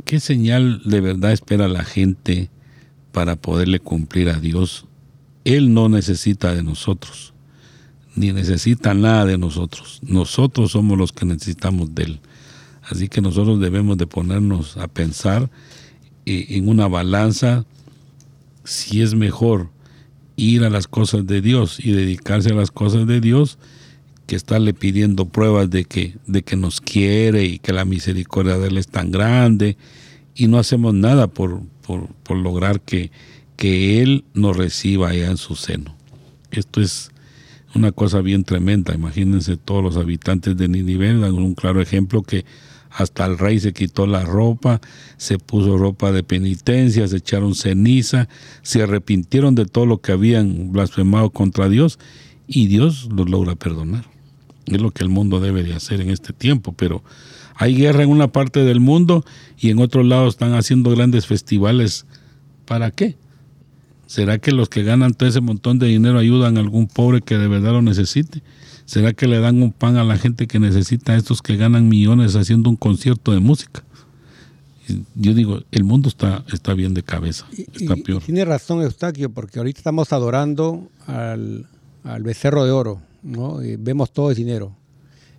¿qué 0.06 0.20
señal 0.20 0.82
de 0.86 1.02
verdad 1.02 1.32
espera 1.34 1.68
la 1.68 1.84
gente 1.84 2.50
para 3.12 3.36
poderle 3.36 3.80
cumplir 3.80 4.30
a 4.30 4.40
Dios? 4.40 4.86
Él 5.44 5.74
no 5.74 5.90
necesita 5.90 6.54
de 6.56 6.64
nosotros, 6.64 7.34
ni 8.16 8.32
necesita 8.32 8.94
nada 8.94 9.26
de 9.26 9.38
nosotros. 9.38 10.00
Nosotros 10.04 10.72
somos 10.72 10.98
los 10.98 11.12
que 11.12 11.26
necesitamos 11.26 11.94
de 11.94 12.04
Él. 12.04 12.20
Así 12.84 13.10
que 13.10 13.22
nosotros 13.22 13.60
debemos 13.60 13.98
de 13.98 14.08
ponernos 14.08 14.78
a 14.78 14.88
pensar 14.88 15.50
en 16.26 16.68
una 16.68 16.88
balanza 16.88 17.66
si 18.64 19.02
es 19.02 19.16
mejor 19.16 19.70
ir 20.36 20.64
a 20.64 20.70
las 20.70 20.88
cosas 20.88 21.28
de 21.28 21.42
Dios 21.42 21.80
y 21.80 21.92
dedicarse 21.92 22.50
a 22.50 22.56
las 22.56 22.72
cosas 22.72 23.06
de 23.08 23.22
Dios 23.22 23.58
que 24.26 24.36
estarle 24.36 24.74
pidiendo 24.74 25.26
pruebas 25.26 25.70
de 25.70 25.86
que, 25.86 26.16
de 26.28 26.44
que 26.44 26.56
nos 26.56 26.82
quiere 26.82 27.46
y 27.46 27.60
que 27.60 27.74
la 27.74 27.86
misericordia 27.86 28.58
de 28.58 28.70
Él 28.70 28.78
es 28.78 28.88
tan 28.88 29.12
grande 29.12 29.78
y 30.36 30.48
no 30.48 30.58
hacemos 30.58 30.94
nada 30.94 31.28
por, 31.28 31.62
por, 31.86 32.08
por 32.24 32.38
lograr 32.38 32.82
que, 32.82 33.12
que 33.58 34.02
Él 34.02 34.24
nos 34.34 34.56
reciba 34.56 35.10
allá 35.10 35.30
en 35.30 35.38
su 35.38 35.56
seno. 35.56 35.96
Esto 36.52 36.82
es 36.82 37.12
una 37.76 37.92
cosa 37.92 38.22
bien 38.22 38.44
tremenda. 38.44 38.94
Imagínense 38.94 39.58
todos 39.58 39.84
los 39.84 39.98
habitantes 39.98 40.56
de 40.56 40.68
Nínive, 40.68 41.20
dan 41.20 41.34
un 41.34 41.56
claro 41.56 41.82
ejemplo 41.82 42.24
que 42.24 42.46
hasta 42.94 43.26
el 43.26 43.38
rey 43.38 43.60
se 43.60 43.74
quitó 43.74 44.06
la 44.06 44.24
ropa, 44.24 44.80
se 45.18 45.40
puso 45.40 45.78
ropa 45.78 46.12
de 46.12 46.24
penitencia, 46.24 47.08
se 47.08 47.18
echaron 47.18 47.56
ceniza, 47.56 48.30
se 48.62 48.84
arrepintieron 48.84 49.56
de 49.56 49.66
todo 49.66 49.86
lo 49.86 50.00
que 50.00 50.12
habían 50.12 50.72
blasfemado 50.72 51.32
contra 51.32 51.70
Dios 51.70 51.98
y 52.48 52.68
Dios 52.68 53.10
los 53.12 53.30
logra 53.30 53.56
perdonar. 53.56 54.06
Es 54.68 54.80
lo 54.80 54.92
que 54.92 55.04
el 55.04 55.10
mundo 55.10 55.40
debe 55.40 55.64
de 55.64 55.74
hacer 55.74 56.02
en 56.02 56.10
este 56.10 56.34
tiempo, 56.34 56.74
pero 56.74 57.04
hay 57.56 57.76
guerra 57.76 58.04
en 58.04 58.10
una 58.10 58.28
parte 58.28 58.64
del 58.64 58.80
mundo 58.80 59.26
y 59.58 59.72
en 59.72 59.80
otro 59.80 60.04
lado 60.04 60.28
están 60.28 60.54
haciendo 60.54 60.92
grandes 60.92 61.26
festivales. 61.26 62.06
¿Para 62.66 62.92
qué? 62.92 63.16
¿Será 64.06 64.38
que 64.38 64.52
los 64.52 64.70
que 64.70 64.84
ganan 64.84 65.16
todo 65.16 65.28
ese 65.28 65.42
montón 65.42 65.80
de 65.80 65.88
dinero 65.88 66.20
ayudan 66.20 66.58
a 66.58 66.60
algún 66.60 66.88
pobre 66.88 67.22
que 67.22 67.38
de 67.38 67.48
verdad 67.48 67.72
lo 67.72 67.82
necesite? 67.82 68.44
¿Será 68.86 69.14
que 69.14 69.28
le 69.28 69.40
dan 69.40 69.62
un 69.64 69.72
pan 69.72 69.98
a 69.98 70.04
la 70.04 70.18
gente 70.18 70.48
que 70.48 70.60
necesita 70.60 71.14
a 71.14 71.18
estos 71.18 71.42
que 71.42 71.56
ganan 71.56 71.88
millones 71.88 72.36
haciendo 72.36 72.70
un 72.70 72.76
concierto 72.76 73.32
de 73.32 73.40
música? 73.40 73.84
Yo 75.16 75.34
digo, 75.34 75.62
el 75.72 75.86
mundo 75.86 76.10
está, 76.10 76.44
está 76.52 76.74
bien 76.74 76.94
de 76.94 77.04
cabeza, 77.04 77.46
Y- 77.58 77.62
está 77.62 77.98
y- 77.98 78.02
peor. 78.04 78.22
y 78.22 78.26
tiene 78.26 78.44
razón 78.44 78.82
Eustaquio, 78.82 79.30
porque 79.30 79.60
ahorita 79.60 79.80
estamos 79.80 80.12
adorando 80.12 80.90
al, 81.08 81.66
al 82.04 82.24
becerro 82.24 82.66
de 82.66 82.72
oro, 82.72 83.00
¿no? 83.24 83.64
Y 83.64 83.78
vemos 83.78 84.12
todo 84.12 84.30
el 84.30 84.36
dinero. 84.36 84.76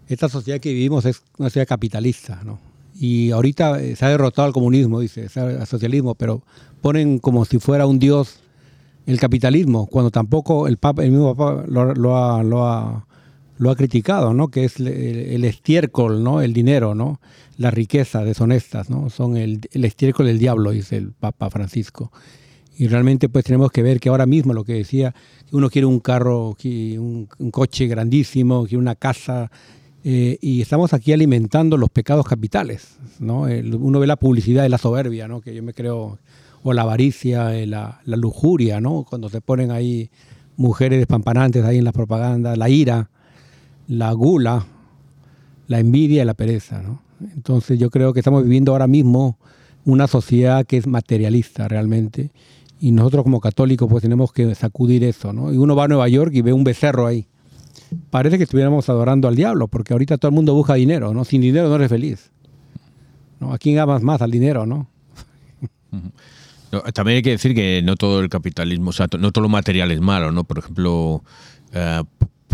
Esta 0.08 0.28
sociedad 0.30 0.60
que 0.60 0.72
vivimos 0.72 1.04
es 1.04 1.22
una 1.38 1.50
sociedad 1.50 1.68
capitalista, 1.68 2.40
¿no? 2.44 2.58
Y 2.98 3.32
ahorita 3.32 3.82
eh, 3.82 3.96
se 3.96 4.04
ha 4.06 4.08
derrotado 4.08 4.46
al 4.46 4.54
comunismo, 4.54 5.00
dice, 5.00 5.28
al 5.38 5.66
socialismo, 5.66 6.14
pero 6.14 6.42
ponen 6.80 7.18
como 7.18 7.44
si 7.44 7.58
fuera 7.58 7.86
un 7.86 7.98
dios 7.98 8.36
el 9.06 9.18
capitalismo, 9.20 9.86
cuando 9.86 10.10
tampoco 10.10 10.66
el, 10.68 10.78
papa, 10.78 11.04
el 11.04 11.10
mismo 11.10 11.36
Papa 11.36 11.64
lo, 11.68 11.92
lo 11.94 12.16
ha, 12.16 12.42
lo 12.42 12.66
ha 12.66 13.06
lo 13.64 13.70
ha 13.70 13.76
criticado, 13.76 14.34
¿no? 14.34 14.48
Que 14.48 14.64
es 14.64 14.78
el, 14.78 15.42
estiércol, 15.42 16.22
¿no? 16.22 16.42
El 16.42 16.52
dinero, 16.52 16.94
¿no? 16.94 17.18
Las 17.56 17.72
riquezas 17.72 18.26
deshonestas, 18.26 18.90
¿no? 18.90 19.08
Son 19.08 19.38
el, 19.38 19.60
estiércol 19.72 20.26
del 20.26 20.38
diablo, 20.38 20.70
dice 20.70 20.98
el 20.98 21.12
Papa 21.12 21.48
Francisco. 21.48 22.12
Y 22.76 22.88
realmente 22.88 23.30
pues 23.30 23.46
tenemos 23.46 23.70
que 23.70 23.82
ver 23.82 24.00
que 24.00 24.10
ahora 24.10 24.26
mismo 24.26 24.52
lo 24.52 24.64
que 24.64 24.74
decía, 24.74 25.14
uno 25.50 25.70
quiere 25.70 25.86
un 25.86 25.98
carro, 26.00 26.54
un, 26.62 27.26
coche 27.50 27.86
grandísimo, 27.86 28.66
que 28.66 28.76
una 28.76 28.96
casa, 28.96 29.50
eh, 30.04 30.36
y 30.42 30.60
estamos 30.60 30.92
aquí 30.92 31.14
alimentando 31.14 31.78
los 31.78 31.88
pecados 31.88 32.26
capitales, 32.26 32.98
¿no? 33.18 33.46
Uno 33.78 33.98
ve 33.98 34.06
la 34.06 34.16
publicidad 34.16 34.62
de 34.62 34.68
la 34.68 34.76
soberbia, 34.76 35.26
¿no? 35.26 35.40
Que 35.40 35.54
yo 35.54 35.62
me 35.62 35.72
creo, 35.72 36.18
o 36.62 36.72
la 36.74 36.82
avaricia, 36.82 37.56
eh, 37.56 37.66
la, 37.66 38.02
la 38.04 38.16
lujuria, 38.18 38.82
¿no? 38.82 39.06
Cuando 39.08 39.30
se 39.30 39.40
ponen 39.40 39.70
ahí 39.70 40.10
mujeres 40.56 40.98
despampanantes 40.98 41.64
ahí 41.64 41.78
en 41.78 41.84
las 41.84 41.94
propagandas, 41.94 42.58
la 42.58 42.68
ira, 42.68 43.08
la 43.88 44.12
gula, 44.12 44.66
la 45.68 45.78
envidia 45.78 46.22
y 46.22 46.24
la 46.26 46.34
pereza, 46.34 46.82
¿no? 46.82 47.02
Entonces 47.34 47.78
yo 47.78 47.90
creo 47.90 48.12
que 48.12 48.20
estamos 48.20 48.42
viviendo 48.42 48.72
ahora 48.72 48.86
mismo 48.86 49.38
una 49.84 50.06
sociedad 50.06 50.66
que 50.66 50.76
es 50.76 50.86
materialista 50.86 51.68
realmente 51.68 52.30
y 52.80 52.92
nosotros 52.92 53.22
como 53.22 53.40
católicos 53.40 53.88
pues 53.88 54.02
tenemos 54.02 54.32
que 54.32 54.54
sacudir 54.54 55.04
eso, 55.04 55.32
¿no? 55.32 55.52
Y 55.52 55.56
uno 55.56 55.76
va 55.76 55.84
a 55.84 55.88
Nueva 55.88 56.08
York 56.08 56.32
y 56.34 56.42
ve 56.42 56.52
un 56.52 56.64
becerro 56.64 57.06
ahí. 57.06 57.26
Parece 58.10 58.38
que 58.38 58.44
estuviéramos 58.44 58.88
adorando 58.88 59.28
al 59.28 59.36
diablo, 59.36 59.68
porque 59.68 59.92
ahorita 59.92 60.18
todo 60.18 60.28
el 60.30 60.34
mundo 60.34 60.54
busca 60.54 60.74
dinero, 60.74 61.14
¿no? 61.14 61.24
Sin 61.24 61.40
dinero 61.40 61.68
no 61.68 61.76
eres 61.76 61.88
feliz. 61.88 62.30
¿no? 63.40 63.52
¿A 63.52 63.58
quién 63.58 63.78
amas 63.78 64.02
más? 64.02 64.22
Al 64.22 64.30
dinero, 64.30 64.66
¿no? 64.66 64.88
También 66.92 67.16
hay 67.16 67.22
que 67.22 67.30
decir 67.30 67.54
que 67.54 67.82
no 67.84 67.94
todo 67.94 68.20
el 68.20 68.28
capitalismo, 68.28 68.90
o 68.90 68.92
sea, 68.92 69.06
no 69.18 69.30
todo 69.30 69.42
lo 69.42 69.48
material 69.48 69.92
es 69.92 70.00
malo, 70.00 70.32
¿no? 70.32 70.42
Por 70.42 70.58
ejemplo, 70.58 71.22
eh, 71.72 72.02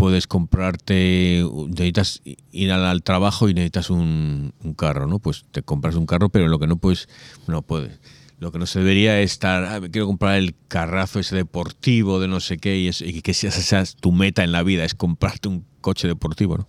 puedes 0.01 0.25
comprarte, 0.25 1.45
necesitas 1.67 2.23
ir 2.51 2.71
al, 2.71 3.03
trabajo 3.03 3.49
y 3.49 3.53
necesitas 3.53 3.91
un, 3.91 4.51
carro, 4.75 5.05
¿no? 5.05 5.19
Pues 5.19 5.45
te 5.51 5.61
compras 5.61 5.93
un 5.93 6.07
carro, 6.07 6.29
pero 6.29 6.47
lo 6.47 6.57
que 6.57 6.65
no 6.65 6.77
puedes, 6.77 7.07
no 7.45 7.61
puedes. 7.61 7.99
Lo 8.39 8.51
que 8.51 8.57
no 8.57 8.65
se 8.65 8.79
debería 8.79 9.21
es 9.21 9.33
estar, 9.33 9.63
"Ah, 9.63 9.79
quiero 9.91 10.07
comprar 10.07 10.37
el 10.37 10.55
carrazo 10.67 11.19
ese 11.19 11.35
deportivo 11.35 12.19
de 12.19 12.27
no 12.27 12.39
sé 12.39 12.57
qué 12.57 12.79
y, 12.79 12.87
es- 12.87 13.01
y 13.01 13.21
que 13.21 13.29
esa 13.29 13.51
sea 13.51 13.83
tu 13.99 14.11
meta 14.11 14.43
en 14.43 14.51
la 14.51 14.63
vida, 14.63 14.85
es 14.85 14.95
comprarte 14.95 15.49
un 15.49 15.65
coche 15.81 16.07
deportivo, 16.07 16.57
¿no? 16.57 16.67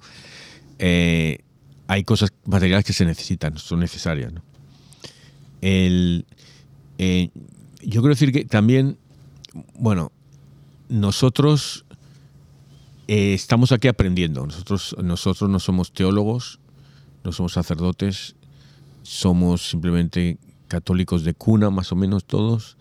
Eh, 0.78 1.38
hay 1.86 2.04
cosas 2.04 2.34
materiales 2.44 2.84
que 2.84 2.92
se 2.92 3.06
necesitan, 3.06 3.56
son 3.56 3.80
necesarias, 3.80 4.30
¿no? 4.30 4.42
El, 5.62 6.26
eh, 6.98 7.30
yo 7.80 8.02
quiero 8.02 8.08
decir 8.08 8.30
que 8.30 8.44
también, 8.44 8.98
bueno, 9.78 10.12
nosotros 10.90 11.86
eh, 13.12 13.34
estamos 13.34 13.72
aquí 13.72 13.88
aprendiendo. 13.88 14.46
Nosotros, 14.46 14.96
nosotros 15.02 15.50
no 15.50 15.58
somos 15.58 15.92
teólogos, 15.92 16.60
no 17.24 17.32
somos 17.32 17.52
sacerdotes, 17.52 18.36
somos 19.02 19.68
simplemente 19.68 20.38
católicos 20.66 21.22
de 21.22 21.34
cuna, 21.34 21.68
más 21.68 21.92
o 21.92 21.96
menos 21.96 22.24
todos, 22.24 22.78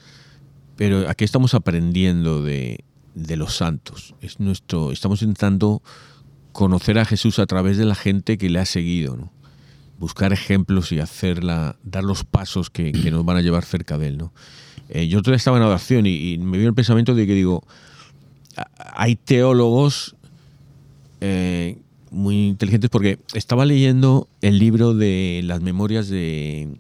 pero 0.78 1.10
aquí 1.10 1.26
estamos 1.26 1.54
aprendiendo 1.54 2.42
de, 2.42 2.86
de 3.14 3.36
los 3.36 3.58
santos. 3.58 4.16
Es 4.22 4.40
nuestro, 4.40 4.94
estamos 4.94 5.22
intentando 5.22 5.82
conocer 6.54 6.98
a 6.98 7.04
Jesús 7.04 7.38
a 7.40 7.46
través 7.46 7.78
de 7.78 7.84
la 7.84 7.96
gente 7.96 8.38
que 8.38 8.50
le 8.50 8.60
ha 8.60 8.66
seguido, 8.66 9.18
¿no? 9.18 9.34
buscar 10.00 10.32
ejemplos 10.32 10.94
y 10.94 11.00
hacerla, 11.02 11.76
dar 11.84 12.06
los 12.06 12.24
pasos 12.24 12.70
que, 12.70 12.94
nos 13.12 13.26
van 13.26 13.36
a 13.36 13.42
llevar 13.42 13.66
cerca 13.66 13.98
de 13.98 14.08
él. 14.08 14.18
¿no? 14.18 14.32
Eh, 14.88 15.10
yo 15.10 15.20
día 15.20 15.36
estaba 15.36 15.58
en 15.58 15.64
oración 15.64 16.06
y, 16.06 16.32
y 16.32 16.38
me 16.38 16.58
vino 16.58 16.70
el 16.70 16.74
pensamiento 16.76 17.16
de 17.16 17.28
que 17.28 17.34
digo, 17.34 17.66
hay 18.96 19.18
teólogos 19.18 20.16
eh, 21.22 21.82
muy 22.10 22.50
inteligentes 22.50 22.90
porque 22.90 23.20
estaba 23.34 23.66
leyendo 23.66 24.28
el 24.42 24.60
libro 24.60 24.94
de 24.94 25.42
las 25.46 25.62
memorias 25.62 26.10
de, 26.10 26.78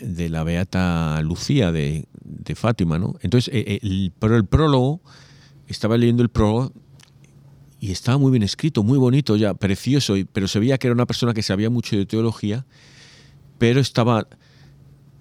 de 0.00 0.28
la 0.28 0.44
beata 0.44 1.20
Lucía 1.22 1.72
de, 1.72 2.06
de 2.24 2.54
Fátima, 2.54 2.98
¿no? 2.98 3.16
Entonces, 3.20 3.52
eh, 3.54 3.80
el, 3.82 4.12
pero 4.18 4.36
el 4.36 4.46
prólogo, 4.46 5.00
estaba 5.68 5.96
leyendo 5.96 6.22
el 6.22 6.28
prólogo 6.28 6.72
y 7.80 7.90
estaba 7.90 8.18
muy 8.18 8.30
bien 8.30 8.42
escrito, 8.42 8.82
muy 8.82 8.98
bonito 8.98 9.36
ya, 9.36 9.54
precioso, 9.54 10.14
pero 10.32 10.48
se 10.48 10.60
veía 10.60 10.78
que 10.78 10.86
era 10.86 10.94
una 10.94 11.06
persona 11.06 11.34
que 11.34 11.42
sabía 11.42 11.68
mucho 11.68 11.96
de 11.96 12.06
teología, 12.06 12.64
pero 13.58 13.80
estaba 13.80 14.26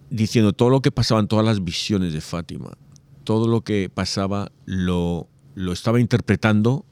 diciendo 0.10 0.54
todo 0.54 0.70
lo 0.70 0.82
que 0.82 0.92
pasaba 0.92 1.20
en 1.20 1.28
todas 1.28 1.46
las 1.46 1.64
visiones 1.64 2.14
de 2.14 2.22
Fátima, 2.22 2.78
todo 3.24 3.48
lo 3.48 3.62
que 3.62 3.90
pasaba 3.90 4.52
lo, 4.66 5.28
lo 5.56 5.74
estaba 5.74 6.00
interpretando 6.00 6.86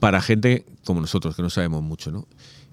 para 0.00 0.20
gente 0.20 0.64
como 0.84 1.00
nosotros, 1.00 1.36
que 1.36 1.42
no 1.42 1.50
sabemos 1.50 1.82
mucho, 1.82 2.10
¿no? 2.10 2.26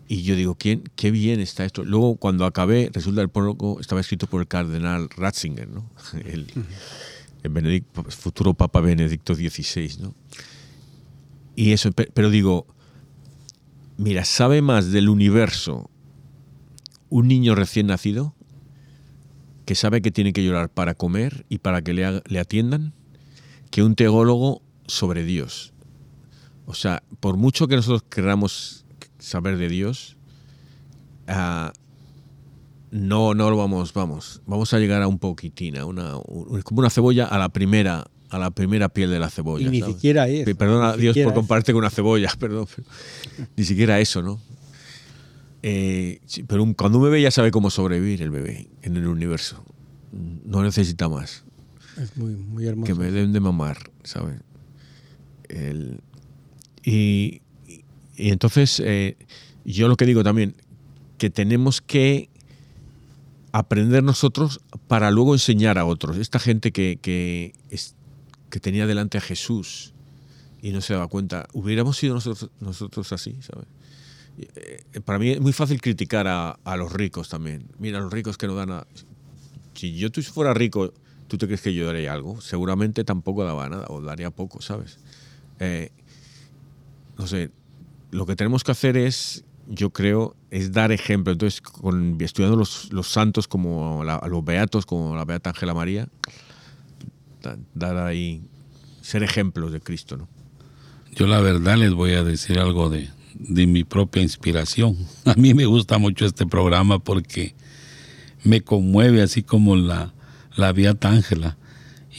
Y 0.07 0.23
yo 0.23 0.35
digo, 0.35 0.55
¿quién, 0.55 0.83
qué 0.95 1.11
bien 1.11 1.41
está 1.41 1.65
esto. 1.65 1.83
Luego, 1.83 2.15
cuando 2.15 2.45
acabé, 2.45 2.89
resulta 2.93 3.21
el 3.21 3.29
prólogo 3.29 3.79
estaba 3.81 3.99
escrito 3.99 4.27
por 4.27 4.39
el 4.41 4.47
cardenal 4.47 5.09
Ratzinger, 5.09 5.67
¿no? 5.67 5.89
El, 6.25 6.47
futuro 8.09 8.53
Papa 8.53 8.81
Benedicto 8.81 9.35
XVI, 9.35 9.97
¿no? 10.01 10.13
Y 11.55 11.71
eso, 11.71 11.91
pe- 11.91 12.09
pero 12.13 12.29
digo, 12.29 12.67
mira, 13.97 14.25
¿sabe 14.25 14.61
más 14.61 14.91
del 14.91 15.09
universo 15.09 15.89
un 17.09 17.27
niño 17.27 17.55
recién 17.55 17.87
nacido 17.87 18.33
que 19.65 19.75
sabe 19.75 20.01
que 20.01 20.11
tiene 20.11 20.33
que 20.33 20.43
llorar 20.43 20.69
para 20.69 20.93
comer 20.93 21.45
y 21.49 21.59
para 21.59 21.81
que 21.81 21.93
le 21.93 22.39
atiendan 22.39 22.93
que 23.71 23.83
un 23.83 23.95
teólogo 23.95 24.61
sobre 24.87 25.23
Dios? 25.23 25.73
O 26.67 26.73
sea, 26.75 27.01
por 27.19 27.37
mucho 27.37 27.67
que 27.67 27.75
nosotros 27.75 28.03
queramos 28.09 28.85
saber 29.19 29.57
de 29.57 29.69
Dios, 29.69 30.15
ah, 31.27 31.71
no, 32.91 33.33
no 33.33 33.49
lo 33.49 33.57
vamos, 33.57 33.93
vamos, 33.93 34.41
vamos 34.45 34.73
a 34.73 34.79
llegar 34.79 35.01
a 35.01 35.07
un 35.07 35.17
poquitín, 35.17 35.77
a 35.77 35.85
una, 35.85 36.17
un- 36.17 36.61
como 36.61 36.79
una 36.79 36.89
cebolla 36.89 37.25
a 37.25 37.37
la 37.37 37.49
primera, 37.49 38.05
a 38.29 38.37
la 38.37 38.51
primera 38.51 38.89
piel 38.89 39.09
de 39.09 39.19
la 39.19 39.29
cebolla. 39.29 39.65
Y 39.67 39.69
ni 39.69 39.79
¿sabes? 39.79 39.95
siquiera 39.95 40.27
es. 40.27 40.45
Pe- 40.45 40.55
Perdona 40.55 40.95
ni 40.95 41.01
Dios 41.03 41.17
por 41.23 41.33
compararte 41.33 41.71
con 41.71 41.79
una 41.79 41.89
cebolla, 41.89 42.29
perdón. 42.39 42.67
pero 42.75 42.87
ni 43.55 43.63
siquiera 43.63 43.99
eso, 43.99 44.21
¿no? 44.21 44.39
Eh, 45.63 46.19
pero 46.47 46.63
un- 46.63 46.73
cuando 46.73 46.97
un 46.99 47.05
bebé 47.05 47.21
ya 47.21 47.31
sabe 47.31 47.49
cómo 47.51 47.69
sobrevivir 47.69 48.21
el 48.21 48.29
bebé 48.29 48.69
en 48.83 48.95
el 48.95 49.07
universo. 49.07 49.63
No 50.45 50.63
necesita 50.63 51.09
más 51.09 51.43
Es 52.01 52.15
muy, 52.15 52.35
muy 52.35 52.65
hermoso. 52.67 52.85
que 52.93 52.97
me 52.99 53.11
den 53.11 53.33
de 53.33 53.39
mamar, 53.39 53.77
¿sabes? 54.03 54.39
El- 55.49 55.99
y, 56.89 57.41
y- 58.17 58.29
entonces 58.31 58.81
eh, 58.83 59.17
yo 59.65 59.87
lo 59.89 59.95
que 59.97 60.05
digo 60.05 60.23
también, 60.23 60.55
que 61.17 61.29
tenemos 61.29 61.81
que 61.81 62.29
aprender 63.51 64.03
nosotros 64.03 64.61
para 64.87 65.11
luego 65.11 65.33
enseñar 65.33 65.77
a 65.77 65.85
otros. 65.85 66.17
Esta 66.17 66.39
gente 66.39 66.71
que, 66.71 66.97
que, 67.01 67.53
es- 67.69 67.95
que 68.49 68.59
tenía 68.59 68.87
delante 68.87 69.17
a 69.17 69.21
Jesús 69.21 69.93
y 70.61 70.71
no 70.71 70.81
se 70.81 70.93
daba 70.93 71.07
cuenta, 71.07 71.47
hubiéramos 71.53 71.97
sido 71.97 72.13
nosotros, 72.15 72.49
nosotros 72.59 73.11
así, 73.11 73.35
¿sabes? 73.41 73.67
Eh, 74.37 75.01
Para 75.03 75.19
mí 75.19 75.29
es 75.31 75.41
muy 75.41 75.53
fácil 75.53 75.81
criticar 75.81 76.27
a, 76.27 76.51
a 76.63 76.77
los 76.77 76.91
ricos 76.93 77.29
también. 77.29 77.65
Mira, 77.79 77.99
los 77.99 78.11
ricos 78.13 78.37
que 78.37 78.47
no 78.47 78.55
dan 78.55 78.71
a... 78.71 78.87
Si 79.73 79.95
yo 79.95 80.11
tú 80.11 80.21
fuera 80.21 80.53
rico, 80.53 80.93
¿tú 81.27 81.37
te 81.37 81.45
crees 81.47 81.61
que 81.61 81.73
yo 81.73 81.85
daría 81.87 82.13
algo? 82.13 82.39
Seguramente 82.41 83.03
tampoco 83.03 83.43
daba 83.43 83.67
nada 83.69 83.85
o 83.89 84.01
daría 84.01 84.31
poco, 84.31 84.61
¿sabes? 84.61 84.97
Eh, 85.59 85.91
no 87.17 87.27
sé, 87.27 87.51
lo 88.11 88.25
que 88.25 88.35
tenemos 88.35 88.63
que 88.63 88.71
hacer 88.71 88.95
es, 88.97 89.43
yo 89.67 89.89
creo, 89.89 90.35
es 90.51 90.71
dar 90.71 90.91
ejemplo. 90.91 91.33
Entonces, 91.33 91.61
con, 91.61 92.17
estudiando 92.21 92.55
los, 92.57 92.91
los 92.93 93.07
santos 93.09 93.47
como 93.47 94.03
la- 94.03 94.21
los 94.29 94.43
beatos, 94.45 94.85
como 94.85 95.15
la 95.15 95.25
beata 95.25 95.49
Ángela 95.49 95.73
María, 95.73 96.07
da- 97.41 97.57
dar 97.73 97.97
ahí, 97.97 98.41
ser 99.01 99.23
ejemplos 99.23 99.71
de 99.71 99.79
Cristo, 99.81 100.17
¿no? 100.17 100.27
Yo 101.15 101.25
la 101.27 101.39
verdad 101.41 101.77
les 101.77 101.93
voy 101.93 102.11
a 102.13 102.23
decir 102.23 102.59
algo 102.59 102.89
de, 102.89 103.09
de 103.33 103.65
mi 103.67 103.83
propia 103.83 104.21
inspiración. 104.21 104.95
A 105.25 105.33
mí 105.33 105.53
me 105.53 105.65
gusta 105.65 105.97
mucho 105.97 106.25
este 106.25 106.45
programa 106.45 106.99
porque 106.99 107.55
me 108.43 108.61
conmueve 108.61 109.21
así 109.21 109.41
como 109.43 109.75
la, 109.75 110.13
la 110.55 110.71
Beata 110.73 111.09
Ángela. 111.09 111.57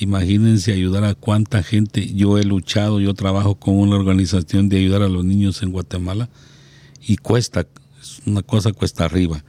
Imagínense 0.01 0.73
ayudar 0.73 1.05
a 1.05 1.15
cuánta 1.15 1.63
gente. 1.63 2.13
Yo 2.15 2.39
he 2.39 2.45
luchado, 2.45 3.01
yo 3.01 3.15
trabajo 3.15 3.57
con 3.57 3.75
una 3.79 3.97
organización 3.97 4.69
de 4.69 4.79
ayudar 4.79 5.03
a 5.03 5.09
los 5.09 5.25
niños 5.25 5.63
en 5.63 5.73
Guatemala 5.73 6.29
y 7.07 7.17
cuesta, 7.17 7.67
es 8.01 8.21
una 8.27 8.43
cosa 8.43 8.73
cuesta 8.73 9.05
arriba. 9.05 9.45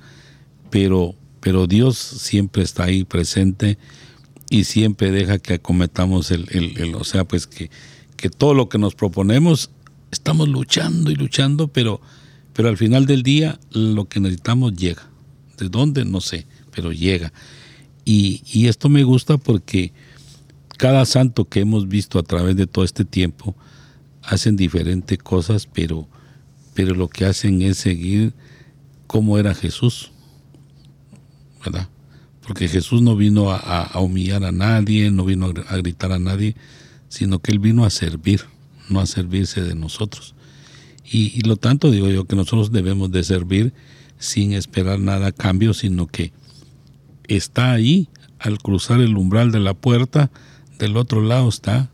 Pero, 0.70 1.16
pero 1.40 1.68
Dios 1.68 1.98
siempre 1.98 2.64
está 2.64 2.86
ahí 2.86 3.04
presente 3.04 3.78
y 4.50 4.64
siempre 4.64 5.12
deja 5.12 5.38
que 5.40 5.56
acometamos 5.56 6.32
el, 6.32 6.48
el- 6.52 6.78
el- 6.80 6.96
o 6.96 7.04
sea, 7.04 7.26
pues 7.26 7.46
que, 7.48 7.70
que 8.16 8.30
todo 8.30 8.54
lo 8.54 8.70
que 8.70 8.78
nos 8.80 8.96
proponemos, 8.96 9.70
estamos 10.12 10.48
luchando 10.50 11.12
y 11.12 11.16
luchando, 11.16 11.68
pero, 11.68 12.02
pero 12.54 12.70
al 12.70 12.78
final 12.78 13.06
del 13.06 13.22
día 13.24 13.60
lo 13.72 14.06
que 14.06 14.20
necesitamos 14.20 14.74
llega. 14.76 15.08
¿De 15.58 15.70
dónde? 15.70 16.06
No 16.06 16.22
sé, 16.22 16.48
pero 16.72 16.92
llega. 16.92 17.32
Y, 18.06 18.42
y 18.52 18.68
esto 18.68 18.90
me 18.90 19.04
gusta 19.04 19.38
porque 19.38 19.92
cada 20.80 21.06
santo 21.06 21.44
que 21.44 21.60
hemos 21.60 21.90
visto 21.90 22.20
a 22.20 22.24
través 22.24 22.56
de 22.56 22.66
todo 22.66 22.86
este 22.86 23.04
tiempo 23.04 23.54
hacen 24.24 24.56
diferentes 24.56 25.18
cosas, 25.18 25.68
pero, 25.68 26.08
pero 26.74 26.96
lo 26.96 27.10
que 27.10 27.26
hacen 27.26 27.62
es 27.62 27.80
seguir 27.80 28.34
cómo 29.06 29.38
era 29.38 29.54
Jesús, 29.54 30.14
¿verdad? 31.66 31.90
Porque 32.48 32.70
Jesús 32.70 33.02
no 33.02 33.18
vino 33.18 33.52
a, 33.52 33.92
humillar 34.00 34.46
a 34.46 34.54
nadie, 34.54 35.12
no 35.12 35.26
vino 35.26 35.52
a 35.68 35.76
gritar 35.76 36.14
a 36.14 36.18
nadie, 36.18 36.56
sino 37.10 37.40
que 37.40 37.52
Él 37.52 37.60
vino 37.60 37.84
a 37.84 37.90
servir, 37.90 38.46
no 38.88 39.02
a 39.02 39.06
servirse 39.06 39.62
de 39.62 39.76
nosotros. 39.76 40.34
Y, 41.04 41.38
y 41.38 41.42
lo 41.42 41.58
tanto 41.58 41.92
digo 41.92 42.08
yo 42.08 42.24
que 42.24 42.38
nosotros 42.38 42.72
debemos 42.72 43.12
de 43.12 43.24
servir 43.26 43.74
sin 44.18 44.54
esperar 44.54 45.02
nada 45.02 45.28
a 45.28 45.32
cambio, 45.34 45.74
sino 45.74 46.08
que 46.08 46.32
está 47.28 47.74
ahí 47.74 48.08
al 48.40 48.60
cruzar 48.60 49.02
el 49.02 49.18
umbral 49.18 49.52
de 49.52 49.60
la 49.60 49.74
puerta, 49.74 50.32
del 50.80 50.98
otro 50.98 51.22
lado 51.22 51.48
está 51.50 51.90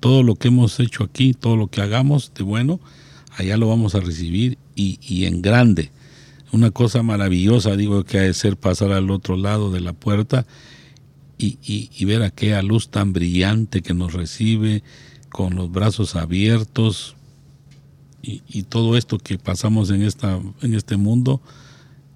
todo 0.00 0.22
lo 0.22 0.34
que 0.34 0.48
hemos 0.48 0.78
hecho 0.80 1.04
aquí, 1.04 1.32
todo 1.32 1.56
lo 1.56 1.68
que 1.68 1.80
hagamos 1.80 2.32
de 2.34 2.42
bueno, 2.44 2.78
allá 3.36 3.56
lo 3.56 3.68
vamos 3.68 3.94
a 3.94 4.00
recibir 4.00 4.58
y, 4.76 4.98
y 5.00 5.24
en 5.24 5.40
grande. 5.40 5.90
Una 6.52 6.70
cosa 6.70 7.02
maravillosa, 7.02 7.74
digo, 7.76 8.04
que 8.04 8.18
ha 8.18 8.22
de 8.22 8.34
ser 8.34 8.56
pasar 8.56 8.92
al 8.92 9.10
otro 9.10 9.36
lado 9.36 9.70
de 9.72 9.80
la 9.80 9.92
puerta 9.94 10.46
y, 11.38 11.58
y- 11.64 11.90
y 11.96 12.04
ver 12.04 12.22
aquella 12.22 12.62
luz 12.62 12.90
tan 12.90 13.12
brillante 13.12 13.82
que 13.82 13.94
nos 13.94 14.12
recibe, 14.12 14.82
con 15.30 15.56
los 15.56 15.72
brazos 15.72 16.14
abiertos 16.14 17.16
y, 18.22 18.42
y 18.46 18.62
todo 18.64 18.96
esto 18.96 19.18
que 19.18 19.36
pasamos 19.38 19.90
en, 19.90 20.02
esta, 20.02 20.38
en 20.62 20.74
este 20.74 20.96
mundo, 20.96 21.40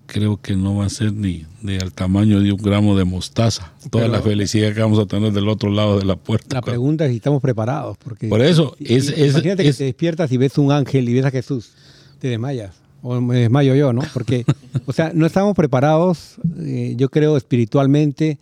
creo 0.08 0.40
que 0.40 0.56
no 0.56 0.74
va 0.76 0.86
a 0.86 0.88
ser 0.88 1.12
ni, 1.12 1.44
al 1.80 1.92
tamaño 1.92 2.40
de 2.40 2.50
un 2.50 2.58
gramo 2.60 2.96
de 2.96 3.04
mostaza. 3.04 3.72
Toda 3.90 4.04
Pero- 4.06 4.16
la 4.16 4.22
felicidad 4.22 4.74
que 4.74 4.80
vamos 4.80 4.98
a 4.98 5.04
tener 5.06 5.32
del 5.32 5.48
otro 5.48 5.70
lado 5.70 5.98
de 5.98 6.04
la 6.06 6.16
puerta. 6.16 6.56
La 6.56 6.62
pregunta 6.62 7.04
es 7.04 7.10
si 7.10 7.16
estamos 7.18 7.42
preparados. 7.42 7.96
Porque 7.98 8.26
Por 8.28 8.40
eso, 8.40 8.74
es- 8.80 9.10
es- 9.10 9.30
imagínate 9.32 9.68
es- 9.68 9.76
que 9.76 9.78
te 9.78 9.84
despiertas 9.84 10.32
y 10.32 10.38
ves 10.38 10.56
un 10.58 10.72
ángel 10.72 11.08
y 11.08 11.14
ves 11.14 11.26
a 11.26 11.30
Jesús, 11.30 11.72
te 12.18 12.28
desmayas. 12.28 12.74
O 13.02 13.20
me 13.20 13.36
desmayo 13.36 13.74
yo, 13.74 13.92
¿no? 13.92 14.02
Porque, 14.14 14.44
o 14.86 14.92
sea, 14.92 15.12
no 15.14 15.26
estamos 15.26 15.54
preparados, 15.54 16.36
eh, 16.58 16.94
yo 16.96 17.10
creo, 17.10 17.36
espiritualmente 17.36 18.38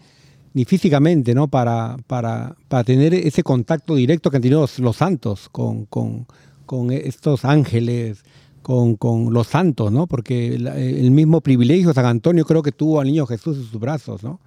ni 0.55 0.65
físicamente, 0.65 1.35
¿no? 1.35 1.49
Para, 1.49 1.97
para, 2.07 2.55
para 2.69 2.85
tener 2.85 3.13
ese 3.13 3.43
contacto 3.43 3.95
directo 3.97 4.31
que 4.31 4.37
han 4.37 4.43
tenido 4.43 4.61
los, 4.63 4.79
los 4.79 4.97
santos 4.97 5.49
con, 5.51 5.85
con, 5.87 6.27
con 6.65 6.91
estos 6.93 7.45
ángeles, 7.45 8.25
con, 8.67 8.97
con 8.97 9.33
los 9.33 9.47
santos, 9.47 9.93
¿no? 9.93 10.09
Porque 10.09 10.57
el 10.57 11.11
mismo 11.13 11.41
privilegio 11.41 11.95
San 11.95 12.05
Antonio 12.07 12.45
creo 12.45 12.63
que 12.65 12.73
tuvo 12.73 12.99
al 13.01 13.07
niño 13.07 13.25
Jesús 13.25 13.57
en 13.59 13.63
sus 13.63 13.79
brazos, 13.81 14.25
¿no? 14.25 14.41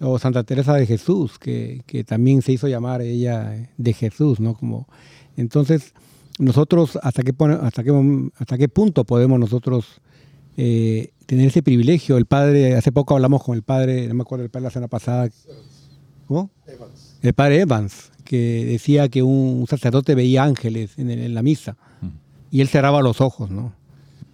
o 0.00 0.18
Santa 0.18 0.42
Teresa 0.44 0.74
de 0.74 0.84
Jesús, 0.86 1.38
que, 1.38 1.80
que 1.86 2.04
también 2.04 2.42
se 2.42 2.52
hizo 2.52 2.68
llamar 2.68 3.00
ella 3.00 3.56
eh, 3.56 3.70
de 3.78 3.92
Jesús, 3.94 4.38
¿no? 4.38 4.52
Como, 4.52 4.86
entonces, 5.38 5.94
nosotros, 6.38 6.98
¿hasta 7.02 7.22
qué, 7.22 7.32
hasta 7.62 7.82
qué, 7.84 8.30
hasta 8.36 8.58
qué 8.58 8.68
punto 8.68 9.04
podemos 9.04 9.40
nosotros 9.40 9.86
eh, 10.58 11.12
tener 11.24 11.46
ese 11.46 11.62
privilegio? 11.62 12.18
El 12.18 12.26
padre, 12.26 12.74
hace 12.76 12.92
poco 12.92 13.14
hablamos 13.14 13.42
con 13.42 13.54
el 13.56 13.62
padre, 13.62 14.06
no 14.08 14.14
me 14.14 14.22
acuerdo 14.22 14.44
el 14.44 14.50
padre 14.50 14.64
la 14.64 14.70
semana 14.72 14.88
pasada, 14.88 15.30
¿cómo? 16.26 16.50
El 17.22 17.32
padre 17.32 17.60
Evans, 17.60 18.10
que 18.24 18.66
decía 18.66 19.08
que 19.08 19.22
un 19.22 19.64
sacerdote 19.70 20.14
veía 20.14 20.44
ángeles 20.44 20.98
en, 20.98 21.08
el- 21.10 21.20
en 21.20 21.34
la 21.34 21.42
misa 21.42 21.78
y 22.54 22.60
él 22.60 22.68
cerraba 22.68 23.02
los 23.02 23.20
ojos, 23.20 23.50
¿no? 23.50 23.72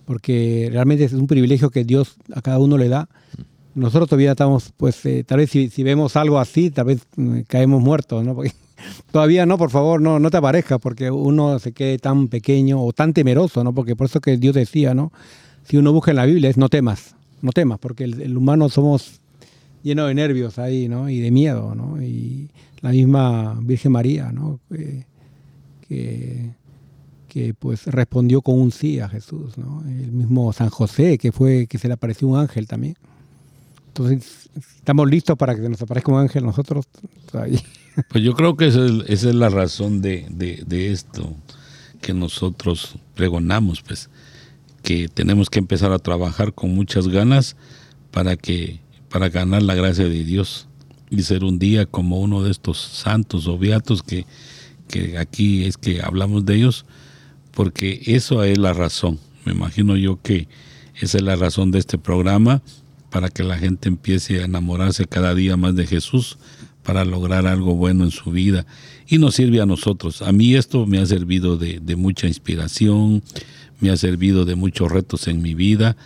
Porque 0.05 0.68
realmente 0.71 1.05
es 1.05 1.14
un 1.14 1.27
privilegio 1.27 1.71
que 1.71 1.85
Dios 1.85 2.16
a 2.35 2.43
cada 2.43 2.59
uno 2.59 2.77
le 2.77 2.91
da. 2.91 3.09
Nosotros 3.75 4.11
todavía 4.11 4.33
estamos, 4.33 4.75
pues, 4.77 5.07
eh, 5.07 5.25
tal 5.25 5.39
vez 5.39 5.49
si, 5.49 5.83
vemos 5.83 6.16
algo 6.16 6.39
así, 6.39 6.68
tal 6.71 6.85
vez 6.85 7.01
mm, 7.16 7.41
caemos 7.49 7.81
muertos, 7.81 8.23
¿no? 8.23 8.37
Todavía 9.11 9.47
no, 9.47 9.57
por 9.57 9.71
favor, 9.71 10.03
no, 10.03 10.18
no 10.18 10.31
te 10.31 10.37
aparezca, 10.37 10.79
porque 10.79 11.11
uno 11.11 11.59
se 11.61 11.73
quede 11.73 11.97
tan 11.97 12.29
pequeño 12.29 12.85
o 12.85 12.93
tan 12.93 13.14
temeroso, 13.14 13.64
¿no? 13.64 13.73
Porque 13.73 13.97
por 13.97 14.05
eso 14.05 14.21
que 14.21 14.37
Dios 14.37 14.55
decía, 14.55 14.93
¿no? 14.93 15.12
Si 15.64 15.79
uno 15.79 15.91
busca 15.91 16.11
en 16.11 16.18
la 16.18 16.27
Biblia 16.27 16.51
es 16.51 16.59
no 16.59 16.68
temas, 16.68 17.14
no 17.41 17.53
temas, 17.53 17.79
porque 17.79 18.05
el, 18.05 18.37
humano 18.37 18.68
somos 18.68 19.23
llenos 19.83 20.09
de 20.09 20.14
nervios 20.14 20.59
ahí, 20.59 20.91
¿no? 20.91 21.09
Y 21.09 21.21
de 21.21 21.31
miedo, 21.31 21.75
¿no? 21.75 22.03
Y 22.03 22.51
la 22.83 22.91
misma 22.91 23.59
Virgen 23.62 23.93
María, 23.93 24.31
¿no? 24.31 24.61
Que, 25.89 26.51
que, 27.31 27.55
pues 27.55 27.87
respondió 27.87 28.43
con 28.43 28.61
un 28.61 28.70
sí 28.72 29.01
a 29.01 29.09
Jesús, 29.09 29.57
¿no? 29.57 29.83
El 29.89 30.12
mismo 30.12 30.53
San 30.53 30.68
José, 30.68 31.16
que 31.16 31.33
fue 31.33 31.66
que 31.66 31.78
se 31.78 31.89
le 31.89 31.95
apareció 31.95 32.28
un 32.28 32.39
ángel 32.39 32.66
también. 32.66 32.97
Entonces, 33.89 34.51
¿estamos 34.76 35.09
listos 35.11 35.37
para 35.39 35.55
que 35.55 35.68
nos 35.68 35.81
aparezca 35.81 36.12
un 36.12 36.18
ángel 36.20 36.45
nosotros? 36.45 36.87
Todavía. 37.31 37.61
Pues 38.09 38.22
yo 38.22 38.35
creo 38.35 38.57
que 38.57 38.68
esa 38.68 38.87
es, 38.87 38.93
esa 39.09 39.28
es 39.31 39.35
la 39.35 39.49
razón 39.49 40.01
de, 40.01 40.24
de- 40.31 40.62
de 40.66 40.93
esto 40.93 41.35
que 42.01 42.14
nosotros 42.14 42.95
pregonamos, 43.16 43.83
pues, 43.83 44.09
que 44.83 45.09
tenemos 45.09 45.51
que 45.51 45.59
empezar 45.59 45.93
a 45.93 45.99
trabajar 45.99 46.55
con 46.55 46.72
muchas 46.72 47.09
ganas 47.09 47.57
para 48.12 48.37
que 48.37 48.81
para 49.11 49.28
ganar 49.28 49.62
la 49.62 49.74
gracia 49.74 50.05
de 50.09 50.24
Dios 50.24 50.68
y 51.11 51.20
ser 51.22 51.43
un 51.43 51.59
día 51.59 51.85
como 51.85 52.20
uno 52.20 52.43
de 52.45 52.53
estos 52.53 52.78
santos 52.78 53.49
o 53.49 53.59
beatos 53.59 54.05
que, 54.05 54.24
que 54.89 55.18
aquí 55.18 55.64
es 55.64 55.76
que 55.76 56.01
hablamos 56.01 56.47
de 56.47 56.55
ellos, 56.55 56.87
porque 57.61 58.01
eso 58.07 58.43
es 58.43 58.57
la 58.57 58.73
razón. 58.73 59.19
Me 59.45 59.53
imagino 59.53 59.95
yo 59.95 60.19
que 60.23 60.49
esa 60.99 61.19
es 61.19 61.23
la 61.23 61.37
razón 61.37 61.71
de 61.71 61.79
este 61.79 61.99
programa, 61.99 62.63
para 63.11 63.29
que 63.29 63.43
la 63.43 63.59
gente 63.59 63.91
empiece 63.91 64.41
a 64.41 64.47
enamorarse 64.47 65.05
cada 65.05 65.35
día 65.35 65.59
más 65.59 65.77
de 65.77 65.87
Jesús, 65.87 66.39
para 66.83 67.05
lograr 67.05 67.47
algo 67.47 67.75
bueno 67.75 68.05
en 68.05 68.13
su 68.13 68.31
vida. 68.31 68.65
Y 69.09 69.19
nos 69.19 69.35
sirve 69.35 69.61
a 69.61 69.67
nosotros. 69.67 70.23
A 70.23 70.33
mí 70.33 70.55
esto 70.55 70.87
me 70.87 71.01
ha 71.01 71.05
servido 71.05 71.59
de, 71.59 71.81
de 71.81 71.97
mucha 71.97 72.27
inspiración, 72.29 73.23
me 73.79 73.91
ha 73.91 73.97
servido 73.99 74.47
de 74.47 74.55
muchos 74.55 74.91
retos 74.91 75.29
en 75.29 75.43
mi 75.43 75.53
vida. 75.53 75.99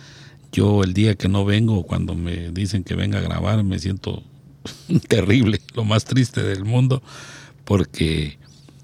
Yo 0.51 0.83
el 0.83 0.93
día 0.93 1.15
que 1.15 1.29
no 1.29 1.45
vengo, 1.45 1.83
cuando 1.83 2.15
me 2.15 2.51
dicen 2.51 2.83
que 2.83 2.95
venga 2.95 3.19
a 3.19 3.21
grabar, 3.21 3.63
me 3.63 3.79
siento 3.79 4.23
terrible, 5.07 5.61
lo 5.73 5.85
más 5.85 6.03
triste 6.03 6.43
del 6.43 6.65
mundo, 6.65 7.01
porque 7.63 8.39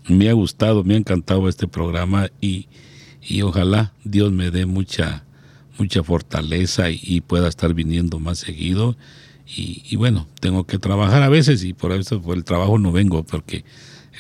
me 0.07 0.29
ha 0.29 0.33
gustado, 0.33 0.83
me 0.83 0.95
ha 0.95 0.97
encantado 0.97 1.47
este 1.47 1.67
programa 1.67 2.29
y, 2.39 2.67
y 3.21 3.41
ojalá 3.41 3.93
Dios 4.03 4.31
me 4.31 4.51
dé 4.51 4.65
mucha, 4.65 5.23
mucha 5.77 6.03
fortaleza 6.03 6.89
y, 6.89 7.21
pueda 7.21 7.47
estar 7.47 7.73
viniendo 7.73 8.19
más 8.19 8.39
seguido. 8.39 8.97
Y, 9.47 9.83
y 9.89 9.95
bueno, 9.95 10.27
tengo 10.39 10.65
que 10.65 10.79
trabajar 10.79 11.23
a 11.23 11.29
veces 11.29 11.63
y 11.63 11.73
por 11.73 11.91
eso 11.91 12.21
por 12.21 12.37
el 12.37 12.43
trabajo 12.43 12.77
no 12.77 12.91
vengo, 12.91 13.23
porque 13.23 13.63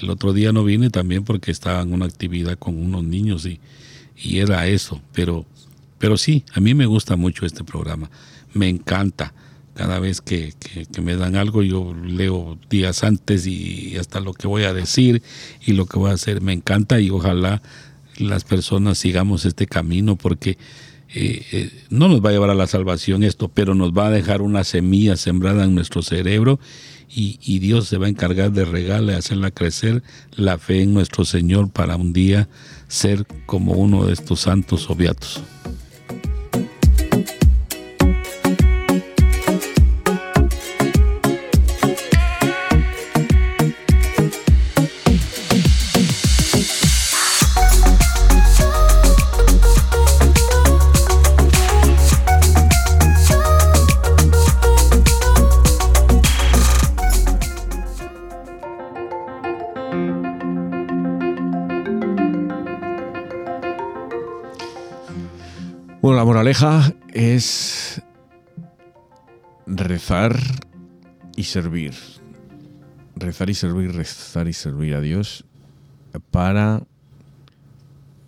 el 0.01 0.09
otro 0.09 0.33
día 0.33 0.51
no 0.51 0.63
vine 0.63 0.89
también 0.89 1.23
porque 1.23 1.51
estaba 1.51 1.81
en 1.81 1.93
una 1.93 2.05
actividad 2.05 2.57
con 2.57 2.77
unos 2.77 3.03
niños 3.03 3.45
y, 3.45 3.59
y 4.17 4.39
era 4.39 4.67
eso. 4.67 5.01
Pero, 5.13 5.45
pero 5.97 6.17
sí, 6.17 6.43
a 6.53 6.59
mí 6.59 6.73
me 6.73 6.85
gusta 6.85 7.15
mucho 7.15 7.45
este 7.45 7.63
programa, 7.63 8.09
me 8.53 8.69
encanta. 8.69 9.33
Cada 9.81 9.97
vez 9.97 10.21
que, 10.21 10.53
me 11.01 11.15
dan 11.15 11.35
algo, 11.35 11.63
yo 11.63 11.95
leo 11.95 12.59
días 12.69 13.03
antes 13.03 13.47
y 13.47 13.97
hasta 13.97 14.19
lo 14.19 14.35
que 14.35 14.45
voy 14.45 14.61
a 14.61 14.75
decir 14.75 15.23
y 15.65 15.73
lo 15.73 15.87
que 15.87 15.97
voy 15.97 16.11
a 16.11 16.13
hacer. 16.13 16.39
Me 16.39 16.53
encanta 16.53 16.99
y 16.99 17.09
ojalá 17.09 17.63
las 18.17 18.43
personas 18.43 18.99
sigamos 18.99 19.43
este 19.43 19.65
camino 19.65 20.17
porque 20.17 20.59
eh, 21.15 21.43
eh, 21.51 21.71
no 21.89 22.09
nos 22.09 22.23
va 22.23 22.29
a 22.29 22.33
llevar 22.33 22.51
a 22.51 22.53
la 22.53 22.67
salvación 22.67 23.23
esto, 23.23 23.47
pero 23.47 23.73
nos 23.73 23.91
va 23.91 24.05
a 24.05 24.11
dejar 24.11 24.43
una 24.43 24.63
semilla 24.63 25.17
sembrada 25.17 25.63
en 25.63 25.73
nuestro 25.73 26.03
cerebro 26.03 26.59
y, 27.09 27.39
y 27.41 27.57
Dios 27.57 27.87
se 27.87 27.97
va 27.97 28.05
a 28.05 28.09
encargar 28.09 28.51
de 28.51 28.65
regarle, 28.65 29.15
hacerla 29.15 29.49
crecer 29.49 30.03
la 30.35 30.59
fe 30.59 30.83
en 30.83 30.93
nuestro 30.93 31.25
Señor 31.25 31.71
para 31.71 31.95
un 31.95 32.13
día 32.13 32.49
ser 32.87 33.25
como 33.47 33.71
uno 33.71 34.05
de 34.05 34.13
estos 34.13 34.41
santos 34.41 34.87
o 34.91 34.95
beatos. 34.95 35.41
La 66.21 66.25
moraleja 66.25 66.93
es 67.15 67.99
rezar 69.65 70.39
y 71.35 71.45
servir. 71.45 71.95
Rezar 73.15 73.49
y 73.49 73.55
servir, 73.55 73.91
rezar 73.91 74.47
y 74.47 74.53
servir 74.53 74.93
a 74.93 75.01
Dios 75.01 75.45
para 76.29 76.83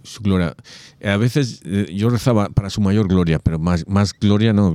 su 0.02 0.24
gloria. 0.24 0.56
A 1.04 1.18
veces 1.18 1.62
eh, 1.66 1.86
yo 1.94 2.10
rezaba 2.10 2.50
para 2.50 2.72
su 2.72 2.82
mayor 2.82 3.08
gloria, 3.08 3.38
pero 3.38 3.60
más, 3.60 3.86
gloria 4.20 4.54
no, 4.54 4.74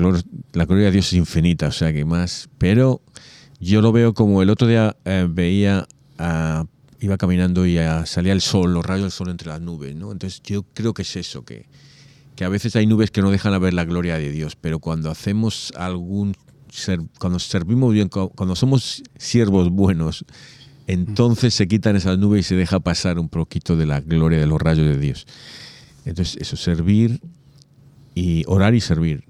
la 0.53 0.65
gloria 0.65 0.85
de 0.85 0.93
Dios 0.93 1.09
es 1.09 1.15
infinita, 1.15 1.67
o 1.67 1.73
sea 1.73 1.93
que 1.93 2.05
más. 2.05 2.49
Pero 2.57 3.03
yo 3.59 3.83
lo 3.83 3.91
veo 3.91 4.15
como 4.15 4.43
el 4.43 4.51
otro 4.51 4.69
día 4.69 4.97
eh, 5.05 5.27
veía, 5.29 5.89
ah, 6.19 6.67
iba 7.01 7.17
caminando 7.17 7.67
y 7.67 7.79
salía 8.05 8.33
el 8.33 8.43
sol, 8.43 8.75
los 8.75 8.87
rayos 8.87 9.03
del 9.03 9.11
sol 9.11 9.29
entre 9.31 9.49
las 9.49 9.61
nubes, 9.61 9.97
¿no? 9.97 10.13
Entonces 10.13 10.41
yo 10.45 10.63
creo 10.73 10.95
que 10.95 11.03
es 11.03 11.17
eso, 11.17 11.45
que, 11.45 11.67
que 12.39 12.45
a 12.45 12.49
veces 12.49 12.77
hay 12.77 12.87
nubes 12.87 13.11
que 13.11 13.21
no 13.21 13.33
dejan 13.33 13.53
a 13.53 13.59
ver 13.59 13.75
la 13.75 13.85
gloria 13.85 14.17
de 14.17 14.31
Dios, 14.31 14.55
pero 14.55 14.79
cuando 14.79 15.11
hacemos 15.11 15.73
algún 15.77 16.37
ser- 16.71 17.01
cuando 17.19 17.41
servimos 17.41 17.93
bien, 17.93 18.09
cu- 18.09 18.29
cuando 18.31 18.55
somos 18.55 19.03
siervos 19.17 19.71
buenos, 19.71 20.25
entonces 20.87 21.53
se 21.53 21.67
quitan 21.67 21.97
esas 21.97 22.17
nubes 22.17 22.47
y 22.47 22.49
se 22.51 22.55
deja 22.55 22.79
pasar 22.79 23.19
un 23.19 23.29
poquito 23.29 23.77
de 23.77 23.87
la 23.87 24.01
gloria 24.03 24.39
de 24.39 24.47
los 24.47 24.61
rayos 24.63 24.87
de 24.87 24.99
Dios. 25.01 25.27
Entonces, 26.05 26.37
eso, 26.41 26.55
servir 26.55 27.21
y 28.15 28.45
orar 28.47 28.73
y 28.77 28.81
servir. 28.81 29.25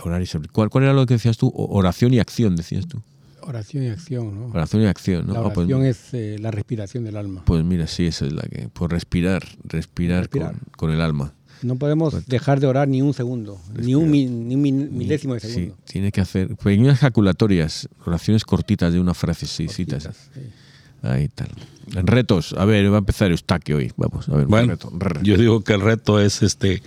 Orar 0.00 0.20
y 0.20 0.26
servir. 0.26 0.50
¿Cuál, 0.50 0.68
cuál 0.68 0.82
era 0.82 0.92
lo 0.94 1.06
que 1.06 1.14
decías 1.14 1.36
tú? 1.38 1.52
Oración 1.54 2.12
y 2.12 2.18
acción, 2.18 2.56
decías 2.56 2.88
tú. 2.88 3.00
Oración 3.42 3.84
y 3.84 3.88
acción, 3.88 4.34
¿no? 4.34 4.46
Oración 4.48 4.82
y 4.82 4.86
acción, 4.86 5.28
¿no? 5.28 5.34
La 5.34 5.38
Ah, 5.38 5.42
pues- 5.44 5.58
oración 5.58 5.84
es 5.86 6.12
eh, 6.12 6.36
la 6.40 6.50
respiración 6.50 7.04
del 7.04 7.16
alma. 7.16 7.44
Pues 7.46 7.64
mira, 7.64 7.86
sí, 7.86 8.06
esa 8.06 8.26
es 8.26 8.32
la 8.32 8.42
que. 8.42 8.68
Pues 8.68 8.90
respirar, 8.90 9.44
respirar, 9.62 10.22
Respirar. 10.22 10.52
Con, 10.52 10.60
con 10.76 10.90
el 10.90 11.00
alma. 11.00 11.34
No 11.62 11.76
podemos 11.76 12.26
dejar 12.26 12.60
de 12.60 12.66
orar 12.66 12.86
ni 12.88 13.02
un 13.02 13.12
segundo, 13.14 13.60
ni 13.76 13.94
un, 13.94 14.10
mi- 14.10 14.26
ni 14.26 14.54
un 14.54 14.62
min- 14.62 14.88
milésimo 14.96 15.34
de 15.34 15.40
Sí, 15.40 15.48
segundo. 15.52 15.76
tiene 15.84 16.12
que 16.12 16.20
hacer 16.20 16.54
pequeñas 16.56 16.94
ejaculatorias, 16.94 17.88
oraciones 18.06 18.44
cortitas 18.44 18.92
de 18.92 19.00
una 19.00 19.14
frase, 19.14 19.46
sí, 19.46 19.66
citas. 19.68 20.08
Sí. 20.34 20.40
Ahí 21.02 21.28
tal. 21.28 21.48
En 21.94 22.06
retos, 22.06 22.54
a 22.58 22.64
ver, 22.64 22.90
va 22.92 22.96
a 22.96 22.98
empezar 22.98 23.30
Eustaquio 23.30 23.76
hoy. 23.78 23.92
Vamos, 23.96 24.28
a 24.28 24.36
ver, 24.36 24.46
Bueno, 24.46 24.72
reto. 24.98 25.22
Yo 25.22 25.36
digo 25.36 25.62
que 25.62 25.72
el 25.74 25.80
reto 25.80 26.20
es 26.20 26.42
este, 26.42 26.82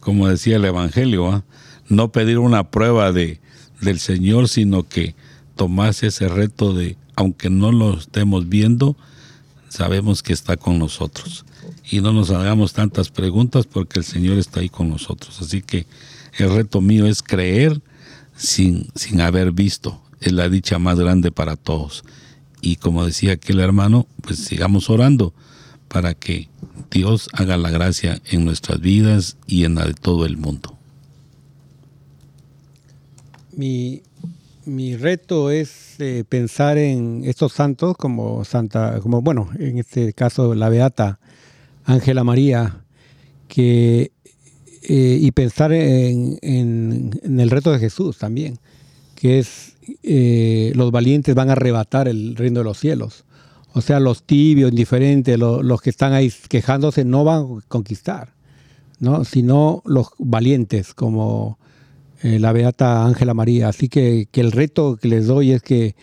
como 0.00 0.28
decía 0.28 0.56
el 0.56 0.64
Evangelio, 0.64 1.30
¿ah? 1.30 1.44
no 1.88 2.10
pedir 2.12 2.38
una 2.38 2.70
prueba 2.70 3.12
de, 3.12 3.40
del 3.80 3.98
Señor, 3.98 4.48
sino 4.48 4.88
que 4.88 5.14
tomarse 5.56 6.08
ese 6.08 6.28
reto 6.28 6.72
de, 6.74 6.96
aunque 7.16 7.50
no 7.50 7.70
lo 7.72 7.98
estemos 7.98 8.48
viendo, 8.48 8.96
sabemos 9.68 10.22
que 10.22 10.32
está 10.32 10.56
con 10.56 10.78
nosotros. 10.78 11.44
Y 11.92 12.00
no 12.00 12.14
nos 12.14 12.30
hagamos 12.30 12.72
tantas 12.72 13.10
preguntas 13.10 13.66
porque 13.66 13.98
el 13.98 14.04
Señor 14.06 14.38
está 14.38 14.60
ahí 14.60 14.70
con 14.70 14.88
nosotros. 14.88 15.42
Así 15.42 15.60
que 15.60 15.84
el 16.38 16.48
reto 16.48 16.80
mío 16.80 17.04
es 17.04 17.22
creer 17.22 17.82
sin, 18.34 18.88
sin 18.94 19.20
haber 19.20 19.52
visto. 19.52 20.00
Es 20.18 20.32
la 20.32 20.48
dicha 20.48 20.78
más 20.78 20.98
grande 20.98 21.30
para 21.32 21.54
todos. 21.54 22.02
Y 22.62 22.76
como 22.76 23.04
decía 23.04 23.34
aquel 23.34 23.60
hermano, 23.60 24.06
pues 24.22 24.38
sigamos 24.38 24.88
orando 24.88 25.34
para 25.88 26.14
que 26.14 26.48
Dios 26.90 27.28
haga 27.34 27.58
la 27.58 27.68
gracia 27.68 28.22
en 28.30 28.46
nuestras 28.46 28.80
vidas 28.80 29.36
y 29.46 29.64
en 29.64 29.74
la 29.74 29.84
de 29.84 29.92
todo 29.92 30.24
el 30.24 30.38
mundo. 30.38 30.78
Mi, 33.54 34.00
mi 34.64 34.96
reto 34.96 35.50
es 35.50 36.00
eh, 36.00 36.24
pensar 36.26 36.78
en 36.78 37.24
estos 37.26 37.52
santos 37.52 37.98
como 37.98 38.46
Santa, 38.46 38.98
como 39.02 39.20
bueno, 39.20 39.50
en 39.58 39.76
este 39.76 40.14
caso 40.14 40.54
la 40.54 40.70
Beata 40.70 41.18
Ángela 41.84 42.24
María, 42.24 42.84
que 43.48 44.12
eh, 44.82 45.18
y 45.20 45.30
pensar 45.32 45.72
en, 45.72 46.38
en- 46.42 47.20
el 47.40 47.50
reto 47.50 47.70
de 47.72 47.78
Jesús 47.78 48.18
también, 48.18 48.58
que 49.14 49.38
es 49.38 49.76
eh, 50.02 50.72
los 50.74 50.90
valientes 50.90 51.34
van 51.34 51.48
a 51.50 51.52
arrebatar 51.52 52.08
el 52.08 52.34
reino 52.36 52.60
de 52.60 52.64
los 52.64 52.78
cielos. 52.78 53.24
O 53.74 53.80
sea, 53.80 54.00
los 54.00 54.24
tibios, 54.24 54.70
indiferentes, 54.70 55.38
lo- 55.38 55.62
los 55.62 55.80
que 55.80 55.90
están 55.90 56.12
ahí 56.12 56.32
quejándose 56.48 57.04
no 57.04 57.24
van 57.24 57.42
a 57.42 57.60
conquistar, 57.68 58.34
¿no? 59.00 59.24
sino 59.24 59.82
los 59.86 60.08
valientes 60.18 60.94
como 60.94 61.58
eh, 62.22 62.38
la 62.38 62.52
beata 62.52 63.04
Ángela 63.06 63.34
María. 63.34 63.68
Así 63.68 63.88
que, 63.88 64.28
que 64.30 64.40
el 64.40 64.52
reto 64.52 64.96
que 65.00 65.08
les 65.08 65.26
doy 65.26 65.52
es 65.52 65.62
que, 65.62 65.94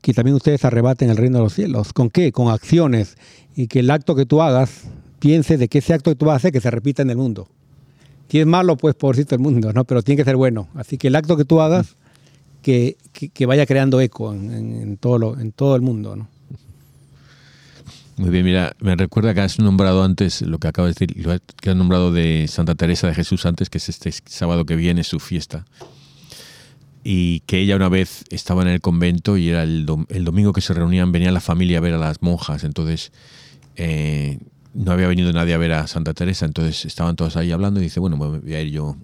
que 0.00 0.12
también 0.14 0.34
ustedes 0.36 0.64
arrebaten 0.64 1.10
el 1.10 1.16
reino 1.16 1.38
de 1.38 1.44
los 1.44 1.54
cielos. 1.54 1.92
¿Con 1.92 2.10
qué? 2.10 2.32
Con 2.32 2.48
acciones. 2.52 3.16
Y 3.56 3.66
que 3.66 3.80
el 3.80 3.90
acto 3.90 4.14
que 4.14 4.26
tú 4.26 4.40
hagas, 4.42 4.84
pienses 5.18 5.58
de 5.58 5.68
que 5.68 5.78
ese 5.78 5.94
acto 5.94 6.10
que 6.10 6.16
tú 6.16 6.30
hacer, 6.30 6.52
que 6.52 6.60
se 6.60 6.70
repita 6.70 7.02
en 7.02 7.10
el 7.10 7.16
mundo. 7.16 7.48
Si 8.28 8.40
es 8.40 8.46
malo, 8.46 8.76
pues 8.78 8.94
pobrecito 8.94 9.34
el 9.34 9.40
mundo, 9.42 9.72
¿no? 9.74 9.84
Pero 9.84 10.02
tiene 10.02 10.16
que 10.16 10.24
ser 10.24 10.36
bueno. 10.36 10.68
Así 10.74 10.96
que 10.96 11.08
el 11.08 11.16
acto 11.16 11.36
que 11.36 11.44
tú 11.44 11.60
hagas, 11.60 11.96
que, 12.62 12.96
que- 13.12 13.28
que 13.28 13.44
vaya 13.46 13.66
creando 13.66 14.00
eco 14.00 14.32
en, 14.32 14.50
en- 14.52 14.96
todo, 14.96 15.18
lo, 15.18 15.38
en 15.38 15.52
todo 15.52 15.76
el 15.76 15.82
mundo, 15.82 16.16
¿no? 16.16 16.28
Muy 18.16 18.30
bien, 18.30 18.44
mira, 18.44 18.74
me 18.78 18.94
recuerda 18.94 19.34
que 19.34 19.40
has 19.40 19.58
nombrado 19.58 20.02
antes 20.04 20.42
lo 20.42 20.58
que 20.58 20.68
acabas 20.68 20.94
de 20.94 21.06
decir, 21.06 21.40
que 21.60 21.70
has 21.70 21.76
nombrado 21.76 22.12
de 22.12 22.46
Santa 22.48 22.74
Teresa 22.74 23.06
de 23.06 23.14
Jesús 23.14 23.46
antes, 23.46 23.68
que 23.70 23.78
es 23.78 23.88
este 23.88 24.12
sábado 24.26 24.64
que 24.64 24.76
viene 24.76 25.02
su 25.02 25.18
fiesta. 25.18 25.64
Y 27.04 27.40
que 27.40 27.58
ella 27.58 27.76
una 27.76 27.88
vez 27.88 28.24
estaba 28.30 28.62
en 28.62 28.68
el 28.68 28.80
convento 28.80 29.36
y 29.36 29.48
era 29.48 29.64
el, 29.64 29.86
dom- 29.86 30.06
el 30.08 30.24
domingo 30.24 30.52
que 30.52 30.60
se 30.60 30.72
reunían, 30.72 31.10
venía 31.10 31.32
la 31.32 31.40
familia 31.40 31.78
a 31.78 31.80
ver 31.80 31.94
a 31.94 31.98
las 31.98 32.22
monjas. 32.22 32.62
Entonces, 32.62 33.10
eh, 33.76 34.38
no 34.74 34.92
había 34.92 35.08
venido 35.08 35.32
nadie 35.32 35.54
a 35.54 35.58
ver 35.58 35.72
a 35.72 35.86
Santa 35.86 36.14
Teresa, 36.14 36.46
entonces 36.46 36.84
estaban 36.84 37.16
todos 37.16 37.36
ahí 37.36 37.50
hablando 37.50 37.80
y 37.80 37.84
dice, 37.84 38.00
bueno, 38.00 38.16
voy 38.16 38.54
a 38.54 38.60
ir 38.62 38.70
yo, 38.70 38.96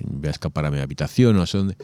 voy 0.00 0.28
a 0.28 0.30
escapar 0.30 0.64
a 0.64 0.70
mi 0.70 0.78
habitación, 0.78 1.36
dónde. 1.52 1.76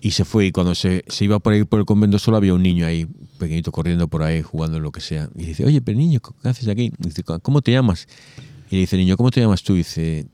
Y 0.00 0.10
se 0.10 0.24
fue 0.26 0.46
y 0.46 0.52
cuando 0.52 0.74
se, 0.74 1.04
se 1.08 1.24
iba 1.24 1.38
por 1.38 1.54
ahí 1.54 1.64
por 1.64 1.78
el 1.80 1.86
convento 1.86 2.18
solo 2.18 2.36
había 2.36 2.52
un 2.52 2.62
niño 2.62 2.84
ahí, 2.86 3.06
pequeñito, 3.38 3.72
corriendo 3.72 4.08
por 4.08 4.22
ahí, 4.22 4.42
jugando 4.42 4.76
en 4.76 4.82
lo 4.82 4.92
que 4.92 5.00
sea. 5.00 5.30
Y 5.34 5.46
dice, 5.46 5.64
oye, 5.64 5.80
pero 5.80 5.96
niño, 5.96 6.20
¿qué 6.20 6.48
haces 6.48 6.68
aquí? 6.68 6.92
Y 6.98 7.04
dice, 7.08 7.22
¿cómo 7.22 7.62
te 7.62 7.72
llamas? 7.72 8.06
Y 8.70 8.74
le 8.74 8.80
dice, 8.82 8.96
niño, 8.98 9.16
¿cómo 9.16 9.30
te 9.30 9.40
llamas 9.40 9.62
tú? 9.62 9.72
Y 9.74 9.78
dice, 9.78 10.26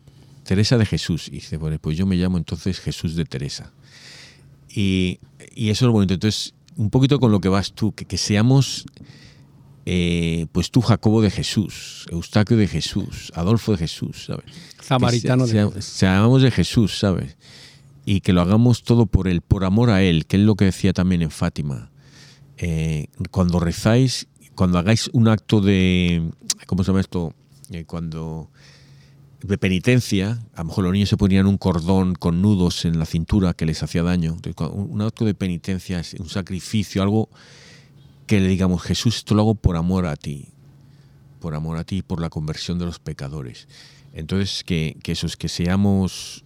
Teresa 0.45 0.79
de 0.79 0.87
Jesús. 0.87 1.29
Y 1.29 1.33
dice, 1.33 1.59
bueno, 1.59 1.79
pues 1.81 1.97
yo 1.97 2.07
me 2.07 2.17
llamo 2.17 2.39
entonces 2.39 2.81
Jesús 2.81 3.15
de 3.15 3.25
Teresa. 3.25 3.73
Y, 4.75 5.21
y 5.55 5.71
eso 5.71 5.87
es 5.87 5.93
bonito. 5.93 6.15
Entonces, 6.15 6.55
un 6.77 6.91
poquito 6.91 7.21
con 7.21 7.31
lo 7.33 7.41
que 7.41 7.49
vas 7.49 7.73
tú, 7.73 7.93
que, 7.93 8.05
que 8.05 8.17
seamos, 8.17 8.87
eh, 9.85 10.47
pues 10.53 10.71
tú, 10.71 10.81
Jacobo 10.81 11.23
de 11.23 11.31
Jesús, 11.31 12.07
Eustaquio 12.11 12.57
de 12.57 12.69
Jesús, 12.69 13.33
Adolfo 13.35 13.73
de 13.73 13.79
Jesús, 13.79 14.27
¿sabes? 14.27 14.45
Samaritano 14.81 15.47
de 15.47 15.65
Jesús. 15.65 15.85
seamos 15.85 16.43
de 16.43 16.51
Jesús, 16.51 16.99
¿sabes? 16.99 17.37
Y 18.05 18.21
que 18.21 18.33
lo 18.33 18.41
hagamos 18.41 18.83
todo 18.83 19.07
por 19.07 19.29
Él, 19.29 19.41
por 19.43 19.65
amor 19.65 19.91
a 19.91 20.03
Él, 20.03 20.27
que 20.27 20.37
es 20.37 20.43
lo 20.43 20.55
que 20.55 20.67
decía 20.67 20.93
también 20.93 21.23
en 21.23 21.31
Fátima. 21.31 21.91
Eh, 22.59 23.07
cuando 23.31 23.59
rezáis, 23.59 24.29
cuando 24.55 24.79
hagáis 24.79 25.11
un 25.13 25.29
acto 25.29 25.61
de, 25.61 26.31
¿cómo 26.67 26.85
se 26.85 26.89
llama 26.89 27.01
esto? 27.01 27.35
Eh, 27.71 27.85
cuando 27.85 28.51
de 29.43 29.59
penitencia, 29.59 30.39
a 30.55 30.61
lo 30.63 30.67
mejor 30.69 30.85
los 30.85 30.93
niños 30.93 31.09
se 31.09 31.17
ponían 31.17 31.47
un 31.47 31.59
cordón 31.59 32.15
con 32.15 32.41
nudos 32.43 32.85
en 32.85 32.99
la 32.99 33.07
cintura 33.07 33.55
que 33.55 33.67
les 33.67 33.83
hacía 33.83 34.03
daño. 34.03 34.37
Un 34.73 35.03
acto 35.03 35.25
de 35.25 35.35
penitencia 35.35 35.99
es 36.01 36.15
un 36.15 36.29
sacrificio, 36.29 37.03
algo 37.03 37.29
que 38.27 38.41
le 38.41 38.49
digamos, 38.49 38.83
Jesús, 38.83 39.17
esto 39.17 39.35
lo 39.35 39.43
hago 39.43 39.55
por 39.57 39.77
amor 39.77 40.07
a 40.07 40.17
ti, 40.17 40.49
por 41.41 41.55
amor 41.55 41.77
a 41.77 41.85
ti 41.85 41.99
y 41.99 42.03
por 42.03 42.21
la 42.21 42.31
conversión 42.31 42.79
de 42.79 42.87
los 42.87 42.99
pecadores. 43.01 43.67
Entonces, 44.15 44.63
que, 44.65 44.97
que 45.03 45.13
eso 45.13 45.27
es 45.27 45.37
que 45.37 45.49
seamos, 45.49 46.45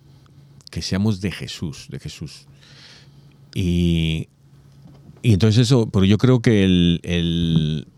que 0.70 0.80
seamos 0.80 1.20
de 1.20 1.32
Jesús, 1.32 1.88
de 1.90 1.98
Jesús. 1.98 2.46
Y, 3.54 4.28
y 5.22 5.32
entonces 5.32 5.62
eso, 5.62 5.88
pero 5.90 6.04
yo 6.04 6.18
creo 6.18 6.40
que 6.40 6.64
el, 6.64 7.00
el- 7.02 7.88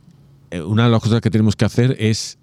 eh, 0.50 0.62
una 0.62 0.84
de 0.84 0.90
las 0.90 1.02
cosas 1.02 1.20
que 1.20 1.30
tenemos 1.30 1.56
que 1.56 1.66
hacer 1.66 1.94
es 1.98 2.37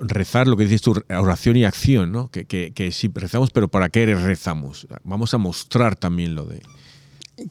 rezar 0.00 0.46
lo 0.46 0.56
que 0.56 0.64
dices 0.64 0.80
tú, 0.82 0.94
oración 1.08 1.56
y 1.56 1.64
acción, 1.64 2.12
¿no? 2.12 2.28
Que, 2.30 2.44
que, 2.46 2.72
que 2.72 2.90
sí 2.92 3.10
rezamos, 3.14 3.50
pero 3.50 3.68
¿para 3.68 3.88
qué 3.88 4.06
rezamos? 4.14 4.86
Vamos 5.04 5.34
a 5.34 5.38
mostrar 5.38 5.96
también 5.96 6.34
lo 6.34 6.44
de... 6.46 6.62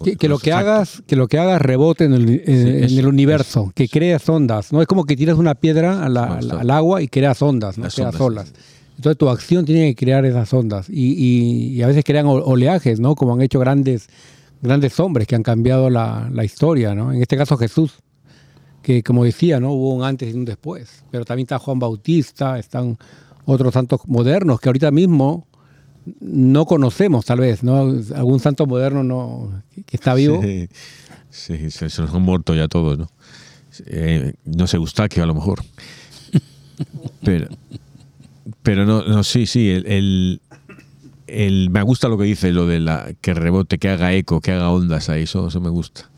Que, 0.04 0.16
que 0.16 0.30
lo 0.30 0.40
que 0.40 0.54
hagas, 0.54 1.04
que 1.06 1.18
lo 1.18 1.28
que 1.28 1.38
hagas 1.38 1.62
rebote 1.62 2.06
en 2.06 2.14
el, 2.14 2.30
en- 2.46 2.84
eso, 2.86 3.00
el 3.00 3.06
universo, 3.08 3.64
eso, 3.66 3.72
que 3.76 3.84
eso. 3.84 3.92
creas 3.92 4.28
ondas. 4.30 4.72
No 4.72 4.82
es 4.82 4.88
como 4.88 5.04
que 5.04 5.18
tiras 5.18 5.38
una 5.38 5.56
piedra 5.56 6.06
a 6.06 6.10
la- 6.10 6.26
Bueno, 6.38 6.58
al, 6.60 6.72
agua 6.72 7.02
y 7.02 7.10
creas 7.10 7.42
ondas, 7.42 7.78
no 7.78 7.84
Las 7.84 7.96
creas 7.96 8.08
ondas, 8.16 8.22
olas. 8.22 8.54
Entonces 8.96 9.18
tu 9.18 9.28
acción 9.28 9.66
tiene 9.66 9.90
que 9.94 9.96
crear 10.06 10.26
esas 10.26 10.54
ondas 10.54 10.88
y, 10.90 11.14
y- 11.14 11.68
y 11.76 11.82
a 11.82 11.88
veces 11.88 12.06
crean 12.06 12.26
oleajes, 12.28 13.02
¿no? 13.02 13.14
Como 13.16 13.34
han 13.34 13.42
hecho 13.42 13.60
grandes, 13.60 14.08
grandes 14.62 14.98
hombres 15.02 15.28
que 15.28 15.36
han 15.36 15.44
cambiado 15.44 15.90
la, 15.90 16.30
la 16.32 16.46
historia, 16.46 16.96
¿no? 16.96 17.12
En 17.12 17.22
este 17.22 17.36
caso 17.36 17.58
Jesús, 17.58 17.96
que 18.84 19.02
como 19.02 19.24
decía, 19.24 19.60
¿no? 19.60 19.72
Hubo 19.72 19.96
un 19.96 20.04
antes 20.04 20.32
y 20.32 20.38
un 20.38 20.46
después. 20.46 21.04
Pero 21.10 21.26
también 21.26 21.46
está 21.46 21.58
Juan 21.58 21.80
Bautista, 21.80 22.60
están 22.60 22.98
otros 23.46 23.74
santos 23.74 24.02
modernos 24.06 24.60
que 24.60 24.70
ahorita 24.70 24.92
mismo 24.92 25.48
no 26.20 26.66
conocemos, 26.66 27.26
tal 27.26 27.40
vez, 27.40 27.64
¿no? 27.64 27.78
Algún 28.16 28.40
santo 28.40 28.66
moderno 28.68 29.04
no, 29.04 29.64
que 29.86 29.96
está 29.98 30.14
vivo. 30.14 30.42
Sí, 30.44 30.68
sí, 31.30 31.72
se, 31.72 31.90
se 31.90 32.02
nos 32.02 32.14
han 32.14 32.22
muerto 32.22 32.54
ya 32.54 32.68
todos, 32.68 32.98
¿no? 33.00 33.10
Eh, 33.88 34.34
no 34.46 34.68
sé, 34.68 34.78
Eustaquio 34.78 35.24
a 35.24 35.26
lo 35.26 35.34
mejor. 35.34 35.64
Pero, 37.24 37.48
pero 38.62 38.86
no, 38.86 39.04
no, 39.04 39.24
sí, 39.24 39.46
sí, 39.46 39.70
el, 39.70 39.86
el- 39.88 40.42
el- 41.28 41.70
me 41.70 41.82
gusta 41.84 42.08
lo 42.10 42.18
que 42.18 42.26
dice, 42.26 42.52
lo 42.52 42.68
de 42.68 42.80
la 42.82 43.14
que 43.22 43.34
rebote, 43.34 43.78
que 43.78 43.90
haga 43.90 44.14
eco, 44.14 44.42
que 44.42 44.52
haga 44.52 44.70
ondas 44.70 45.08
ahí, 45.10 45.24
eso, 45.24 45.48
eso 45.48 45.62
me 45.62 45.70
gusta. 45.70 46.10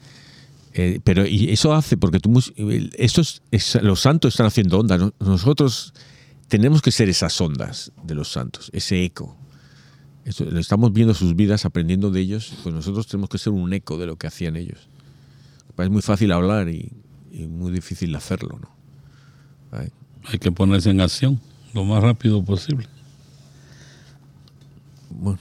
Eh, 0.78 1.00
pero 1.04 1.26
y 1.26 1.50
eso 1.52 1.74
hace, 1.74 1.96
porque 1.96 2.20
tú, 2.20 2.38
el- 2.58 2.92
estos, 2.98 3.42
es- 3.52 3.82
los 3.82 4.02
santos 4.02 4.34
están 4.34 4.48
haciendo 4.48 4.78
ondas, 4.80 5.00
¿no? 5.00 5.14
nosotros 5.20 5.94
tenemos 6.50 6.82
que 6.82 6.92
ser 6.92 7.08
esas 7.08 7.40
ondas 7.40 7.92
de 8.04 8.14
los 8.14 8.30
santos, 8.32 8.70
ese 8.74 9.04
eco. 9.04 9.38
Eso, 10.26 10.44
lo 10.44 10.60
estamos 10.60 10.92
viendo 10.92 11.14
sus 11.14 11.36
vidas, 11.36 11.64
aprendiendo 11.66 12.12
de 12.12 12.20
ellos, 12.20 12.52
pues 12.64 12.76
nosotros 12.76 13.08
tenemos 13.08 13.30
que 13.30 13.38
ser 13.38 13.54
un 13.54 13.72
eco 13.74 13.98
de 13.98 14.06
lo 14.08 14.18
que 14.18 14.28
hacían 14.28 14.56
ellos. 14.58 14.90
Es 15.78 15.90
muy 15.90 16.02
fácil 16.02 16.32
hablar 16.34 16.68
y, 16.70 16.92
y 17.32 17.48
muy 17.48 17.72
difícil 17.72 18.14
hacerlo, 18.16 18.60
¿no? 18.62 18.70
Ay, 19.72 19.90
Hay 20.26 20.40
que 20.40 20.52
ponerse 20.52 20.90
en 20.90 21.00
acción 21.00 21.40
lo 21.74 21.86
más 21.86 22.02
rápido 22.04 22.44
posible. 22.44 22.88
Bueno. 25.10 25.40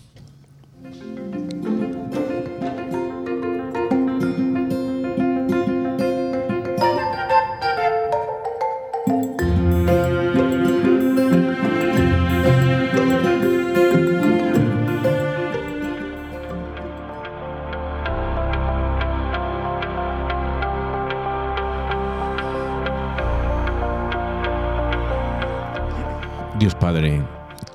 Dios 26.65 26.77
Padre, 26.77 27.23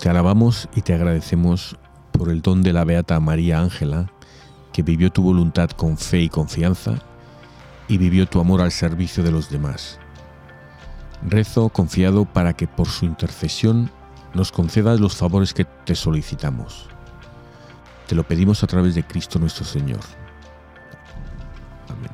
te 0.02 0.10
alabamos 0.10 0.68
y 0.76 0.82
te 0.82 0.96
agradecemos 0.96 1.78
por 2.12 2.30
el 2.30 2.42
don 2.42 2.64
de 2.64 2.74
la 2.74 2.86
Beata 2.86 3.20
María 3.20 3.60
Ángela, 3.60 4.12
que 4.74 4.82
vivió 4.82 5.12
tu 5.12 5.22
voluntad 5.22 5.70
con 5.70 5.96
fe 5.96 6.22
y 6.22 6.28
confianza 6.28 6.96
y 7.88 8.00
vivió 8.00 8.26
tu 8.26 8.40
amor 8.40 8.62
al 8.62 8.72
servicio 8.72 9.22
de 9.22 9.30
los 9.30 9.52
demás. 9.52 10.00
Rezo 11.22 11.70
confiado 11.70 12.26
para 12.26 12.54
que 12.54 12.66
por 12.68 12.88
su 12.88 13.06
intercesión 13.06 13.92
nos 14.34 14.52
concedas 14.52 15.00
los 15.00 15.16
favores 15.16 15.54
que 15.54 15.66
te 15.66 15.94
solicitamos. 15.94 16.88
Te 18.08 18.16
lo 18.16 18.24
pedimos 18.24 18.64
a 18.64 18.68
través 18.68 18.96
de 18.96 19.04
Cristo 19.04 19.38
nuestro 19.38 19.66
Señor. 19.66 20.00
Amén. 21.90 22.12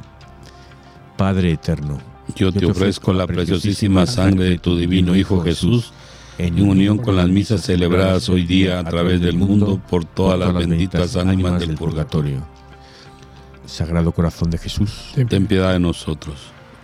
Padre 1.15 1.53
eterno, 1.53 1.99
Yo 2.36 2.51
te 2.51 2.65
ofrezco 2.65 3.13
la 3.13 3.26
preciosísima 3.26 4.05
sangre 4.05 4.49
de 4.49 4.57
tu 4.57 4.76
divino 4.76 5.15
Hijo 5.15 5.41
Jesús, 5.41 5.93
en 6.38 6.61
unión 6.61 6.97
con 6.97 7.15
las 7.15 7.29
misas 7.29 7.61
celebradas 7.61 8.27
hoy 8.29 8.43
día 8.43 8.79
a 8.79 8.83
través 8.83 9.21
del 9.21 9.38
mundo 9.38 9.81
por 9.89 10.05
todas 10.05 10.38
las 10.38 10.53
benditas 10.53 11.15
ánimas 11.15 11.59
del 11.59 11.75
purgatorio. 11.75 12.45
Sagrado 13.65 14.11
Corazón 14.11 14.51
de 14.51 14.57
Jesús, 14.57 15.13
Ten 15.27 15.47
piedad 15.47 15.73
de 15.73 15.79
nosotros. 15.79 16.36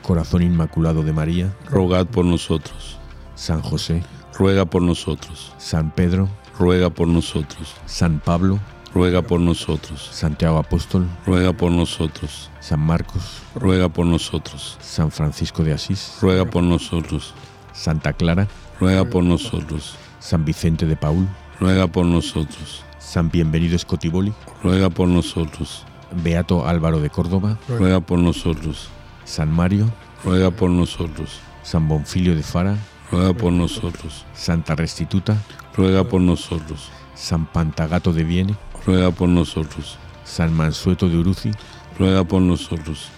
Corazón 0.01 0.41
Inmaculado 0.41 1.03
de 1.03 1.13
María, 1.13 1.53
Rogad 1.69 2.07
por 2.07 2.25
nosotros. 2.25 2.97
San 3.35 3.61
José, 3.61 4.03
Ruega 4.37 4.65
por 4.65 4.81
nosotros. 4.81 5.53
San 5.57 5.91
Pedro, 5.91 6.27
Ruega 6.57 6.89
por 6.89 7.07
nosotros. 7.07 7.75
San 7.85 8.19
Pablo, 8.19 8.59
Ruega 8.93 9.21
por 9.21 9.39
nosotros. 9.39 10.09
Santiago 10.11 10.57
Apóstol, 10.57 11.07
Ruega 11.25 11.53
por 11.53 11.71
nosotros. 11.71 12.49
San 12.59 12.79
Marcos, 12.79 13.41
Ruega 13.55 13.89
por 13.89 14.05
nosotros. 14.05 14.77
San 14.81 15.11
Francisco 15.11 15.63
de 15.63 15.73
Asís, 15.73 16.17
Ruega 16.21 16.45
por 16.45 16.63
nosotros. 16.63 17.33
Santa 17.73 18.13
Clara, 18.13 18.47
Ruega 18.81 19.05
por 19.05 19.23
nosotros. 19.23 19.95
San 20.19 20.43
Vicente 20.43 20.87
de 20.87 20.95
Paul, 20.95 21.27
Ruega 21.59 21.85
por 21.85 22.03
nosotros. 22.03 22.83
San 22.97 23.29
Bienvenido 23.29 23.77
Scotiboli, 23.77 24.33
Ruega 24.63 24.89
por 24.89 25.07
nosotros. 25.07 25.85
Beato 26.23 26.67
Álvaro 26.67 26.99
de 26.99 27.11
Córdoba, 27.11 27.59
Ruega 27.69 27.99
por 27.99 28.17
nosotros. 28.17 28.89
San 29.23 29.51
Mario, 29.51 29.93
Ruega 30.25 30.49
por 30.49 30.71
nosotros. 30.71 31.41
San 31.61 31.87
Bonfilio 31.87 32.35
de 32.35 32.41
Fara, 32.41 32.75
Ruega 33.11 33.35
por 33.35 33.53
nosotros. 33.53 34.25
Santa 34.33 34.73
Restituta, 34.73 35.37
Ruega 35.77 36.03
por 36.03 36.19
nosotros. 36.19 36.89
San 37.13 37.45
Pantagato 37.45 38.13
de 38.13 38.23
Viene, 38.23 38.55
Ruega 38.87 39.11
por 39.11 39.29
nosotros. 39.29 39.99
San 40.23 40.55
Mansueto 40.55 41.07
de 41.07 41.19
Uruzi, 41.19 41.51
Ruega 41.99 42.23
por 42.23 42.41
nosotros. 42.41 43.11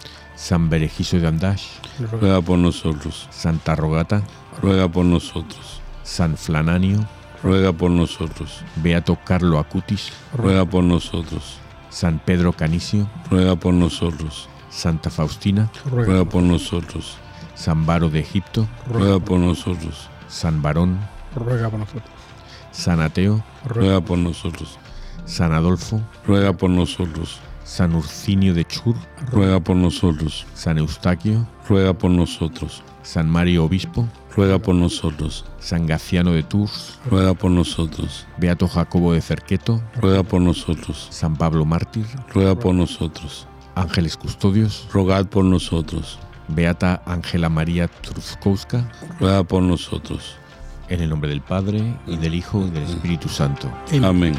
San 0.43 0.69
Berejizo 0.69 1.21
de 1.21 1.27
Andash, 1.27 1.67
Ruega 2.11 2.41
por 2.41 2.59
nosotros. 2.59 3.29
Santa 3.31 3.77
Rogata, 3.77 4.23
Ruega 4.61 4.89
por 4.89 5.05
nosotros. 5.05 5.79
San 6.03 6.35
Flananio, 6.35 7.07
Ruega 7.41 7.71
por 7.71 7.89
nosotros. 7.89 8.61
Beato 8.75 9.17
Carlo 9.23 9.57
Acutis, 9.57 10.11
Ruega 10.33 10.65
por 10.65 10.83
nosotros. 10.83 11.59
San 11.89 12.19
Pedro 12.19 12.51
Canisio, 12.51 13.09
Ruega 13.31 13.55
por 13.55 13.73
nosotros. 13.73 14.49
Santa 14.69 15.09
Faustina, 15.09 15.71
Ruega 15.85 16.25
por 16.25 16.43
nosotros. 16.43 17.15
San 17.55 17.85
Baro 17.85 18.09
de 18.09 18.19
Egipto, 18.19 18.67
Ruega 18.89 19.19
por 19.21 19.39
nosotros. 19.39 20.09
San 20.27 20.61
Barón, 20.61 20.99
Ruega 21.37 21.69
por 21.69 21.79
nosotros. 21.79 22.11
San 22.73 22.99
Ateo, 22.99 23.41
Ruega 23.63 24.01
por 24.01 24.17
nosotros. 24.17 24.77
San 25.23 25.53
Adolfo, 25.53 26.01
Ruega 26.27 26.51
por 26.51 26.69
nosotros. 26.69 27.39
San 27.63 27.95
Urcinio 27.95 28.53
de 28.53 28.65
Chur, 28.65 28.95
Ruega 29.31 29.59
por 29.59 29.75
nosotros. 29.75 30.45
San 30.53 30.77
Eustaquio, 30.77 31.47
Ruega 31.67 31.93
por 31.93 32.11
nosotros. 32.11 32.83
San 33.03 33.29
Mario 33.29 33.65
Obispo, 33.65 34.07
Ruega 34.35 34.59
por 34.59 34.75
nosotros. 34.75 35.45
San 35.59 35.85
Gaciano 35.87 36.31
de 36.31 36.43
Tours, 36.43 36.99
Ruega 37.09 37.33
por 37.33 37.51
nosotros. 37.51 38.25
Beato 38.37 38.67
Jacobo 38.67 39.13
de 39.13 39.21
Cerqueto, 39.21 39.81
Ruega 40.01 40.23
por 40.23 40.41
nosotros. 40.41 41.07
San 41.09 41.35
Pablo 41.35 41.65
Mártir, 41.65 42.05
Ruega 42.33 42.55
por 42.55 42.73
nosotros. 42.75 43.47
Ángeles 43.75 44.17
Custodios, 44.17 44.87
Rogad 44.93 45.25
por 45.27 45.43
nosotros. 45.45 46.19
Beata 46.47 47.01
Ángela 47.05 47.49
María 47.49 47.87
Truzkowska, 47.87 48.89
Ruega 49.19 49.43
por 49.43 49.63
nosotros. 49.63 50.35
en 50.89 51.01
el 51.01 51.09
nombre 51.09 51.29
del 51.29 51.41
Padre, 51.41 51.97
y 52.05 52.17
del 52.17 52.35
Hijo, 52.35 52.67
y 52.67 52.69
del 52.69 52.83
Espíritu 52.83 53.27
Santo. 53.29 53.71
Amén. 54.03 54.35